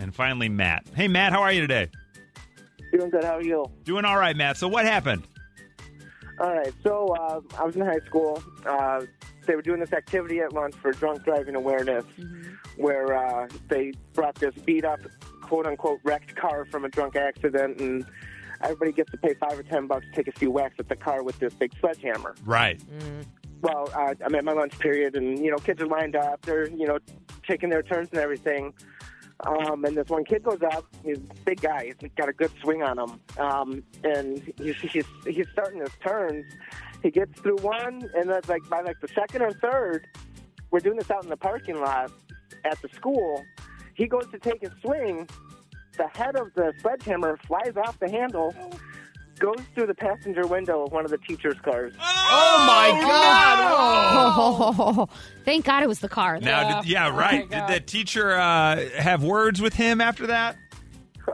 And 0.00 0.14
finally, 0.14 0.48
Matt. 0.48 0.86
Hey, 0.94 1.08
Matt. 1.08 1.32
How 1.32 1.42
are 1.42 1.52
you 1.52 1.60
today? 1.60 1.90
Doing 2.90 3.10
good. 3.10 3.22
How 3.22 3.36
are 3.36 3.42
you? 3.42 3.66
Doing 3.84 4.06
all 4.06 4.16
right, 4.16 4.34
Matt. 4.34 4.56
So 4.56 4.66
what 4.66 4.86
happened? 4.86 5.24
All 6.40 6.54
right. 6.54 6.72
So 6.82 7.08
uh, 7.08 7.40
I 7.58 7.64
was 7.64 7.76
in 7.76 7.82
high 7.82 8.00
school. 8.06 8.42
Uh, 8.64 9.02
they 9.46 9.54
were 9.54 9.62
doing 9.62 9.78
this 9.78 9.92
activity 9.92 10.40
at 10.40 10.54
lunch 10.54 10.74
for 10.76 10.90
drunk 10.92 11.22
driving 11.24 11.54
awareness, 11.54 12.04
where 12.76 13.14
uh, 13.14 13.46
they 13.68 13.92
brought 14.14 14.36
this 14.36 14.54
beat 14.64 14.86
up, 14.86 15.00
quote 15.42 15.66
unquote, 15.66 16.00
wrecked 16.02 16.34
car 16.34 16.64
from 16.64 16.86
a 16.86 16.88
drunk 16.88 17.14
accident, 17.14 17.78
and 17.78 18.06
everybody 18.62 18.92
gets 18.92 19.10
to 19.10 19.18
pay 19.18 19.34
five 19.34 19.58
or 19.58 19.62
ten 19.62 19.86
bucks 19.86 20.06
to 20.06 20.12
take 20.12 20.28
a 20.28 20.38
few 20.38 20.50
whacks 20.50 20.76
at 20.78 20.88
the 20.88 20.96
car 20.96 21.22
with 21.22 21.38
this 21.40 21.52
big 21.52 21.72
sledgehammer. 21.78 22.34
Right. 22.46 22.80
Well, 23.60 23.90
uh, 23.94 24.14
I'm 24.24 24.34
at 24.34 24.44
my 24.44 24.52
lunch 24.52 24.78
period, 24.78 25.14
and 25.14 25.38
you 25.38 25.50
know, 25.50 25.58
kids 25.58 25.82
are 25.82 25.86
lined 25.86 26.16
up. 26.16 26.40
They're 26.40 26.70
you 26.70 26.86
know, 26.86 26.98
taking 27.46 27.68
their 27.68 27.82
turns 27.82 28.08
and 28.12 28.18
everything. 28.18 28.72
Um, 29.46 29.84
and 29.84 29.96
this 29.96 30.08
one 30.08 30.24
kid 30.24 30.42
goes 30.42 30.60
up. 30.62 30.84
He's 31.04 31.18
a 31.18 31.44
big 31.44 31.60
guy. 31.60 31.92
He's 31.98 32.10
got 32.16 32.28
a 32.28 32.32
good 32.32 32.50
swing 32.62 32.82
on 32.82 32.98
him. 32.98 33.20
Um, 33.38 33.82
and 34.04 34.52
he's, 34.58 34.76
he's 34.76 35.06
he's 35.26 35.46
starting 35.52 35.80
his 35.80 35.90
turns. 36.04 36.44
He 37.02 37.10
gets 37.10 37.40
through 37.40 37.56
one, 37.58 38.10
and 38.14 38.28
then 38.28 38.40
like 38.48 38.68
by 38.68 38.82
like 38.82 39.00
the 39.00 39.08
second 39.08 39.42
or 39.42 39.52
third, 39.52 40.06
we're 40.70 40.80
doing 40.80 40.98
this 40.98 41.10
out 41.10 41.24
in 41.24 41.30
the 41.30 41.36
parking 41.36 41.80
lot 41.80 42.12
at 42.64 42.80
the 42.82 42.88
school. 42.88 43.42
He 43.94 44.06
goes 44.06 44.26
to 44.32 44.38
take 44.38 44.60
his 44.60 44.72
swing. 44.82 45.28
The 45.96 46.08
head 46.08 46.36
of 46.36 46.52
the 46.54 46.72
sledgehammer 46.80 47.38
flies 47.46 47.72
off 47.76 47.98
the 47.98 48.10
handle, 48.10 48.54
goes 49.40 49.56
through 49.74 49.86
the 49.86 49.94
passenger 49.94 50.46
window 50.46 50.84
of 50.84 50.92
one 50.92 51.04
of 51.04 51.10
the 51.10 51.18
teachers' 51.18 51.58
cars. 51.62 51.92
Oh 51.98 52.64
my 52.66 53.00
God! 53.00 53.58
Oh, 54.38 55.08
thank 55.44 55.64
God 55.64 55.82
it 55.82 55.88
was 55.88 55.98
the 55.98 56.08
car. 56.08 56.38
Now, 56.38 56.80
did, 56.82 56.88
yeah, 56.90 57.08
right. 57.16 57.50
Did 57.50 57.66
the 57.66 57.80
teacher 57.80 58.32
uh, 58.32 58.88
have 58.96 59.24
words 59.24 59.60
with 59.60 59.74
him 59.74 60.00
after 60.00 60.28
that? 60.28 60.56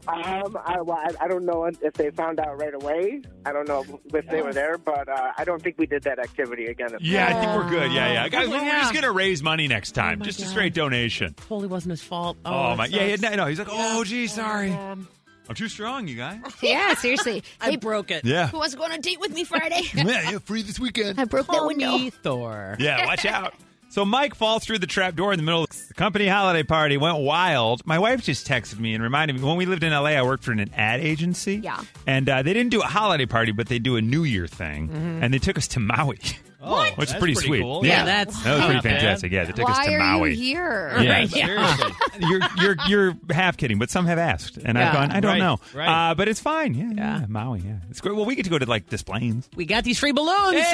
Um, 0.09 0.59
I, 0.63 0.81
well, 0.83 0.99
I, 0.99 1.25
I 1.25 1.29
don't 1.29 1.47
know 1.47 1.65
if 1.65 1.95
they 1.95 2.11
found 2.11 2.39
out 2.39 2.61
right 2.61 2.75
away. 2.75 3.23
I 3.47 3.53
don't 3.53 3.67
know 3.67 3.83
if 4.13 4.27
they 4.29 4.43
were 4.43 4.53
there, 4.53 4.77
but 4.77 5.09
uh, 5.09 5.31
I 5.39 5.45
don't 5.45 5.63
think 5.63 5.77
we 5.79 5.87
did 5.87 6.03
that 6.03 6.19
activity 6.19 6.67
again. 6.67 6.89
this 6.93 7.01
Yeah, 7.01 7.29
I 7.29 7.33
think 7.41 7.53
we're 7.57 7.71
good. 7.71 7.93
Yeah, 7.93 8.13
yeah. 8.13 8.29
Guys, 8.29 8.49
we're, 8.49 8.59
we're 8.59 8.65
Yeah. 8.65 8.81
just 8.81 8.93
going 8.93 9.05
to 9.05 9.13
raise 9.13 9.43
money 9.43 9.69
next 9.69 9.93
time. 9.93 10.19
my 10.19 10.25
just 10.27 10.41
a 10.41 10.43
God. 10.43 10.51
straight 10.51 10.75
donation. 10.75 11.33
Totally 11.35 11.69
wasn't 11.69 11.93
his 11.93 12.03
fault. 12.03 12.37
Oh, 12.45 12.73
Oh, 12.73 12.77
my. 12.77 12.87
Yeah, 12.87 13.09
sucks. 13.11 13.23
yeah, 13.23 13.35
no, 13.37 13.47
he's 13.47 13.59
like, 13.59 13.69
oh, 13.71 14.05
gee, 14.05 14.27
sorry. 14.27 14.73
Um, 14.73 15.09
I'm 15.49 15.55
too 15.55 15.69
strong, 15.69 16.09
you 16.09 16.17
guys. 16.17 16.41
Yeah, 16.63 16.95
seriously. 16.95 17.43
I 17.61 17.71
Hey, 17.71 17.77
broke 17.77 18.11
it. 18.11 18.25
Yeah. 18.25 18.49
who 18.49 18.59
wants 18.59 18.73
to 18.73 18.79
go 18.79 18.85
on 18.85 18.93
a 18.93 18.99
date 18.99 19.21
with 19.21 19.33
me 19.33 19.45
Friday? 19.45 19.83
yeah, 19.95 20.31
yeah, 20.31 20.39
free 20.39 20.63
this 20.63 20.79
weekend. 20.81 21.21
I 21.21 21.25
broke 21.25 21.47
that 21.47 21.53
Call 21.57 21.67
window. 21.69 21.97
me 21.99 22.11
Thor. 22.11 22.77
Yeah, 22.79 23.07
watch 23.07 23.25
out. 23.25 23.55
So 23.89 24.05
Mike 24.05 24.35
falls 24.35 24.65
through 24.65 24.81
the 24.81 24.87
trap 24.89 25.15
door 25.15 25.33
in 25.33 25.39
the 25.39 25.45
middle 25.45 25.63
of 25.63 25.71
the 25.89 25.95
company 25.95 26.27
holiday 26.27 26.65
party, 26.65 26.97
went 26.97 27.19
wild. 27.19 27.87
My 27.87 27.99
wife 28.01 28.23
just 28.25 28.47
texted 28.47 28.81
me 28.81 28.95
and 28.95 29.03
reminded 29.03 29.37
me 29.37 29.43
when 29.43 29.57
we 29.57 29.65
lived 29.65 29.85
in 29.85 29.93
LA, 29.93 30.11
I 30.11 30.23
worked 30.23 30.43
for 30.45 30.51
an 30.53 30.69
ad 30.75 31.01
agency. 31.01 31.57
Yeah. 31.57 31.81
And 32.07 32.29
uh, 32.29 32.43
they 32.43 32.53
didn't 32.53 32.73
do 32.73 32.81
a 32.83 32.87
holiday 32.87 33.27
party, 33.27 33.53
but 33.53 33.69
they 33.69 33.79
do 33.79 33.97
a 33.97 34.03
New 34.03 34.25
Year 34.25 34.49
thing. 34.49 34.89
Mm-hmm. 34.89 35.23
And 35.23 35.33
they 35.33 35.39
took 35.39 35.57
us 35.57 35.69
to 35.69 35.81
Maui. 35.81 36.19
Oh, 36.63 36.83
Which 36.97 37.09
is 37.09 37.13
that's 37.13 37.19
pretty, 37.21 37.35
sweet. 37.35 37.61
Cool. 37.61 37.85
Yeah, 37.85 38.05
that's- 38.05 38.43
that 38.43 38.55
was 38.57 38.65
pretty 38.65 38.81
fantastic. 38.81 39.31
Yeah, 39.31 39.45
they 39.45 39.53
took 39.53 39.69
us 39.69 39.77
Why 39.77 39.87
to 39.89 39.95
are 39.95 39.99
Maui. 39.99 40.31
you 40.31 40.37
here? 40.37 40.97
Yeah. 41.01 41.13
Right, 41.13 41.37
yeah. 41.37 41.47
Seriously. 41.77 41.93
you're 42.21 42.41
you're 42.57 42.77
you're 42.89 43.17
half 43.31 43.57
kidding, 43.59 43.79
but 43.79 43.91
some 43.91 44.07
have 44.07 44.19
asked, 44.19 44.57
and 44.57 44.79
I've 44.79 44.93
gone. 44.95 45.11
I 45.13 45.21
don't 45.21 45.33
Right, 45.33 45.39
know, 45.39 45.61
right. 45.75 46.11
uh, 46.11 46.15
but 46.15 46.29
it's 46.29 46.41
fine. 46.41 46.75
Yeah, 46.75 46.91
yeah, 46.95 47.21
Yeah. 47.21 47.27
Maui. 47.29 47.61
Yeah, 47.61 47.75
it's 47.91 48.01
great. 48.01 48.17
Well, 48.17 48.25
we 48.25 48.35
get 48.37 48.45
to 48.45 48.51
go 48.51 48.59
to 48.59 48.65
like 48.67 48.89
Des 48.89 48.99
Plaines. 49.05 49.49
We 49.55 49.67
got 49.67 49.85
these 49.85 49.99
free 49.99 50.13
balloons. 50.13 50.57
Hey, 50.57 50.73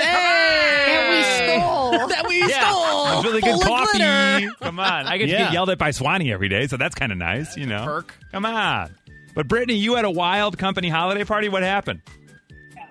That 0.86 1.10
we 1.10 1.58
stole. 1.58 2.08
that 2.08 2.26
we 2.28 2.38
Yeah, 2.48 2.70
stole. 2.70 3.06
it's 3.18 3.24
really 3.26 3.40
good 3.40 3.60
Full 3.60 3.76
coffee. 3.76 4.48
Come 4.60 4.78
on, 4.78 5.06
I 5.06 5.18
get 5.18 5.26
to 5.26 5.32
get 5.32 5.52
yelled 5.52 5.70
at 5.70 5.78
by 5.78 5.90
Swanee 5.90 6.32
every 6.32 6.48
day, 6.48 6.68
so 6.68 6.76
that's 6.76 6.94
kind 6.94 7.10
of 7.12 7.18
nice, 7.18 7.56
you 7.56 7.66
know. 7.66 7.84
perk. 7.84 8.14
Come 8.30 8.46
on, 8.46 8.94
but 9.34 9.48
Brittany, 9.48 9.74
you 9.78 9.96
had 9.96 10.04
a 10.04 10.10
wild 10.10 10.58
company 10.58 10.88
holiday 10.88 11.24
party. 11.24 11.48
What 11.48 11.64
happened? 11.64 12.02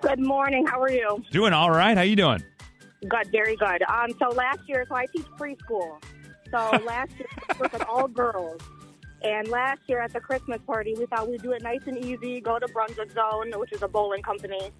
Good 0.02 0.18
morning. 0.18 0.66
How 0.66 0.80
are 0.82 0.90
you? 0.90 1.24
Doing 1.30 1.52
all 1.52 1.70
right. 1.70 1.96
How 1.96 2.02
you 2.02 2.16
doing? 2.16 2.42
Good, 3.08 3.30
very 3.32 3.56
good. 3.56 3.82
Um, 3.88 4.10
so 4.18 4.28
last 4.28 4.60
year, 4.68 4.84
so 4.88 4.94
I 4.94 5.06
teach 5.06 5.26
preschool. 5.38 6.02
So 6.50 6.56
last 6.86 7.12
year, 7.18 7.26
I 7.50 7.56
worked 7.58 7.72
with 7.72 7.84
all 7.88 8.08
girls. 8.08 8.60
And 9.24 9.46
last 9.48 9.80
year 9.88 10.00
at 10.00 10.12
the 10.12 10.20
Christmas 10.20 10.60
party, 10.66 10.94
we 10.98 11.06
thought 11.06 11.28
we'd 11.28 11.42
do 11.42 11.52
it 11.52 11.62
nice 11.62 11.86
and 11.86 12.04
easy. 12.04 12.40
Go 12.40 12.58
to 12.58 12.66
Brunswick 12.68 13.12
Zone, 13.12 13.52
which 13.56 13.72
is 13.72 13.82
a 13.82 13.88
bowling 13.88 14.22
company. 14.22 14.70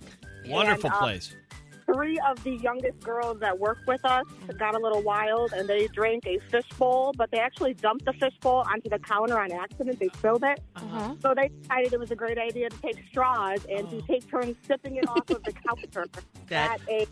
Wonderful 0.48 0.86
And, 0.90 0.94
um, 0.94 1.00
place. 1.00 1.36
Three 1.92 2.18
of 2.28 2.42
the 2.42 2.52
youngest 2.56 3.00
girls 3.00 3.38
that 3.40 3.58
work 3.58 3.78
with 3.86 4.04
us 4.04 4.24
got 4.56 4.74
a 4.74 4.78
little 4.78 5.02
wild, 5.02 5.52
and 5.52 5.68
they 5.68 5.88
drank 5.88 6.26
a 6.26 6.38
fish 6.50 6.68
bowl, 6.78 7.12
but 7.16 7.30
they 7.30 7.38
actually 7.38 7.74
dumped 7.74 8.04
the 8.04 8.12
fish 8.14 8.32
bowl 8.40 8.64
onto 8.72 8.88
the 8.88 8.98
counter 9.00 9.38
on 9.38 9.52
accident. 9.52 9.98
They 10.00 10.08
spilled 10.14 10.42
it. 10.44 10.60
Uh-huh. 10.76 11.14
So 11.20 11.34
they 11.36 11.48
decided 11.48 11.92
it 11.92 12.00
was 12.00 12.10
a 12.10 12.16
great 12.16 12.38
idea 12.38 12.70
to 12.70 12.76
take 12.80 12.96
straws 13.10 13.64
and 13.68 13.88
to 13.90 14.00
take 14.02 14.28
turns 14.30 14.56
sipping 14.66 14.96
it 14.96 15.08
off 15.08 15.28
of 15.30 15.42
the 15.42 15.52
counter 15.52 16.06
That- 16.48 16.80
at 16.80 16.88
a 16.88 17.06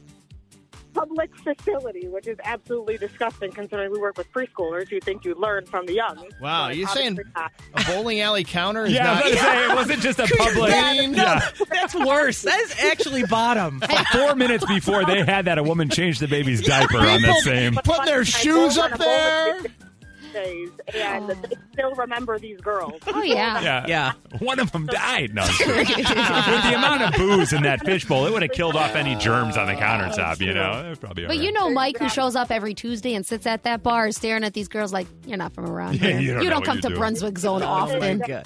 public 0.92 1.30
facility, 1.36 2.08
which 2.08 2.26
is 2.26 2.38
absolutely 2.44 2.98
disgusting 2.98 3.50
considering 3.52 3.90
we 3.92 3.98
work 3.98 4.16
with 4.18 4.30
preschoolers. 4.32 4.90
You 4.90 5.00
think 5.00 5.24
you'd 5.24 5.38
learn 5.38 5.66
from 5.66 5.86
the 5.86 5.94
young. 5.94 6.16
Wow, 6.40 6.68
but 6.68 6.76
you 6.76 6.86
saying 6.88 7.18
not. 7.34 7.52
a 7.74 7.84
bowling 7.84 8.20
alley 8.20 8.44
counter 8.44 8.84
is 8.86 8.92
Yeah, 8.92 9.10
I 9.10 9.14
not. 9.14 9.24
was 9.24 9.34
gonna 9.34 9.40
say 9.40 9.64
it 9.70 9.74
wasn't 9.74 10.00
just 10.02 10.18
a 10.18 10.26
public. 10.38 10.72
Clean. 10.72 11.14
Yeah. 11.14 11.48
That's 11.70 11.94
worse. 11.94 12.42
That 12.42 12.60
is 12.60 12.74
actually 12.80 13.24
bottom. 13.24 13.80
Like 13.80 14.06
four 14.08 14.34
minutes 14.34 14.64
before 14.66 15.04
they 15.04 15.24
had 15.24 15.44
that, 15.46 15.58
a 15.58 15.62
woman 15.62 15.88
changed 15.90 16.20
the 16.20 16.28
baby's 16.28 16.62
diaper 16.62 16.98
on 16.98 17.22
that 17.22 17.40
same. 17.42 17.74
putting 17.76 18.04
their 18.06 18.24
shoes 18.24 18.78
up 18.78 18.92
on 18.92 18.92
a 18.92 18.98
bowling 18.98 19.62
there. 19.62 19.89
Days, 20.32 20.70
and 20.94 21.28
they 21.30 21.56
still 21.72 21.92
remember 21.94 22.38
these 22.38 22.60
girls. 22.60 23.00
Oh, 23.06 23.22
yeah. 23.22 23.60
Yeah, 23.62 23.86
Yeah. 23.86 24.12
One 24.38 24.58
of 24.60 24.70
them 24.72 24.86
died. 24.86 25.34
No, 25.34 25.42
I'm 25.42 25.48
kidding. 25.58 25.96
with 26.04 26.06
the 26.08 26.74
amount 26.76 27.02
of 27.02 27.14
booze 27.14 27.52
in 27.52 27.62
that 27.64 27.84
fishbowl, 27.84 28.26
it 28.26 28.32
would 28.32 28.42
have 28.42 28.52
killed 28.52 28.76
off 28.76 28.94
any 28.94 29.14
germs 29.16 29.56
on 29.56 29.66
the 29.66 29.74
countertop. 29.74 30.40
You 30.40 30.54
know, 30.54 30.84
it 30.84 30.88
was 30.90 30.98
probably. 30.98 31.26
But 31.26 31.36
all 31.36 31.42
you 31.42 31.52
know 31.52 31.70
Mike, 31.70 31.98
who 31.98 32.08
shows 32.08 32.36
up 32.36 32.50
every 32.50 32.74
Tuesday 32.74 33.14
and 33.14 33.24
sits 33.26 33.46
at 33.46 33.64
that 33.64 33.82
bar 33.82 34.10
staring 34.12 34.44
at 34.44 34.54
these 34.54 34.68
girls 34.68 34.92
like, 34.92 35.06
you're 35.26 35.36
not 35.38 35.52
from 35.52 35.66
around 35.66 36.00
Yeah, 36.00 36.18
here. 36.18 36.40
you 36.40 36.48
don't 36.48 36.50
know 36.50 36.56
what 36.56 36.64
come 36.64 36.76
you're 36.76 36.82
to 36.82 36.88
doing." 36.88 36.98
Brunswick 37.00 37.38
Zone 37.38 37.62
Oh, 37.62 37.66
often. 37.66 38.18
my 38.18 38.42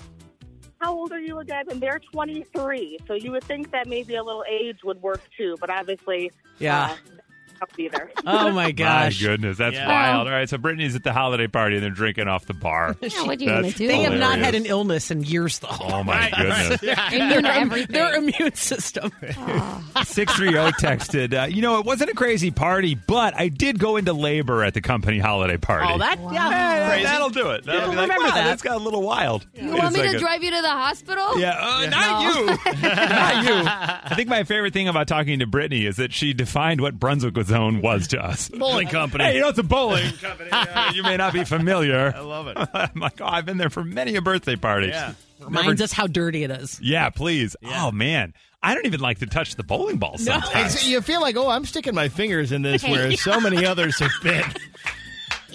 How 0.81 0.95
old 0.95 1.13
are 1.13 1.21
you 1.21 1.39
again? 1.39 1.65
And 1.71 1.81
they're 1.81 2.01
23, 2.13 2.99
so 3.07 3.15
you 3.15 3.31
would 3.33 3.45
think 3.45 3.71
that 3.73 3.87
maybe 3.87 4.17
a 4.17 4.23
little 4.23 4.45
age 4.51 4.79
would 4.85 5.01
work 5.03 5.23
too, 5.37 5.57
but 5.61 5.71
obviously, 5.71 6.31
Yeah. 6.59 6.83
uh, 6.83 6.87
house 6.89 6.99
either. 7.79 8.11
Oh 8.27 8.51
my 8.53 8.71
gosh. 8.73 9.21
My 9.21 9.29
goodness, 9.29 9.59
that's 9.59 9.75
Yeah. 9.77 9.87
wild. 9.87 10.27
All 10.29 10.33
right, 10.33 10.49
so 10.49 10.57
Brittany's 10.57 10.95
at 10.95 11.03
the 11.05 11.13
holiday 11.13 11.47
party 11.47 11.77
and 11.77 11.85
they're 11.85 11.91
drinking 11.91 12.27
off 12.27 12.47
the 12.47 12.55
bar. 12.55 12.97
Yeah, 13.03 13.23
what 13.25 13.39
you 13.41 13.49
gonna 13.49 13.71
do? 13.71 13.87
They 13.87 14.01
have 14.03 14.15
not 14.19 14.39
had 14.39 14.55
an 14.55 14.65
illness 14.67 15.11
in 15.11 15.23
years, 15.25 15.59
though. 15.59 15.69
Oh 15.71 16.03
my 16.03 16.31
goodness. 16.31 16.83
Immune 17.13 17.43
to 17.45 17.69
Their- 17.69 17.87
Their 17.87 18.15
immune 18.17 18.55
system. 18.55 19.13
630 20.05 20.73
texted, 20.85 21.35
uh, 21.43 21.47
you 21.47 21.63
know, 21.63 21.79
it 21.79 21.85
wasn't 21.87 22.11
a 22.11 22.15
crazy 22.15 22.51
party, 22.51 22.95
but 22.95 23.35
I 23.39 23.49
did 23.49 23.79
go 23.79 23.97
into 23.97 24.13
labor 24.13 24.65
at 24.65 24.75
the 24.75 24.81
company 24.81 25.19
holiday 25.19 25.57
party. 25.57 25.87
Oh, 25.93 25.99
that 25.99 26.19
yeah, 26.33 26.85
Hey, 26.85 26.89
crazy. 26.91 27.05
that'll 27.05 27.31
do 27.31 27.51
it. 27.51 27.65
That'll 27.65 27.81
Yeah, 27.83 27.91
be 27.91 27.97
like, 27.97 28.09
remember 28.09 28.29
wow, 28.29 28.35
that. 28.35 28.45
that's 28.45 28.63
got 28.63 28.77
a 28.77 28.81
little 28.85 29.03
wild. 29.03 29.47
You 29.55 29.77
want 29.77 29.95
me 29.95 30.03
to 30.11 30.19
drive 30.19 30.43
you 30.43 30.51
to 30.51 30.63
the 30.63 30.69
hospital? 30.71 31.39
Yeah, 31.39 31.57
uh, 31.59 31.87
not 31.91 32.23
you. 32.23 32.47
not 32.47 33.45
you. 33.45 33.63
I 34.11 34.13
think 34.15 34.29
my 34.29 34.45
favorite 34.45 34.73
thing 34.73 34.89
about 34.89 35.09
talking 35.09 35.39
to 35.41 35.47
Brittany 35.47 35.87
is 35.87 35.97
that 35.97 36.13
she 36.13 36.33
defined 36.33 36.81
what 36.81 36.99
Brunswick 36.99 37.35
Zone 37.45 37.81
was 37.81 38.09
to 38.09 38.23
us. 38.25 38.49
Bowling 38.59 38.89
company. 38.89 39.25
Hey, 39.25 39.35
you 39.37 39.41
know, 39.41 39.49
it's 39.49 39.59
a 39.59 39.63
bowling 39.63 40.13
company. 40.21 40.51
Uh, 40.51 40.93
you 40.95 41.03
may 41.03 41.17
not 41.17 41.33
be 41.33 41.45
familiar. 41.45 42.13
I 42.17 42.21
love 42.21 42.49
it. 42.49 42.57
I'm 42.75 43.01
like, 43.01 43.21
oh, 43.21 43.27
I've 43.27 43.47
been 43.47 43.59
there 43.59 43.71
for 43.71 43.85
many 43.85 44.17
a 44.17 44.23
birthday 44.23 44.57
party. 44.57 44.89
Yeah. 44.89 45.15
Reminds 45.41 45.83
us 45.83 45.93
how 45.93 46.07
dirty 46.07 46.43
it 46.45 46.51
is. 46.51 46.81
Yeah, 46.81 47.11
please. 47.11 47.55
Oh, 47.65 47.91
man. 47.91 48.33
I 48.63 48.75
don't 48.75 48.87
even 48.87 49.01
like 49.01 49.19
to 49.19 49.27
touch 49.27 49.57
the 49.57 49.63
bowling 49.63 49.99
ball 49.99 50.17
sometimes. 50.17 50.75
It's- 50.75 50.89
you 50.89 51.01
feel 51.03 51.21
like, 51.21 51.37
oh, 51.37 51.49
I'm 51.51 51.67
sticking 51.67 51.95
my 51.95 52.09
fingers 52.09 52.51
in 52.51 52.63
this, 52.63 52.83
whereas 52.83 53.21
so 53.21 53.39
many 53.41 53.67
others 53.67 53.99
have 53.99 54.11
been. 54.23 54.45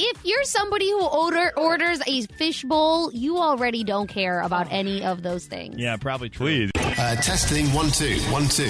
If 0.01 0.17
you're 0.23 0.45
somebody 0.45 0.89
who 0.91 1.05
order 1.05 1.51
orders 1.57 1.99
a 2.07 2.21
fish 2.37 2.63
bowl, 2.63 3.11
you 3.11 3.37
already 3.37 3.83
don't 3.83 4.07
care 4.07 4.39
about 4.39 4.71
any 4.71 5.03
of 5.03 5.23
those 5.23 5.45
things. 5.45 5.75
Yeah, 5.77 5.97
probably 5.97 6.29
true. 6.29 6.45
Please. 6.45 6.71
Uh, 6.77 7.15
testing 7.17 7.65
one 7.73 7.89
two 7.91 8.17
one 8.31 8.43
two. 8.47 8.69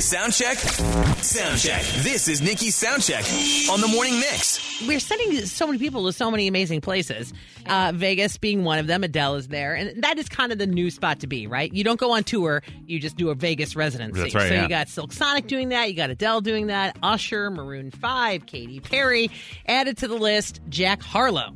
Sound 0.00 0.32
check. 0.32 0.58
Sound 0.58 1.58
check. 1.60 1.82
This 2.02 2.26
is 2.26 2.42
Nikki's 2.42 2.74
sound 2.74 3.02
check 3.02 3.24
on 3.70 3.80
the 3.80 3.88
morning 3.88 4.18
mix. 4.18 4.82
We're 4.86 5.00
sending 5.00 5.44
so 5.46 5.66
many 5.66 5.78
people 5.78 6.06
to 6.06 6.12
so 6.12 6.30
many 6.30 6.48
amazing 6.48 6.80
places. 6.80 7.32
Uh, 7.66 7.92
Vegas 7.94 8.36
being 8.36 8.64
one 8.64 8.78
of 8.78 8.86
them. 8.86 9.04
Adele 9.04 9.36
is 9.36 9.48
there, 9.48 9.74
and 9.74 10.02
that 10.02 10.18
is 10.18 10.28
kind 10.28 10.52
of 10.52 10.58
the 10.58 10.66
new 10.66 10.90
spot 10.90 11.20
to 11.20 11.26
be, 11.26 11.46
right? 11.46 11.72
You 11.72 11.82
don't 11.84 11.98
go 11.98 12.12
on 12.12 12.24
tour; 12.24 12.62
you 12.86 12.98
just 13.00 13.16
do 13.16 13.30
a 13.30 13.34
Vegas 13.34 13.74
residency. 13.76 14.20
That's 14.20 14.34
right, 14.34 14.48
So 14.48 14.54
yeah. 14.54 14.62
you 14.64 14.68
got 14.68 14.88
Silk 14.88 15.12
Sonic 15.12 15.46
doing 15.46 15.70
that. 15.70 15.88
You 15.88 15.96
got 15.96 16.10
Adele 16.10 16.40
doing 16.42 16.66
that. 16.66 16.96
Usher, 17.02 17.50
Maroon 17.50 17.90
Five, 17.90 18.46
Katy 18.46 18.80
Perry. 18.80 19.30
Added 19.66 19.98
to 19.98 20.08
the 20.08 20.16
list, 20.16 20.60
Jack 20.68 21.02
Harlow. 21.02 21.54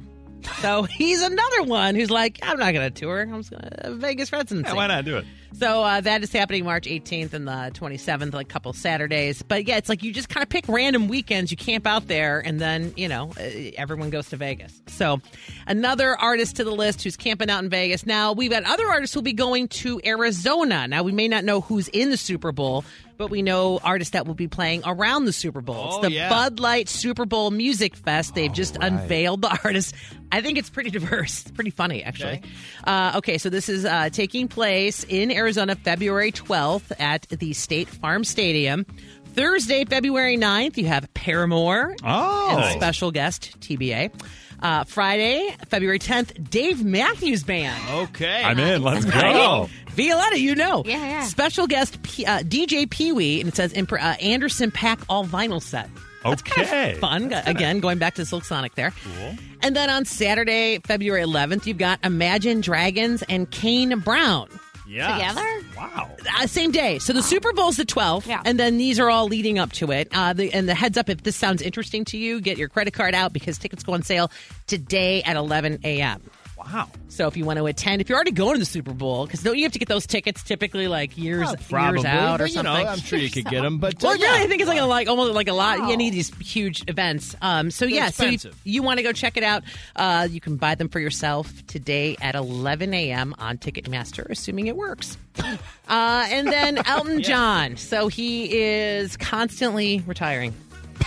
So 0.61 0.83
he's 0.90 1.23
another 1.23 1.62
one 1.64 1.94
who's 1.94 2.11
like, 2.11 2.38
I'm 2.42 2.59
not 2.59 2.73
going 2.73 2.92
to 2.92 3.01
tour. 3.01 3.23
I'm 3.23 3.42
just 3.42 3.51
going 3.51 3.62
to 3.62 3.94
Vegas 3.97 4.33
residency. 4.33 4.68
Yeah, 4.68 4.75
why 4.75 4.87
not 4.87 5.05
do 5.05 5.18
it? 5.18 5.25
So 5.55 5.83
uh, 5.83 6.01
that 6.03 6.23
is 6.23 6.31
happening 6.31 6.64
March 6.64 6.87
18th 6.87 7.33
and 7.33 7.49
the 7.49 7.71
27th, 7.75 8.35
like 8.35 8.47
a 8.47 8.53
couple 8.53 8.73
Saturdays. 8.75 9.42
But 9.42 9.66
yeah, 9.66 9.77
it's 9.77 9.88
like 9.88 10.03
you 10.03 10.12
just 10.12 10.29
kind 10.29 10.42
of 10.42 10.51
pick 10.51 10.68
random 10.68 11.09
weekends, 11.09 11.51
you 11.51 11.57
camp 11.57 11.87
out 11.87 12.07
there, 12.07 12.38
and 12.38 12.61
then, 12.61 12.92
you 12.97 13.09
know, 13.09 13.33
uh, 13.38 13.42
everyone 13.77 14.11
goes 14.11 14.29
to 14.29 14.37
Vegas. 14.37 14.81
So 14.88 15.21
another 15.66 16.16
artist 16.16 16.57
to 16.57 16.64
the 16.64 16.71
list 16.71 17.03
who's 17.03 17.16
camping 17.16 17.49
out 17.51 17.64
in 17.64 17.71
Vegas. 17.71 18.05
Now, 18.05 18.33
we've 18.33 18.51
got 18.51 18.64
other 18.64 18.87
artists 18.87 19.14
who'll 19.14 19.23
be 19.23 19.33
going 19.33 19.68
to 19.68 20.01
Arizona. 20.05 20.87
Now, 20.87 21.03
we 21.03 21.12
may 21.12 21.29
not 21.29 21.44
know 21.44 21.62
who's 21.62 21.88
in 21.88 22.11
the 22.11 22.18
Super 22.18 22.53
Bowl. 22.53 22.85
But 23.18 23.31
we 23.31 23.42
know 23.42 23.81
artists 23.83 24.12
that 24.12 24.26
will 24.28 24.35
be 24.35 24.46
playing 24.46 24.83
around 24.87 25.24
the 25.24 25.33
Super 25.33 25.61
Bowl. 25.61 25.74
Oh, 25.76 25.96
it's 25.98 26.07
the 26.07 26.12
yeah. 26.12 26.28
Bud 26.28 26.61
Light 26.61 26.88
Super 26.88 27.26
Bowl 27.26 27.50
Music 27.50 27.96
Fest. 27.96 28.37
They've 28.37 28.52
just 28.52 28.76
unveiled 28.81 29.42
the 29.42 29.59
artists. 29.64 29.92
I 30.31 30.40
think 30.40 30.57
it's 30.57 30.70
pretty 30.70 30.90
diverse. 30.90 31.42
It's 31.42 31.50
pretty 31.50 31.70
funny, 31.70 32.04
actually. 32.04 32.35
Okay. 32.38 32.42
Uh, 32.85 33.14
okay, 33.16 33.38
so 33.38 33.50
this 33.50 33.68
is 33.68 33.85
uh, 33.85 34.11
taking 34.11 34.46
place 34.46 35.02
in 35.02 35.33
Arizona 35.33 35.74
February 35.74 36.31
12th 36.31 36.92
at 37.00 37.22
the 37.22 37.54
State 37.54 37.88
Farm 37.88 38.22
Stadium. 38.22 38.87
Thursday, 39.35 39.85
February 39.85 40.37
9th, 40.38 40.76
you 40.76 40.87
have 40.87 41.12
Paramore 41.14 41.96
Oh. 42.04 42.57
and 42.57 42.72
special 42.81 43.11
guest 43.11 43.59
TBA. 43.61 44.12
Uh, 44.61 44.85
Friday, 44.85 45.54
February 45.68 45.98
10th, 45.98 46.50
Dave 46.50 46.85
Matthews 46.85 47.42
Band. 47.44 47.81
Okay. 48.11 48.42
I'm 48.44 48.59
in. 48.59 48.83
Let's 48.83 49.04
Right? 49.07 49.33
go. 49.33 49.68
Violetta, 49.99 50.39
you 50.41 50.55
know. 50.55 50.83
Yeah, 50.87 51.05
yeah. 51.07 51.23
Special 51.25 51.67
guest 51.67 52.03
P- 52.03 52.25
uh, 52.25 52.41
DJ 52.41 52.89
Pee 52.89 53.13
Wee, 53.13 53.41
and 53.41 53.49
it 53.49 53.57
says 53.57 53.73
imp- 53.75 53.93
uh, 53.93 53.97
Anderson 53.97 54.71
.Paak 54.71 55.03
all 55.09 55.27
vinyl 55.27 55.61
set. 55.61 55.91
Okay. 56.25 56.95
Fun. 57.01 57.33
Again, 57.33 57.81
going 57.81 57.99
back 57.99 58.15
to 58.17 58.27
Silk 58.27 58.45
Sonic 58.45 58.75
there. 58.75 58.93
Cool. 59.05 59.37
And 59.63 59.75
then 59.77 59.89
on 59.89 60.05
Saturday, 60.05 60.79
February 60.85 61.23
11th, 61.23 61.67
you've 61.67 61.79
got 61.79 62.05
Imagine 62.05 62.61
Dragons 62.61 63.23
and 63.29 63.51
Kane 63.51 63.99
Brown. 64.01 64.49
Yeah. 64.87 65.15
Together? 65.19 65.67
Wow. 65.77 66.11
Uh, 66.39 66.47
same 66.47 66.71
day. 66.71 66.99
So 66.99 67.13
the 67.13 67.23
Super 67.23 67.53
Bowl's 67.53 67.77
the 67.77 67.85
12th, 67.85 68.27
Yeah. 68.27 68.41
and 68.45 68.59
then 68.59 68.79
these 68.79 68.99
are 68.99 69.11
all 69.11 69.27
leading 69.27 69.59
up 69.59 69.71
to 69.75 69.93
it. 69.93 70.09
Uh, 70.13 70.33
the, 70.33 70.53
and 70.53 70.67
the 70.69 70.75
heads 70.75 70.97
up, 70.97 71.09
if 71.11 71.23
this 71.23 71.37
sounds 71.37 71.61
interesting 71.63 72.05
to 72.07 72.17
you, 72.19 72.41
get 72.41 72.57
your 72.57 72.69
credit 72.71 72.95
card 72.95 73.15
out 73.15 73.33
because 73.35 73.59
tickets 73.59 73.83
go 73.83 73.93
on 73.93 74.03
sale 74.03 74.31
today 74.67 75.23
at 75.25 75.37
11 75.37 75.81
a.m. 75.85 76.23
Wow. 76.59 76.88
So 77.09 77.27
if 77.29 77.37
you 77.37 77.44
want 77.44 77.59
to 77.59 77.66
attend, 77.66 78.01
if 78.01 78.09
you're 78.09 78.16
already 78.16 78.33
going 78.33 78.55
to 78.55 78.59
the 78.59 78.64
Super 78.66 78.92
Bowl, 78.92 79.25
because 79.27 79.42
don't 79.42 79.57
you 79.57 79.62
have 79.62 79.73
to 79.73 79.79
get 79.79 79.88
those 79.88 80.07
tickets 80.07 80.42
typically 80.42 80.88
like 80.88 81.16
years, 81.16 81.49
Oh, 81.49 81.55
probably. 81.71 82.01
years 82.01 82.05
out 82.05 82.40
or 82.40 82.44
but, 82.44 82.51
you 82.51 82.62
know, 82.62 82.75
something? 82.75 82.87
I'm 82.88 82.99
sure 82.99 83.18
you 83.18 83.31
could 83.31 83.44
get 83.47 83.62
them, 83.62 83.79
but 83.79 83.94
uh, 83.94 84.09
Well, 84.09 84.16
yeah. 84.18 84.35
I 84.35 84.47
think 84.49 84.61
it's 84.61 84.68
like 84.68 84.81
a, 84.81 84.85
like 84.85 85.09
almost 85.09 85.33
like 85.35 85.49
a 85.49 85.53
lot. 85.53 85.88
You 85.88 85.97
need 85.97 86.12
these 86.12 86.35
huge 86.38 86.85
events. 86.88 87.35
Um, 87.40 87.71
so 87.71 87.87
They're 87.87 87.94
yeah, 87.94 88.11
so 88.11 88.27
you, 88.27 88.38
you 88.64 88.83
want 88.83 88.99
to 88.99 89.03
go 89.03 89.12
check 89.12 89.37
it 89.37 89.42
out. 89.44 89.62
Uh, 89.97 90.29
you 90.31 90.40
can 90.40 90.57
buy 90.57 90.75
them 90.75 90.88
for 90.88 91.01
yourself 91.01 91.66
today 91.66 92.16
at 92.21 92.35
11 92.35 92.92
a.m. 92.92 93.35
on 93.38 93.57
Ticketmaster, 93.59 94.29
assuming 94.29 94.66
it 94.66 94.77
works. 94.77 95.16
Uh, 95.38 96.27
and 96.31 96.49
then 96.49 96.79
Elton 96.87 97.23
John. 97.23 97.77
So 97.77 98.09
he 98.09 98.53
is 98.61 99.16
constantly 99.16 100.03
retiring. 100.07 100.55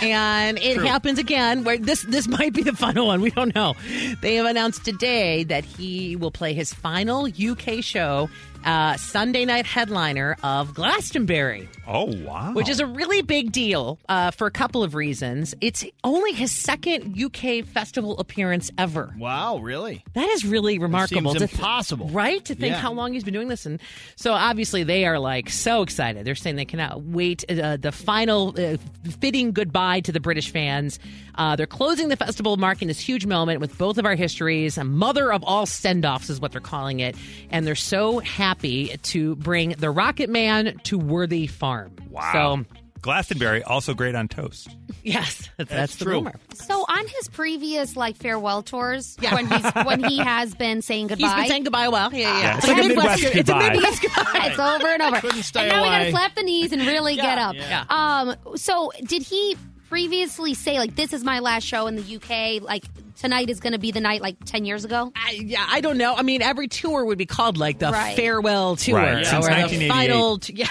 And 0.02 0.58
it 0.58 0.78
happens 0.78 1.20
again. 1.20 1.64
Where 1.64 1.78
this 1.78 2.04
this 2.04 2.28
might 2.38 2.54
be 2.54 2.64
the 2.64 2.74
final 2.74 3.08
one. 3.08 3.22
We 3.22 3.32
don't 3.32 3.54
know. 3.56 3.76
They 4.22 4.36
have 4.36 4.46
announced 4.46 4.86
today 4.86 5.44
that 5.46 5.66
he 5.66 6.16
will 6.16 6.32
play 6.32 6.54
his 6.54 6.74
final 6.74 7.28
UK 7.28 7.84
show, 7.84 8.30
uh, 8.66 8.98
Sunday 8.98 9.46
night 9.46 9.66
headliner 9.66 10.38
of 10.44 10.74
Glastonbury 10.74 11.68
Oh, 11.88 12.06
wow. 12.24 12.54
which 12.54 12.70
is 12.70 12.80
a 12.80 12.86
really 12.86 13.22
big 13.22 13.52
deal 13.52 14.00
uh, 14.08 14.32
for 14.32 14.48
a 14.48 14.52
couple 14.52 14.84
of 14.84 14.96
reasons. 14.96 15.54
It's 15.62 15.84
only 16.04 16.32
his 16.32 16.52
second 16.52 17.22
UK 17.22 17.66
festival 17.66 18.18
appearance 18.20 18.70
ever. 18.78 19.14
Wow, 19.18 19.58
really? 19.58 20.04
That 20.14 20.30
is 20.30 20.46
really 20.46 20.80
remarkable. 20.80 21.32
seems 21.32 21.42
to 21.42 21.48
th- 21.48 21.60
impossible. 21.60 22.10
right? 22.10 22.44
To 22.46 22.56
think 22.56 22.74
Yeah. 22.74 22.80
how 22.80 22.94
long 22.94 23.14
he's 23.14 23.24
been 23.24 23.34
doing 23.34 23.48
this, 23.48 23.66
and 23.66 23.82
so 24.16 24.34
obviously 24.34 24.84
they 24.84 25.06
are 25.06 25.18
like 25.20 25.50
so 25.50 25.82
excited. 25.82 26.26
They're 26.26 26.36
saying 26.36 26.56
they 26.56 26.66
cannot 26.66 27.02
wait 27.04 27.44
uh, 27.50 27.78
the 27.78 27.92
final 27.92 28.54
uh, 28.58 28.78
fitting 29.20 29.52
goodbye 29.52 30.02
to 30.02 30.12
the 30.12 30.20
British 30.20 30.52
fans. 30.52 31.00
Uh, 31.36 31.56
they're 31.56 31.66
closing 31.66 32.10
the 32.10 32.18
festival, 32.18 32.58
marking 32.58 32.88
this 32.90 33.00
huge 33.00 33.26
moment 33.26 33.60
with 33.62 33.78
both 33.78 33.98
of 33.98 34.06
our 34.06 34.16
histories. 34.16 34.78
A 34.78 34.84
mother 34.84 35.32
of 35.32 35.44
all 35.46 35.66
send-offs 35.66 36.30
is 36.30 36.40
what 36.42 36.52
they're 36.52 36.60
calling 36.62 37.00
it, 37.00 37.16
and 37.50 37.66
they're 37.66 37.74
so 37.76 38.20
happy 38.20 38.51
to 38.56 39.36
bring 39.36 39.70
the 39.72 39.90
Rocket 39.90 40.30
Man 40.30 40.78
to 40.84 40.98
Worthy 40.98 41.48
Farm. 41.48 41.96
Wow. 42.10 42.32
So 42.34 42.66
Glastonbury, 43.02 43.64
also 43.64 43.94
great 43.96 44.14
on 44.14 44.28
toast. 44.28 44.70
yes, 45.04 45.50
that's, 45.58 45.70
that's 45.72 45.96
the 45.96 46.06
true. 46.06 46.14
rumor. 46.16 46.36
So 46.54 46.82
on 46.88 47.08
his 47.08 47.30
previous 47.30 47.96
like 47.96 48.16
farewell 48.16 48.62
tours, 48.62 49.18
when 49.32 49.48
he's 49.50 49.72
when 49.86 50.04
he 50.04 50.18
has 50.24 50.54
been 50.54 50.82
saying 50.84 51.08
goodbye, 51.08 51.28
He's 51.28 51.36
been 51.36 51.48
saying 51.48 51.64
goodbye 51.64 51.86
a 51.86 51.92
while. 51.92 52.14
Yeah, 52.14 52.20
yeah. 52.20 52.40
Yeah, 52.42 52.58
it's 52.58 52.68
like 52.68 52.78
a 52.78 52.88
Midwest 52.88 53.24
It's 53.24 53.34
a 53.34 53.36
goodbye. 53.54 53.70
Midwest 53.70 54.02
goodbye. 54.04 54.48
it's 54.52 54.60
over 54.60 54.88
and 54.88 55.02
over. 55.02 55.20
Couldn't 55.20 55.44
stay 55.44 55.62
and 55.62 55.70
now 55.70 55.82
we 55.82 55.88
away. 55.88 55.98
gotta 55.98 56.12
slap 56.12 56.36
the 56.36 56.44
knees 56.44 56.72
and 56.74 56.82
really 56.84 57.16
get 57.16 57.38
up. 57.40 57.56
yeah. 57.56 57.86
Um. 57.90 58.36
So 58.58 58.92
did 59.04 59.24
he 59.24 59.58
previously 59.90 60.54
say 60.54 60.78
like 60.78 60.96
this 60.96 61.12
is 61.12 61.24
my 61.24 61.40
last 61.40 61.64
show 61.64 61.88
in 61.88 61.96
the 61.96 62.16
UK? 62.18 62.62
Like 62.62 62.84
tonight 63.20 63.50
is 63.50 63.60
gonna 63.60 63.80
be 63.80 63.92
the 63.92 64.02
night 64.02 64.22
like 64.22 64.38
ten 64.46 64.66
years 64.66 64.86
ago? 64.86 65.12
I, 65.16 65.32
yeah, 65.44 65.66
I 65.70 65.82
don't 65.82 65.98
know. 65.98 66.16
I 66.16 66.22
mean, 66.24 66.42
every 66.42 66.68
tour 66.68 67.06
would 67.06 67.18
be 67.18 67.26
called 67.26 67.58
like 67.58 67.80
the 67.80 67.92
Right. 67.92 68.16
farewell 68.16 68.76
tour, 68.76 68.98
Right, 68.98 69.26
since 69.26 69.46
or 69.48 69.68
the 69.68 69.88
final. 69.90 70.38
T- 70.40 70.54
yeah. 70.54 70.68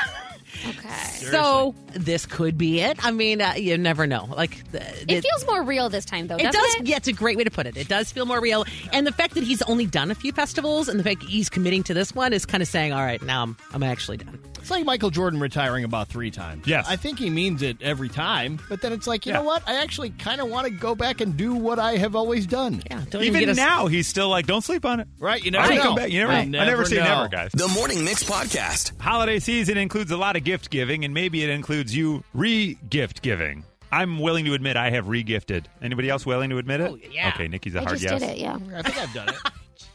Okay. 0.69 0.89
So 1.31 1.75
this 1.95 2.27
could 2.27 2.59
be 2.59 2.81
it. 2.81 3.03
I 3.03 3.13
mean, 3.13 3.41
uh, 3.41 3.55
you 3.57 3.79
never 3.79 4.07
know. 4.07 4.27
Like 4.37 4.71
the, 4.73 4.81
It 5.11 5.23
feels 5.23 5.47
more 5.47 5.63
real 5.63 5.89
this 5.89 6.05
time 6.05 6.27
though. 6.27 6.37
It 6.37 6.43
doesn't 6.43 6.61
does. 6.61 6.75
It? 6.77 6.87
Yeah, 6.87 6.97
it's 6.97 7.09
a 7.09 7.13
great 7.15 7.39
way 7.39 7.45
to 7.45 7.51
put 7.51 7.67
it. 7.67 7.77
It 7.79 7.89
does 7.89 8.13
feel 8.13 8.27
more 8.27 8.41
real, 8.41 8.65
and 8.93 9.07
the 9.07 9.13
fact 9.13 9.35
that 9.35 9.45
he's 9.45 9.63
only 9.63 9.87
done 9.87 10.11
a 10.11 10.15
few 10.15 10.33
festivals, 10.33 10.89
and 10.89 10.99
the 11.01 11.05
fact 11.05 11.21
that 11.21 11.31
he's 11.31 11.49
committing 11.49 11.83
to 11.85 11.95
this 11.95 12.15
one 12.15 12.33
is 12.35 12.45
kind 12.45 12.63
of 12.63 12.69
saying, 12.69 12.93
"All 12.93 13.03
right, 13.05 13.23
now 13.23 13.43
I'm 13.43 13.57
I'm 13.73 13.83
actually 13.83 14.19
done." 14.19 14.39
It's 14.61 14.71
like 14.71 14.85
Michael 14.85 15.11
Jordan 15.11 15.41
retiring 15.41 15.85
about 15.85 16.09
three 16.09 16.31
times. 16.31 16.67
Yes. 16.67 16.87
I 16.89 16.97
think 16.97 17.19
he 17.19 17.31
means 17.31 17.63
it 17.63 17.79
every 17.83 18.09
time, 18.09 18.61
but 18.69 18.81
then 18.83 18.93
it's 18.93 19.07
like, 19.07 19.27
you 19.27 19.33
Yeah. 19.33 19.39
know 19.39 19.45
what? 19.45 19.63
I 19.69 19.83
actually 19.83 20.11
kind 20.11 20.41
of 20.41 20.49
want 20.49 20.67
to 20.67 20.73
go 20.73 20.95
back 20.95 21.21
and 21.21 21.37
do 21.37 21.55
what 21.55 21.79
I 21.79 21.97
have 21.97 22.15
always 22.15 22.47
done. 22.47 22.83
Yeah, 22.91 23.03
don't 23.11 23.23
Even 23.25 23.41
get 23.41 23.49
us- 23.51 23.57
now, 23.57 23.87
he's 23.87 24.07
still 24.07 24.29
like, 24.29 24.47
don't 24.47 24.63
sleep 24.63 24.85
on 24.85 25.01
it. 25.01 25.09
Right? 25.19 25.43
You 25.45 25.51
never 25.51 25.69
may 25.69 25.77
know. 25.77 25.83
come 25.83 25.95
back. 25.97 26.11
You 26.11 26.21
never, 26.21 26.33
I 26.33 26.45
know. 26.45 26.59
I 26.61 26.67
never 26.67 26.85
say 26.85 26.97
never, 26.97 27.29
guys. 27.29 27.51
The 27.53 27.69
Morning 27.69 28.05
Mix 28.05 28.23
Podcast. 28.25 29.01
Holiday 29.01 29.39
season 29.39 29.77
includes 29.79 30.11
a 30.11 30.17
lot 30.17 30.37
of 30.37 30.45
gift 30.45 30.71
giving, 30.71 31.05
and 31.05 31.13
maybe 31.15 31.43
it 31.43 31.51
includes 31.51 31.95
you 31.97 32.23
re-gift 32.35 33.23
giving. 33.23 33.65
I'm 33.93 34.21
willing 34.21 34.45
to 34.45 34.55
admit 34.55 34.77
I 34.77 34.91
have 34.91 35.09
re-gifted. 35.09 35.69
Anybody 35.83 36.09
else 36.11 36.25
willing 36.25 36.51
to 36.51 36.59
admit 36.59 36.81
it? 36.81 36.91
Oh, 36.93 36.99
yeah. 37.11 37.31
Okay, 37.35 37.49
Nikki's 37.49 37.75
a 37.75 37.81
I 37.81 37.85
hard 37.85 37.99
just 37.99 38.05
yes. 38.05 38.21
did 38.21 38.31
it. 38.31 38.39
Yeah. 38.39 38.57
I 38.77 38.83
think 38.83 38.99
I've 38.99 39.13
done 39.13 39.29
it. 39.31 39.35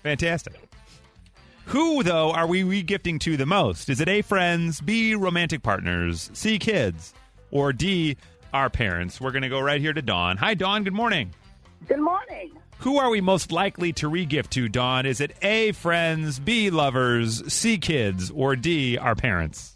Fantastic. 0.04 0.54
Who, 1.68 2.04
though, 2.04 2.32
are 2.32 2.48
we 2.48 2.64
re-gifting 2.64 3.20
to 3.20 3.38
the 3.38 3.46
most? 3.46 3.90
Is 3.90 4.00
it 4.00 4.08
A, 4.08 4.22
friends, 4.22 4.82
B, 4.82 5.16
romantic 5.16 5.64
partners, 5.64 6.30
C, 6.34 6.60
kids, 6.60 7.14
or 7.52 7.74
D, 7.74 8.18
our 8.54 8.70
parents. 8.70 9.20
We're 9.20 9.32
going 9.32 9.42
to 9.44 9.50
go 9.50 9.60
right 9.60 9.82
here 9.82 9.94
to 9.94 10.02
Dawn. 10.02 10.38
Hi, 10.38 10.54
Dawn. 10.54 10.84
Good 10.84 10.94
morning. 10.94 11.32
Good 11.88 12.00
morning. 12.00 12.52
Who 12.80 12.98
are 13.00 13.10
we 13.10 13.20
most 13.22 13.52
likely 13.52 13.94
to 13.94 14.10
regift 14.10 14.50
to, 14.52 14.70
Dawn? 14.70 15.06
Is 15.06 15.20
it 15.22 15.36
A, 15.42 15.72
friends, 15.74 16.40
B, 16.40 16.70
lovers, 16.70 17.52
C, 17.52 17.78
kids, 17.78 18.32
or 18.32 18.56
D, 18.56 18.98
our 18.98 19.16
parents? 19.16 19.76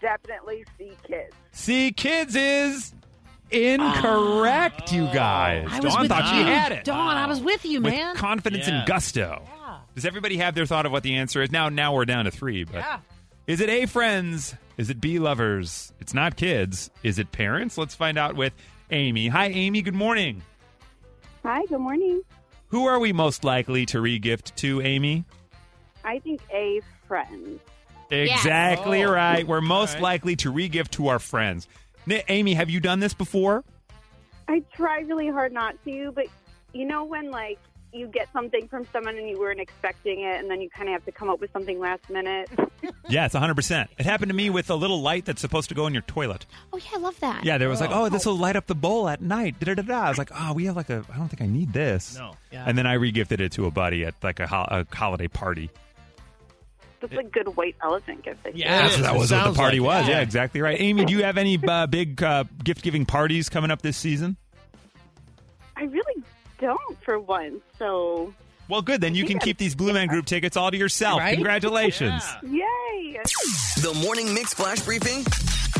Definitely 0.00 0.64
C, 0.78 0.92
kids. 1.06 1.34
C, 1.52 1.92
kids 1.92 2.34
is 2.36 2.92
incorrect, 3.50 4.92
you 4.92 5.04
oh. 5.06 5.14
guys. 5.14 5.68
I 5.70 5.80
was 5.80 5.92
Dawn 5.92 6.02
with 6.02 6.10
thought 6.10 6.28
she 6.30 6.38
you. 6.38 6.44
had 6.44 6.72
it. 6.72 6.84
Dawn, 6.84 7.16
I 7.16 7.26
was 7.26 7.40
with 7.40 7.64
you, 7.64 7.80
With 7.80 7.92
man. 7.94 8.16
confidence 8.16 8.66
Yeah. 8.66 8.80
and 8.80 8.88
gusto. 8.88 9.42
Does 9.94 10.04
everybody 10.04 10.38
have 10.38 10.54
their 10.54 10.66
thought 10.66 10.86
of 10.86 10.92
what 10.92 11.02
the 11.02 11.16
answer 11.16 11.42
is? 11.42 11.50
Now, 11.52 11.68
now 11.68 11.94
we're 11.94 12.04
down 12.04 12.24
to 12.24 12.30
three. 12.30 12.64
But 12.64 12.84
is 13.46 13.60
it 13.60 13.68
A, 13.68 13.86
friends? 13.86 14.54
Is 14.76 14.90
it 14.90 15.00
B, 15.00 15.18
lovers? 15.18 15.92
It's 16.00 16.12
not 16.14 16.36
kids. 16.36 16.90
Is 17.02 17.18
it 17.18 17.30
parents? 17.30 17.78
Let's 17.78 17.94
find 17.94 18.18
out 18.18 18.34
with 18.34 18.52
Amy. 18.90 19.28
Hi, 19.28 19.46
Amy. 19.46 19.82
Good 19.82 19.94
morning. 19.94 20.42
Hi, 21.44 21.62
good 21.68 21.78
morning. 21.78 22.22
Who 22.68 22.86
are 22.86 22.98
we 22.98 23.12
most 23.12 23.44
likely 23.44 23.86
to 23.86 23.98
regift 23.98 24.54
to, 24.56 24.80
Amy? 24.82 25.24
I 26.04 26.18
think 26.18 26.40
a 26.52 26.80
friend. 27.06 27.60
Exactly 28.10 29.04
Oh. 29.04 29.12
right. 29.12 29.46
We're 29.46 29.60
most 29.60 29.90
All 29.90 29.94
right. 29.96 30.02
likely 30.02 30.36
to 30.36 30.52
regift 30.52 30.90
to 30.92 31.08
our 31.08 31.18
friends. 31.20 31.68
N- 32.10 32.22
Amy, 32.28 32.54
have 32.54 32.68
you 32.68 32.80
done 32.80 32.98
this 33.00 33.14
before? 33.14 33.64
I 34.48 34.62
try 34.74 35.00
really 35.00 35.28
hard 35.28 35.52
not 35.52 35.76
to, 35.84 36.10
but 36.12 36.26
you 36.72 36.84
know 36.84 37.04
when 37.04 37.30
like 37.30 37.58
you 37.94 38.08
get 38.08 38.28
something 38.32 38.68
from 38.68 38.86
someone 38.92 39.16
and 39.16 39.28
you 39.28 39.38
weren't 39.38 39.60
expecting 39.60 40.20
it, 40.20 40.40
and 40.40 40.50
then 40.50 40.60
you 40.60 40.68
kind 40.68 40.88
of 40.88 40.94
have 40.94 41.04
to 41.04 41.12
come 41.12 41.30
up 41.30 41.40
with 41.40 41.52
something 41.52 41.78
last 41.78 42.08
minute. 42.10 42.50
Yes, 43.08 43.34
100%. 43.34 43.88
It 43.98 44.06
happened 44.06 44.30
to 44.30 44.34
me 44.34 44.50
with 44.50 44.70
a 44.70 44.74
little 44.74 45.00
light 45.00 45.24
that's 45.26 45.40
supposed 45.40 45.68
to 45.70 45.74
go 45.74 45.86
in 45.86 45.92
your 45.92 46.02
toilet. 46.02 46.44
Oh 46.72 46.78
yeah, 46.78 46.90
I 46.94 46.98
love 46.98 47.18
that. 47.20 47.44
Yeah, 47.44 47.58
there 47.58 47.68
was 47.68 47.80
like, 47.80 47.90
oh, 47.92 48.08
this 48.08 48.24
will 48.26 48.36
light 48.36 48.56
up 48.56 48.66
the 48.66 48.74
bowl 48.74 49.08
at 49.08 49.20
night. 49.22 49.58
Da, 49.60 49.74
da, 49.74 49.74
da, 49.74 49.82
da. 49.82 50.02
I 50.04 50.08
was 50.08 50.18
like, 50.18 50.30
oh, 50.34 50.52
we 50.54 50.64
have 50.66 50.76
like 50.76 50.90
a, 50.90 51.04
I 51.12 51.16
don't 51.16 51.28
think 51.28 51.42
I 51.42 51.46
need 51.46 51.72
this. 51.72 52.16
No. 52.16 52.32
Yeah. 52.50 52.64
And 52.66 52.76
then 52.76 52.86
I 52.86 52.96
regifted 52.96 53.40
it 53.40 53.52
to 53.52 53.66
a 53.66 53.70
buddy 53.70 54.04
at 54.04 54.14
like 54.22 54.40
a, 54.40 54.46
ho- 54.46 54.66
a 54.68 54.86
holiday 54.94 55.28
party. 55.28 55.70
That's 57.00 57.12
a 57.14 57.22
good 57.22 57.56
white 57.56 57.76
elephant 57.82 58.22
gift. 58.22 58.40
I 58.46 58.50
think. 58.52 58.64
That's, 58.64 58.96
that 58.96 59.16
was 59.16 59.30
what 59.30 59.44
the 59.44 59.54
party 59.54 59.80
was. 59.80 60.06
Yeah. 60.08 60.16
Yeah. 60.16 60.20
exactly 60.22 60.60
right. 60.62 60.80
Amy, 60.80 61.04
do 61.04 61.12
you 61.12 61.24
have 61.24 61.36
any 61.38 61.58
uh, 61.66 61.86
big 61.86 62.22
uh, 62.22 62.44
gift 62.62 62.82
giving 62.82 63.04
parties 63.04 63.48
coming 63.48 63.70
up 63.70 63.82
this 63.82 63.96
season? 63.96 64.36
I 65.76 65.84
really 65.84 66.22
don't 66.64 67.02
for 67.04 67.18
once. 67.18 67.60
So 67.78 68.32
Well, 68.68 68.82
good. 68.82 69.00
Then 69.00 69.14
you 69.14 69.24
can 69.24 69.38
keep 69.38 69.58
these 69.58 69.74
Blue 69.74 69.92
Man 69.92 70.08
Group 70.08 70.26
tickets 70.26 70.56
all 70.56 70.70
to 70.70 70.76
yourself. 70.76 71.20
Right? 71.20 71.34
Congratulations. 71.34 72.24
yay! 72.42 73.18
The 73.82 73.98
Morning 74.02 74.32
Mix 74.32 74.54
Flash 74.54 74.80
Briefing 74.82 75.18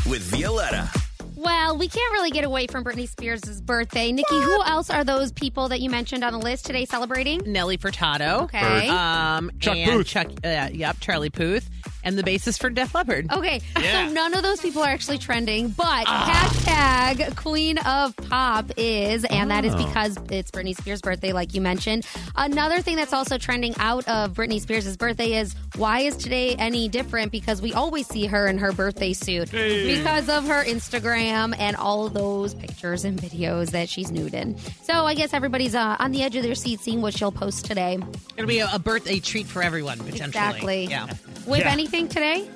with 0.06 0.22
Violetta. 0.30 0.90
Well, 1.36 1.76
we 1.76 1.88
can't 1.88 2.12
really 2.12 2.30
get 2.30 2.44
away 2.44 2.66
from 2.68 2.84
Britney 2.84 3.08
Spears' 3.08 3.60
birthday. 3.60 4.12
Nikki, 4.12 4.34
who 4.36 4.62
else 4.62 4.88
are 4.88 5.04
those 5.04 5.32
people 5.32 5.68
that 5.68 5.80
you 5.80 5.90
mentioned 5.90 6.22
on 6.22 6.32
the 6.32 6.38
list 6.38 6.64
today 6.64 6.84
celebrating? 6.84 7.42
Nelly 7.44 7.76
Furtado. 7.76 8.42
Okay. 8.42 8.88
Um, 8.88 9.50
Chuck 9.58 9.76
and 9.76 9.90
Booth. 9.90 10.06
Chuck, 10.06 10.28
uh, 10.44 10.68
yep, 10.72 10.96
Charlie 11.00 11.30
Puth, 11.30 11.68
and 12.04 12.16
the 12.18 12.22
bassist 12.22 12.60
for 12.60 12.70
Def 12.70 12.94
Leppard. 12.94 13.30
Okay, 13.32 13.60
Yeah. 13.80 14.06
so 14.06 14.12
none 14.12 14.34
of 14.34 14.42
those 14.42 14.60
people 14.60 14.82
are 14.82 14.88
actually 14.88 15.18
trending, 15.18 15.68
but 15.70 16.06
hashtag 16.06 17.34
Queen 17.36 17.78
of 17.78 18.14
Pop 18.16 18.70
is, 18.76 19.24
and 19.24 19.50
that 19.50 19.64
is 19.64 19.74
Oh. 19.74 19.78
because 19.84 20.16
it's 20.30 20.50
Britney 20.50 20.76
Spears' 20.76 21.00
birthday, 21.00 21.32
like 21.32 21.54
you 21.54 21.60
mentioned. 21.60 22.06
Another 22.36 22.80
thing 22.80 22.96
that's 22.96 23.12
also 23.12 23.38
trending 23.38 23.74
out 23.78 24.06
of 24.08 24.34
Britney 24.34 24.60
Spears' 24.60 24.96
birthday 24.96 25.38
is 25.38 25.54
why 25.76 26.00
is 26.00 26.16
today 26.16 26.54
any 26.56 26.88
different? 26.88 27.32
Because 27.32 27.60
we 27.62 27.72
always 27.72 28.06
see 28.06 28.26
her 28.26 28.46
in 28.46 28.58
her 28.58 28.72
birthday 28.72 29.12
suit 29.12 29.48
Hey. 29.48 29.96
because 29.96 30.28
of 30.28 30.46
her 30.46 30.64
Instagram 30.64 31.54
and 31.58 31.76
all 31.76 32.08
those 32.08 32.54
pictures 32.54 33.04
and 33.04 33.18
videos 33.20 33.70
that 33.70 33.88
she's 33.88 34.10
nude 34.10 34.34
in. 34.34 34.56
So 34.84 35.06
I 35.06 35.14
guess 35.14 35.32
everybody's 35.32 35.74
uh, 35.74 35.96
on 35.98 36.12
the 36.12 36.22
edge 36.22 36.36
of 36.36 36.42
their 36.42 36.54
seat 36.54 36.80
seeing 36.80 37.00
what 37.00 37.14
she'll 37.14 37.32
post 37.32 37.64
today. 37.64 37.98
It'll 38.36 38.48
be 38.48 38.58
a, 38.60 38.68
a 38.72 38.78
birthday 38.78 39.20
treat 39.20 39.46
for 39.46 39.62
everyone, 39.62 39.98
potentially. 39.98 40.26
Exactly. 40.26 40.84
Yeah. 40.86 41.06
With 41.46 41.60
Yeah. 41.60 41.72
anything 41.72 41.93
today? 42.02 42.48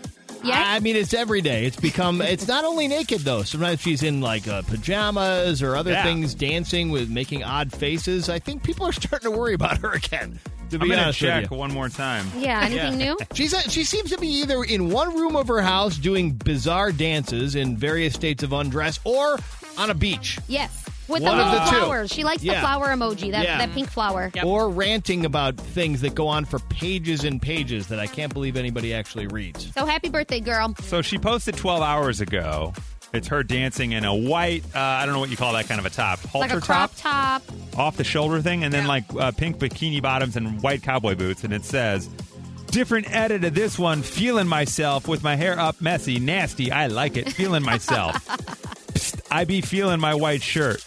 Yeah. 0.45 0.63
I 0.67 0.79
mean, 0.81 0.95
it's 0.97 1.15
every 1.15 1.41
day. 1.41 1.65
It's 1.67 1.77
become. 1.77 2.21
It's 2.21 2.47
not 2.47 2.65
only 2.65 2.87
naked 2.89 3.21
though. 3.21 3.43
Sometimes 3.43 3.81
she's 3.81 4.03
in 4.03 4.21
like 4.21 4.47
uh, 4.47 4.63
pajamas 4.63 5.63
or 5.63 5.75
other 5.77 5.91
Yeah. 5.93 6.05
things, 6.05 6.35
dancing 6.35 6.91
with 6.91 7.09
making 7.11 7.43
odd 7.45 7.73
faces. 7.73 8.29
I 8.29 8.39
think 8.39 8.63
people 8.63 8.87
are 8.87 8.93
starting 8.93 9.31
to 9.33 9.37
worry 9.37 9.55
about 9.55 9.79
her 9.79 9.93
again. 9.95 10.39
To 10.71 10.77
I'm 10.77 10.83
be 10.83 10.89
gonna 10.91 11.03
honest 11.03 11.23
with 11.23 11.31
check 11.31 11.51
you. 11.51 11.57
one 11.57 11.73
more 11.73 11.89
time. 11.89 12.27
Yeah, 12.37 12.61
anything 12.63 12.99
new? 12.99 13.17
She's 13.35 13.55
uh, 13.55 13.61
she 13.63 13.85
seems 13.85 14.11
to 14.11 14.19
be 14.19 14.29
either 14.29 14.63
in 14.65 14.91
one 14.91 15.15
room 15.17 15.35
of 15.35 15.49
her 15.49 15.61
house 15.63 15.97
doing 15.97 16.33
bizarre 16.33 16.93
dances 16.93 17.55
in 17.55 17.77
various 17.77 18.15
states 18.15 18.43
of 18.43 18.53
undress, 18.53 19.01
or 19.05 19.39
on 19.79 19.91
a 19.91 19.95
beach, 19.95 20.39
Yes. 20.47 20.85
With 21.09 21.23
One 21.23 21.37
the 21.39 21.45
of 21.45 21.53
little 21.53 21.65
the 21.65 21.71
two. 21.71 21.77
flowers. 21.79 22.11
She 22.13 22.23
likes 22.25 22.43
the 22.43 22.51
flower 22.55 22.89
emoji, 22.89 23.31
that, 23.33 23.45
Yeah. 23.45 23.59
that 23.59 23.73
pink 23.73 23.91
flower. 23.91 24.31
or 24.45 24.69
ranting 24.69 25.25
about 25.25 25.57
things 25.57 26.03
that 26.03 26.15
go 26.15 26.29
on 26.29 26.45
for 26.45 26.59
pages 26.59 27.25
and 27.25 27.41
pages 27.41 27.87
that 27.89 27.99
I 27.99 28.07
can't 28.07 28.33
believe 28.33 28.57
anybody 28.57 28.93
actually 28.93 29.27
reads. 29.27 29.73
So 29.75 29.87
happy 29.87 30.11
birthday, 30.11 30.41
girl. 30.41 30.75
So 30.83 31.01
she 31.03 31.17
posted 31.19 31.57
12 31.57 31.83
hours 31.83 32.21
ago. 32.21 32.75
It's 33.15 33.29
her 33.29 33.43
dancing 33.43 33.93
in 33.93 34.05
a 34.05 34.15
white, 34.15 34.65
uh, 34.75 34.79
I 34.81 35.07
don't 35.07 35.15
know 35.15 35.21
what 35.21 35.31
you 35.31 35.37
call 35.39 35.55
that 35.55 35.67
kind 35.67 35.81
of 35.81 35.87
a 35.87 35.91
top, 35.91 36.19
halter 36.21 36.47
like 36.49 36.59
a 36.59 36.61
crop 36.61 36.93
top, 36.95 37.43
top. 37.47 37.79
off 37.79 37.97
the 37.97 38.05
shoulder 38.05 38.43
thing, 38.43 38.65
and 38.65 38.75
then 38.75 38.87
like 38.87 39.05
uh, 39.19 39.31
pink 39.31 39.57
bikini 39.57 40.03
bottoms 40.03 40.37
and 40.37 40.61
white 40.63 40.83
cowboy 40.83 41.15
boots. 41.15 41.43
And 41.43 41.55
it 41.55 41.65
says, 41.65 42.07
different 42.67 43.11
edit 43.11 43.45
of 43.45 43.55
this 43.55 43.79
one, 43.79 44.03
feeling 44.03 44.47
myself 44.47 45.09
with 45.09 45.23
my 45.23 45.37
hair 45.37 45.59
up 45.59 45.81
messy, 45.81 46.19
nasty. 46.21 46.71
I 46.71 46.89
like 46.89 47.17
it, 47.17 47.33
feeling 47.33 47.63
myself. 47.63 48.15
Psst, 48.93 49.23
I 49.31 49.45
be 49.45 49.63
feeling 49.63 50.01
my 50.01 50.15
white 50.15 50.43
shirt. 50.43 50.85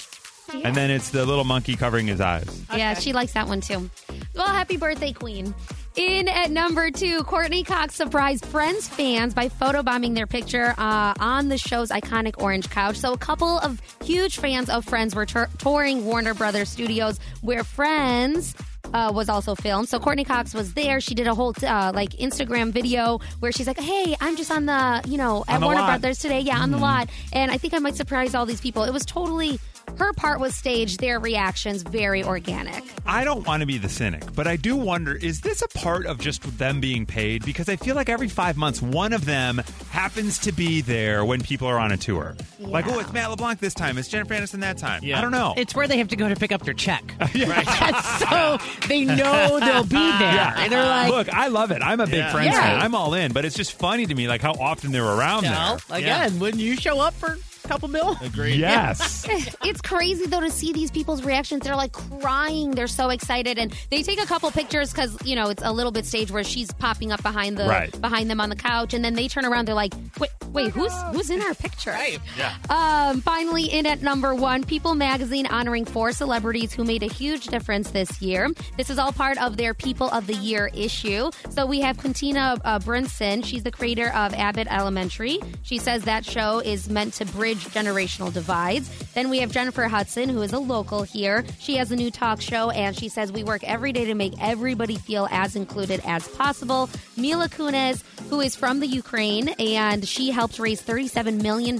And 0.54 0.76
then 0.76 0.92
it's 0.92 1.10
the 1.10 1.26
little 1.26 1.44
monkey 1.44 1.76
covering 1.76 2.08
his 2.08 2.22
eyes. 2.22 2.64
Yeah, 2.76 2.94
she 2.96 3.14
likes 3.14 3.34
that 3.34 3.48
one 3.48 3.62
too. 3.62 3.90
Well, 4.36 4.48
happy 4.48 4.78
birthday, 4.78 5.12
Queen. 5.14 5.54
In 5.96 6.28
at 6.30 6.52
number 6.52 6.90
two, 6.90 7.24
Courteney 7.24 7.64
Cox 7.64 7.96
surprised 7.96 8.46
Friends 8.46 8.88
fans 8.88 9.34
by 9.34 9.50
photobombing 9.50 10.16
their 10.16 10.28
picture 10.28 10.74
uh, 10.78 11.14
on 11.20 11.50
the 11.50 11.58
show's 11.58 11.90
iconic 11.90 12.42
orange 12.42 12.70
couch. 12.70 12.96
So, 12.98 13.12
a 13.12 13.18
couple 13.18 13.60
of 13.60 13.82
huge 14.04 14.38
fans 14.38 14.70
of 14.70 14.86
Friends 14.86 15.14
were 15.16 15.26
tour- 15.26 15.50
touring 15.58 16.06
Warner 16.06 16.34
Brothers 16.34 16.70
Studios, 16.70 17.20
where 17.42 17.66
Friends 17.66 18.56
uh, 18.94 19.12
was 19.14 19.28
also 19.30 19.54
filmed. 19.56 19.88
So 19.90 20.00
Courteney 20.00 20.24
Cox 20.26 20.54
was 20.54 20.74
there. 20.74 21.00
She 21.02 21.14
did 21.16 21.28
a 21.28 21.36
whole 21.36 21.54
uh, 21.62 21.92
like 21.94 22.12
Instagram 22.12 22.72
video 22.72 23.20
where 23.40 23.52
she's 23.52 23.68
like, 23.68 23.80
"Hey, 23.80 24.16
I'm 24.22 24.36
just 24.38 24.52
on 24.52 24.66
the 24.66 25.02
you 25.08 25.18
know 25.18 25.44
at 25.48 25.62
Warner 25.62 25.82
lot." 25.82 25.88
Brothers 26.02 26.20
today. 26.20 26.40
Yeah, 26.40 26.60
on 26.60 26.72
the 26.72 26.78
Mhm. 26.78 26.82
lot, 26.82 27.10
and 27.34 27.52
I 27.52 27.58
think 27.58 27.74
I 27.74 27.80
might 27.80 27.96
surprise 27.96 28.34
all 28.34 28.46
these 28.46 28.62
people." 28.62 28.84
It 28.84 28.92
was 28.94 29.06
totally 29.06 29.60
her 29.98 30.14
part 30.14 30.40
was 30.40 30.56
staged. 30.56 31.00
Their 31.00 31.20
reactions 31.20 31.84
very 31.84 32.24
organic. 32.24 32.84
I 33.06 33.24
don't 33.24 33.46
want 33.46 33.62
to 33.62 33.68
be 33.68 33.78
the 33.78 33.90
cynic, 33.90 34.24
but 34.36 34.48
I 34.48 34.56
do 34.56 34.76
wonder 34.76 35.16
is 35.16 35.42
this 35.42 35.62
a 35.62 35.68
part 35.68 36.06
of 36.06 36.20
just 36.20 36.42
them 36.58 36.80
being 36.82 37.06
paid? 37.06 37.46
Because 37.46 37.70
I 37.70 37.76
feel 37.76 37.96
like 37.96 38.10
every 38.10 38.28
five 38.28 38.58
months, 38.58 38.82
one 38.82 39.14
of 39.14 39.26
them 39.26 39.62
happens 39.92 40.40
to 40.40 40.52
be 40.52 40.82
there 40.82 41.24
when 41.26 41.42
people 41.42 41.68
are 41.68 41.80
on 41.80 41.92
a 41.92 41.98
tour. 41.98 42.36
Like, 42.60 42.88
oh, 42.88 43.00
it's 43.00 43.12
Matt 43.12 43.30
LeBlanc 43.30 43.60
this 43.60 43.74
time, 43.74 43.98
it's 43.98 44.08
Jennifer 44.08 44.34
Aniston 44.34 44.62
that 44.62 44.78
time. 44.78 45.02
I 45.04 45.22
don't 45.22 45.32
know. 45.32 45.54
It's 45.58 45.76
where 45.76 45.88
they 45.88 45.98
have 45.98 46.08
to 46.10 46.16
go 46.16 46.30
to 46.30 46.36
pick 46.36 46.52
up 46.52 46.64
their 46.64 46.74
check. 46.74 47.04
so 47.34 48.58
they 48.88 49.06
know 49.06 49.60
they'll 49.60 49.84
be 49.84 49.90
there. 49.96 50.34
Yeah. 50.34 50.54
And 50.58 50.72
they're 50.72 50.86
like, 50.86 51.12
look, 51.12 51.30
I 51.34 51.48
love 51.48 51.72
it. 51.72 51.82
I'm 51.82 52.00
a 52.00 52.06
big 52.06 52.16
Yeah. 52.16 52.32
Friends 52.32 52.54
Yeah. 52.54 52.62
fan. 52.62 52.80
I'm 52.82 52.96
all 52.96 53.14
in, 53.14 53.32
but 53.34 53.46
it's 53.46 53.56
just 53.56 53.74
funny 53.74 54.06
to 54.06 54.16
me, 54.16 54.28
like 54.28 54.42
how 54.42 54.54
often 54.54 54.92
they're 54.92 55.04
around 55.06 55.44
no, 55.44 55.78
there. 55.90 55.98
again, 56.00 56.40
wouldn't 56.40 56.62
you 56.62 56.76
show 56.76 57.00
up 57.00 57.14
for 57.16 57.34
a 57.34 57.38
couple 57.72 57.88
mil? 57.88 58.18
Agreed. 58.22 58.60
Yes. 58.60 59.26
it's 59.64 59.82
crazy 59.82 60.26
though 60.26 60.42
to 60.42 60.52
see 60.52 60.74
these 60.74 60.92
people's 60.92 61.24
reactions. 61.24 61.64
They're 61.64 61.76
like 61.76 61.94
crying. 61.94 62.72
They're 62.72 62.88
so 62.88 63.10
excited, 63.10 63.58
and 63.58 63.74
they 63.90 64.04
take 64.04 64.22
a 64.22 64.26
couple 64.26 64.52
pictures 64.52 64.92
because 64.92 65.18
you 65.26 65.36
know 65.36 65.50
it's 65.50 65.64
a 65.64 65.72
little 65.72 65.92
bit 65.92 66.06
stage 66.06 66.32
where 66.32 66.44
she's 66.44 66.72
popping 66.74 67.12
up 67.12 67.24
behind 67.24 67.58
the 67.58 67.66
Right. 67.66 68.02
behind 68.02 68.30
them 68.30 68.42
on 68.42 68.50
the 68.50 68.56
couch, 68.58 68.94
and 68.94 69.06
then 69.06 69.14
they 69.14 69.28
turn 69.30 69.46
around. 69.46 69.68
They're 69.68 69.76
like, 69.76 69.94
"Wait, 70.20 70.30
wait, 70.54 70.72
who's 70.72 70.94
who's 71.14 71.30
in 71.30 71.42
our 71.42 71.54
picture?" 71.54 71.92
Right. 71.92 72.20
Yeah. 72.38 72.54
Um, 72.70 73.22
finally, 73.22 73.66
in 73.66 73.86
at 73.86 74.02
number 74.02 74.34
one, 74.36 74.64
People 74.64 74.96
Magazine 74.96 75.48
honoring 75.48 75.86
four 75.86 76.12
celebrities 76.12 76.74
who 76.74 76.84
made 76.84 77.04
a 77.04 77.08
huge 77.08 77.48
difference 77.48 77.92
this 77.92 78.22
year. 78.22 78.50
This 78.78 78.90
is 78.90 78.98
all 78.98 79.12
part 79.12 79.38
of 79.42 79.58
their 79.58 79.74
People 79.74 80.10
of 80.10 80.28
the 80.28 80.36
Year 80.36 80.70
issue. 80.74 81.32
So 81.50 81.66
we 81.66 81.82
have 81.82 81.98
Quintina 81.98 82.60
uh, 82.64 82.80
Brunson. 82.80 83.42
She's 83.42 83.64
the 83.64 83.72
creator 83.72 84.12
of 84.14 84.34
Abbott 84.34 84.68
Elementary. 84.70 85.40
She 85.64 85.78
says 85.78 86.04
that 86.04 86.26
show 86.26 86.60
is 86.60 86.90
meant 86.90 87.14
to 87.16 87.26
bridge 87.26 87.66
generational 87.66 88.34
divides. 88.34 88.90
Then 89.14 89.30
we 89.30 89.40
have 89.40 89.52
Jennifer 89.52 89.84
Hudson, 89.88 90.30
who 90.30 90.42
is 90.42 90.54
a 90.54 90.60
local 90.60 91.04
here. 91.04 91.46
She 91.60 91.76
has 91.76 91.92
a 91.92 91.96
new 91.96 92.12
talk 92.12 92.42
show, 92.42 92.70
and 92.72 92.96
she 92.98 93.10
says 93.10 93.32
we 93.32 93.44
work 93.44 93.64
every 93.64 93.92
day 93.94 94.06
to 94.06 94.16
make 94.16 94.34
everybody 94.42 94.96
feel 94.98 95.28
as 95.32 95.56
included 95.56 96.02
as 96.06 96.28
possible. 96.30 96.90
Mila 97.18 97.50
Kunis, 97.50 98.04
who 98.30 98.42
is 98.42 98.56
from 98.56 98.80
the 98.80 98.88
Ukraine, 98.88 99.50
and 99.60 100.08
she 100.08 100.32
helped 100.32 100.41
raise 100.60 100.82
$37 100.82 101.42
million 101.42 101.78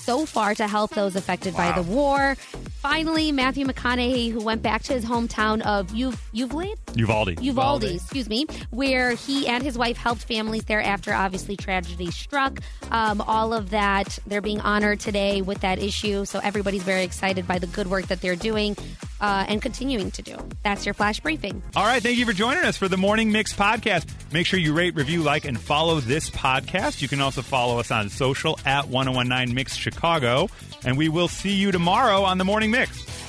so 0.00 0.26
far 0.26 0.54
to 0.54 0.66
help 0.66 0.90
those 0.92 1.16
affected 1.16 1.56
by 1.56 1.72
the 1.72 1.82
war. 1.82 2.36
Finally, 2.80 3.30
Matthew 3.32 3.66
McConaughey, 3.66 4.30
who 4.32 4.42
went 4.42 4.62
back 4.62 4.82
to 4.84 4.94
his 4.94 5.04
hometown 5.04 5.60
of 5.62 5.88
Uv- 5.88 6.18
Uvalde, 6.32 6.78
Uvalde. 6.94 7.40
Uvalde, 7.40 7.84
excuse 7.84 8.28
me, 8.28 8.46
where 8.70 9.12
he 9.12 9.46
and 9.46 9.62
his 9.62 9.76
wife 9.76 9.96
helped 9.98 10.24
families 10.24 10.64
there 10.64 10.80
after 10.80 11.12
obviously 11.12 11.56
tragedy 11.56 12.10
struck. 12.10 12.60
Um, 12.90 13.20
all 13.20 13.52
of 13.52 13.70
that, 13.70 14.18
they're 14.26 14.40
being 14.40 14.60
honored 14.60 15.00
today 15.00 15.42
with 15.42 15.60
that 15.60 15.78
issue. 15.78 16.24
So 16.24 16.40
everybody's 16.42 16.82
very 16.82 17.02
excited 17.02 17.46
by 17.46 17.58
the 17.58 17.66
good 17.66 17.88
work 17.88 18.06
that 18.06 18.20
they're 18.22 18.36
doing 18.36 18.76
uh, 19.20 19.44
and 19.46 19.60
continuing 19.60 20.10
to 20.12 20.22
do. 20.22 20.36
That's 20.62 20.86
your 20.86 20.94
flash 20.94 21.20
briefing. 21.20 21.62
All 21.76 21.84
right, 21.84 22.02
thank 22.02 22.16
you 22.16 22.24
for 22.24 22.32
joining 22.32 22.64
us 22.64 22.76
for 22.76 22.88
the 22.88 22.96
Morning 22.96 23.30
Mix 23.30 23.54
podcast. 23.54 24.06
Make 24.32 24.46
sure 24.46 24.58
you 24.58 24.72
rate, 24.72 24.94
review, 24.94 25.22
like, 25.22 25.44
and 25.44 25.60
follow 25.60 26.00
this 26.00 26.30
podcast. 26.30 27.02
You 27.02 27.08
can 27.08 27.20
also 27.20 27.42
follow 27.42 27.78
us 27.78 27.90
on 27.90 28.08
social 28.08 28.58
at 28.64 28.88
1019 28.88 29.54
Mix 29.54 29.76
Chicago. 29.90 30.48
And 30.84 30.96
we 30.96 31.08
will 31.08 31.28
see 31.28 31.54
you 31.54 31.72
tomorrow 31.72 32.22
on 32.22 32.38
the 32.38 32.44
Morning 32.44 32.70
Mix. 32.70 33.19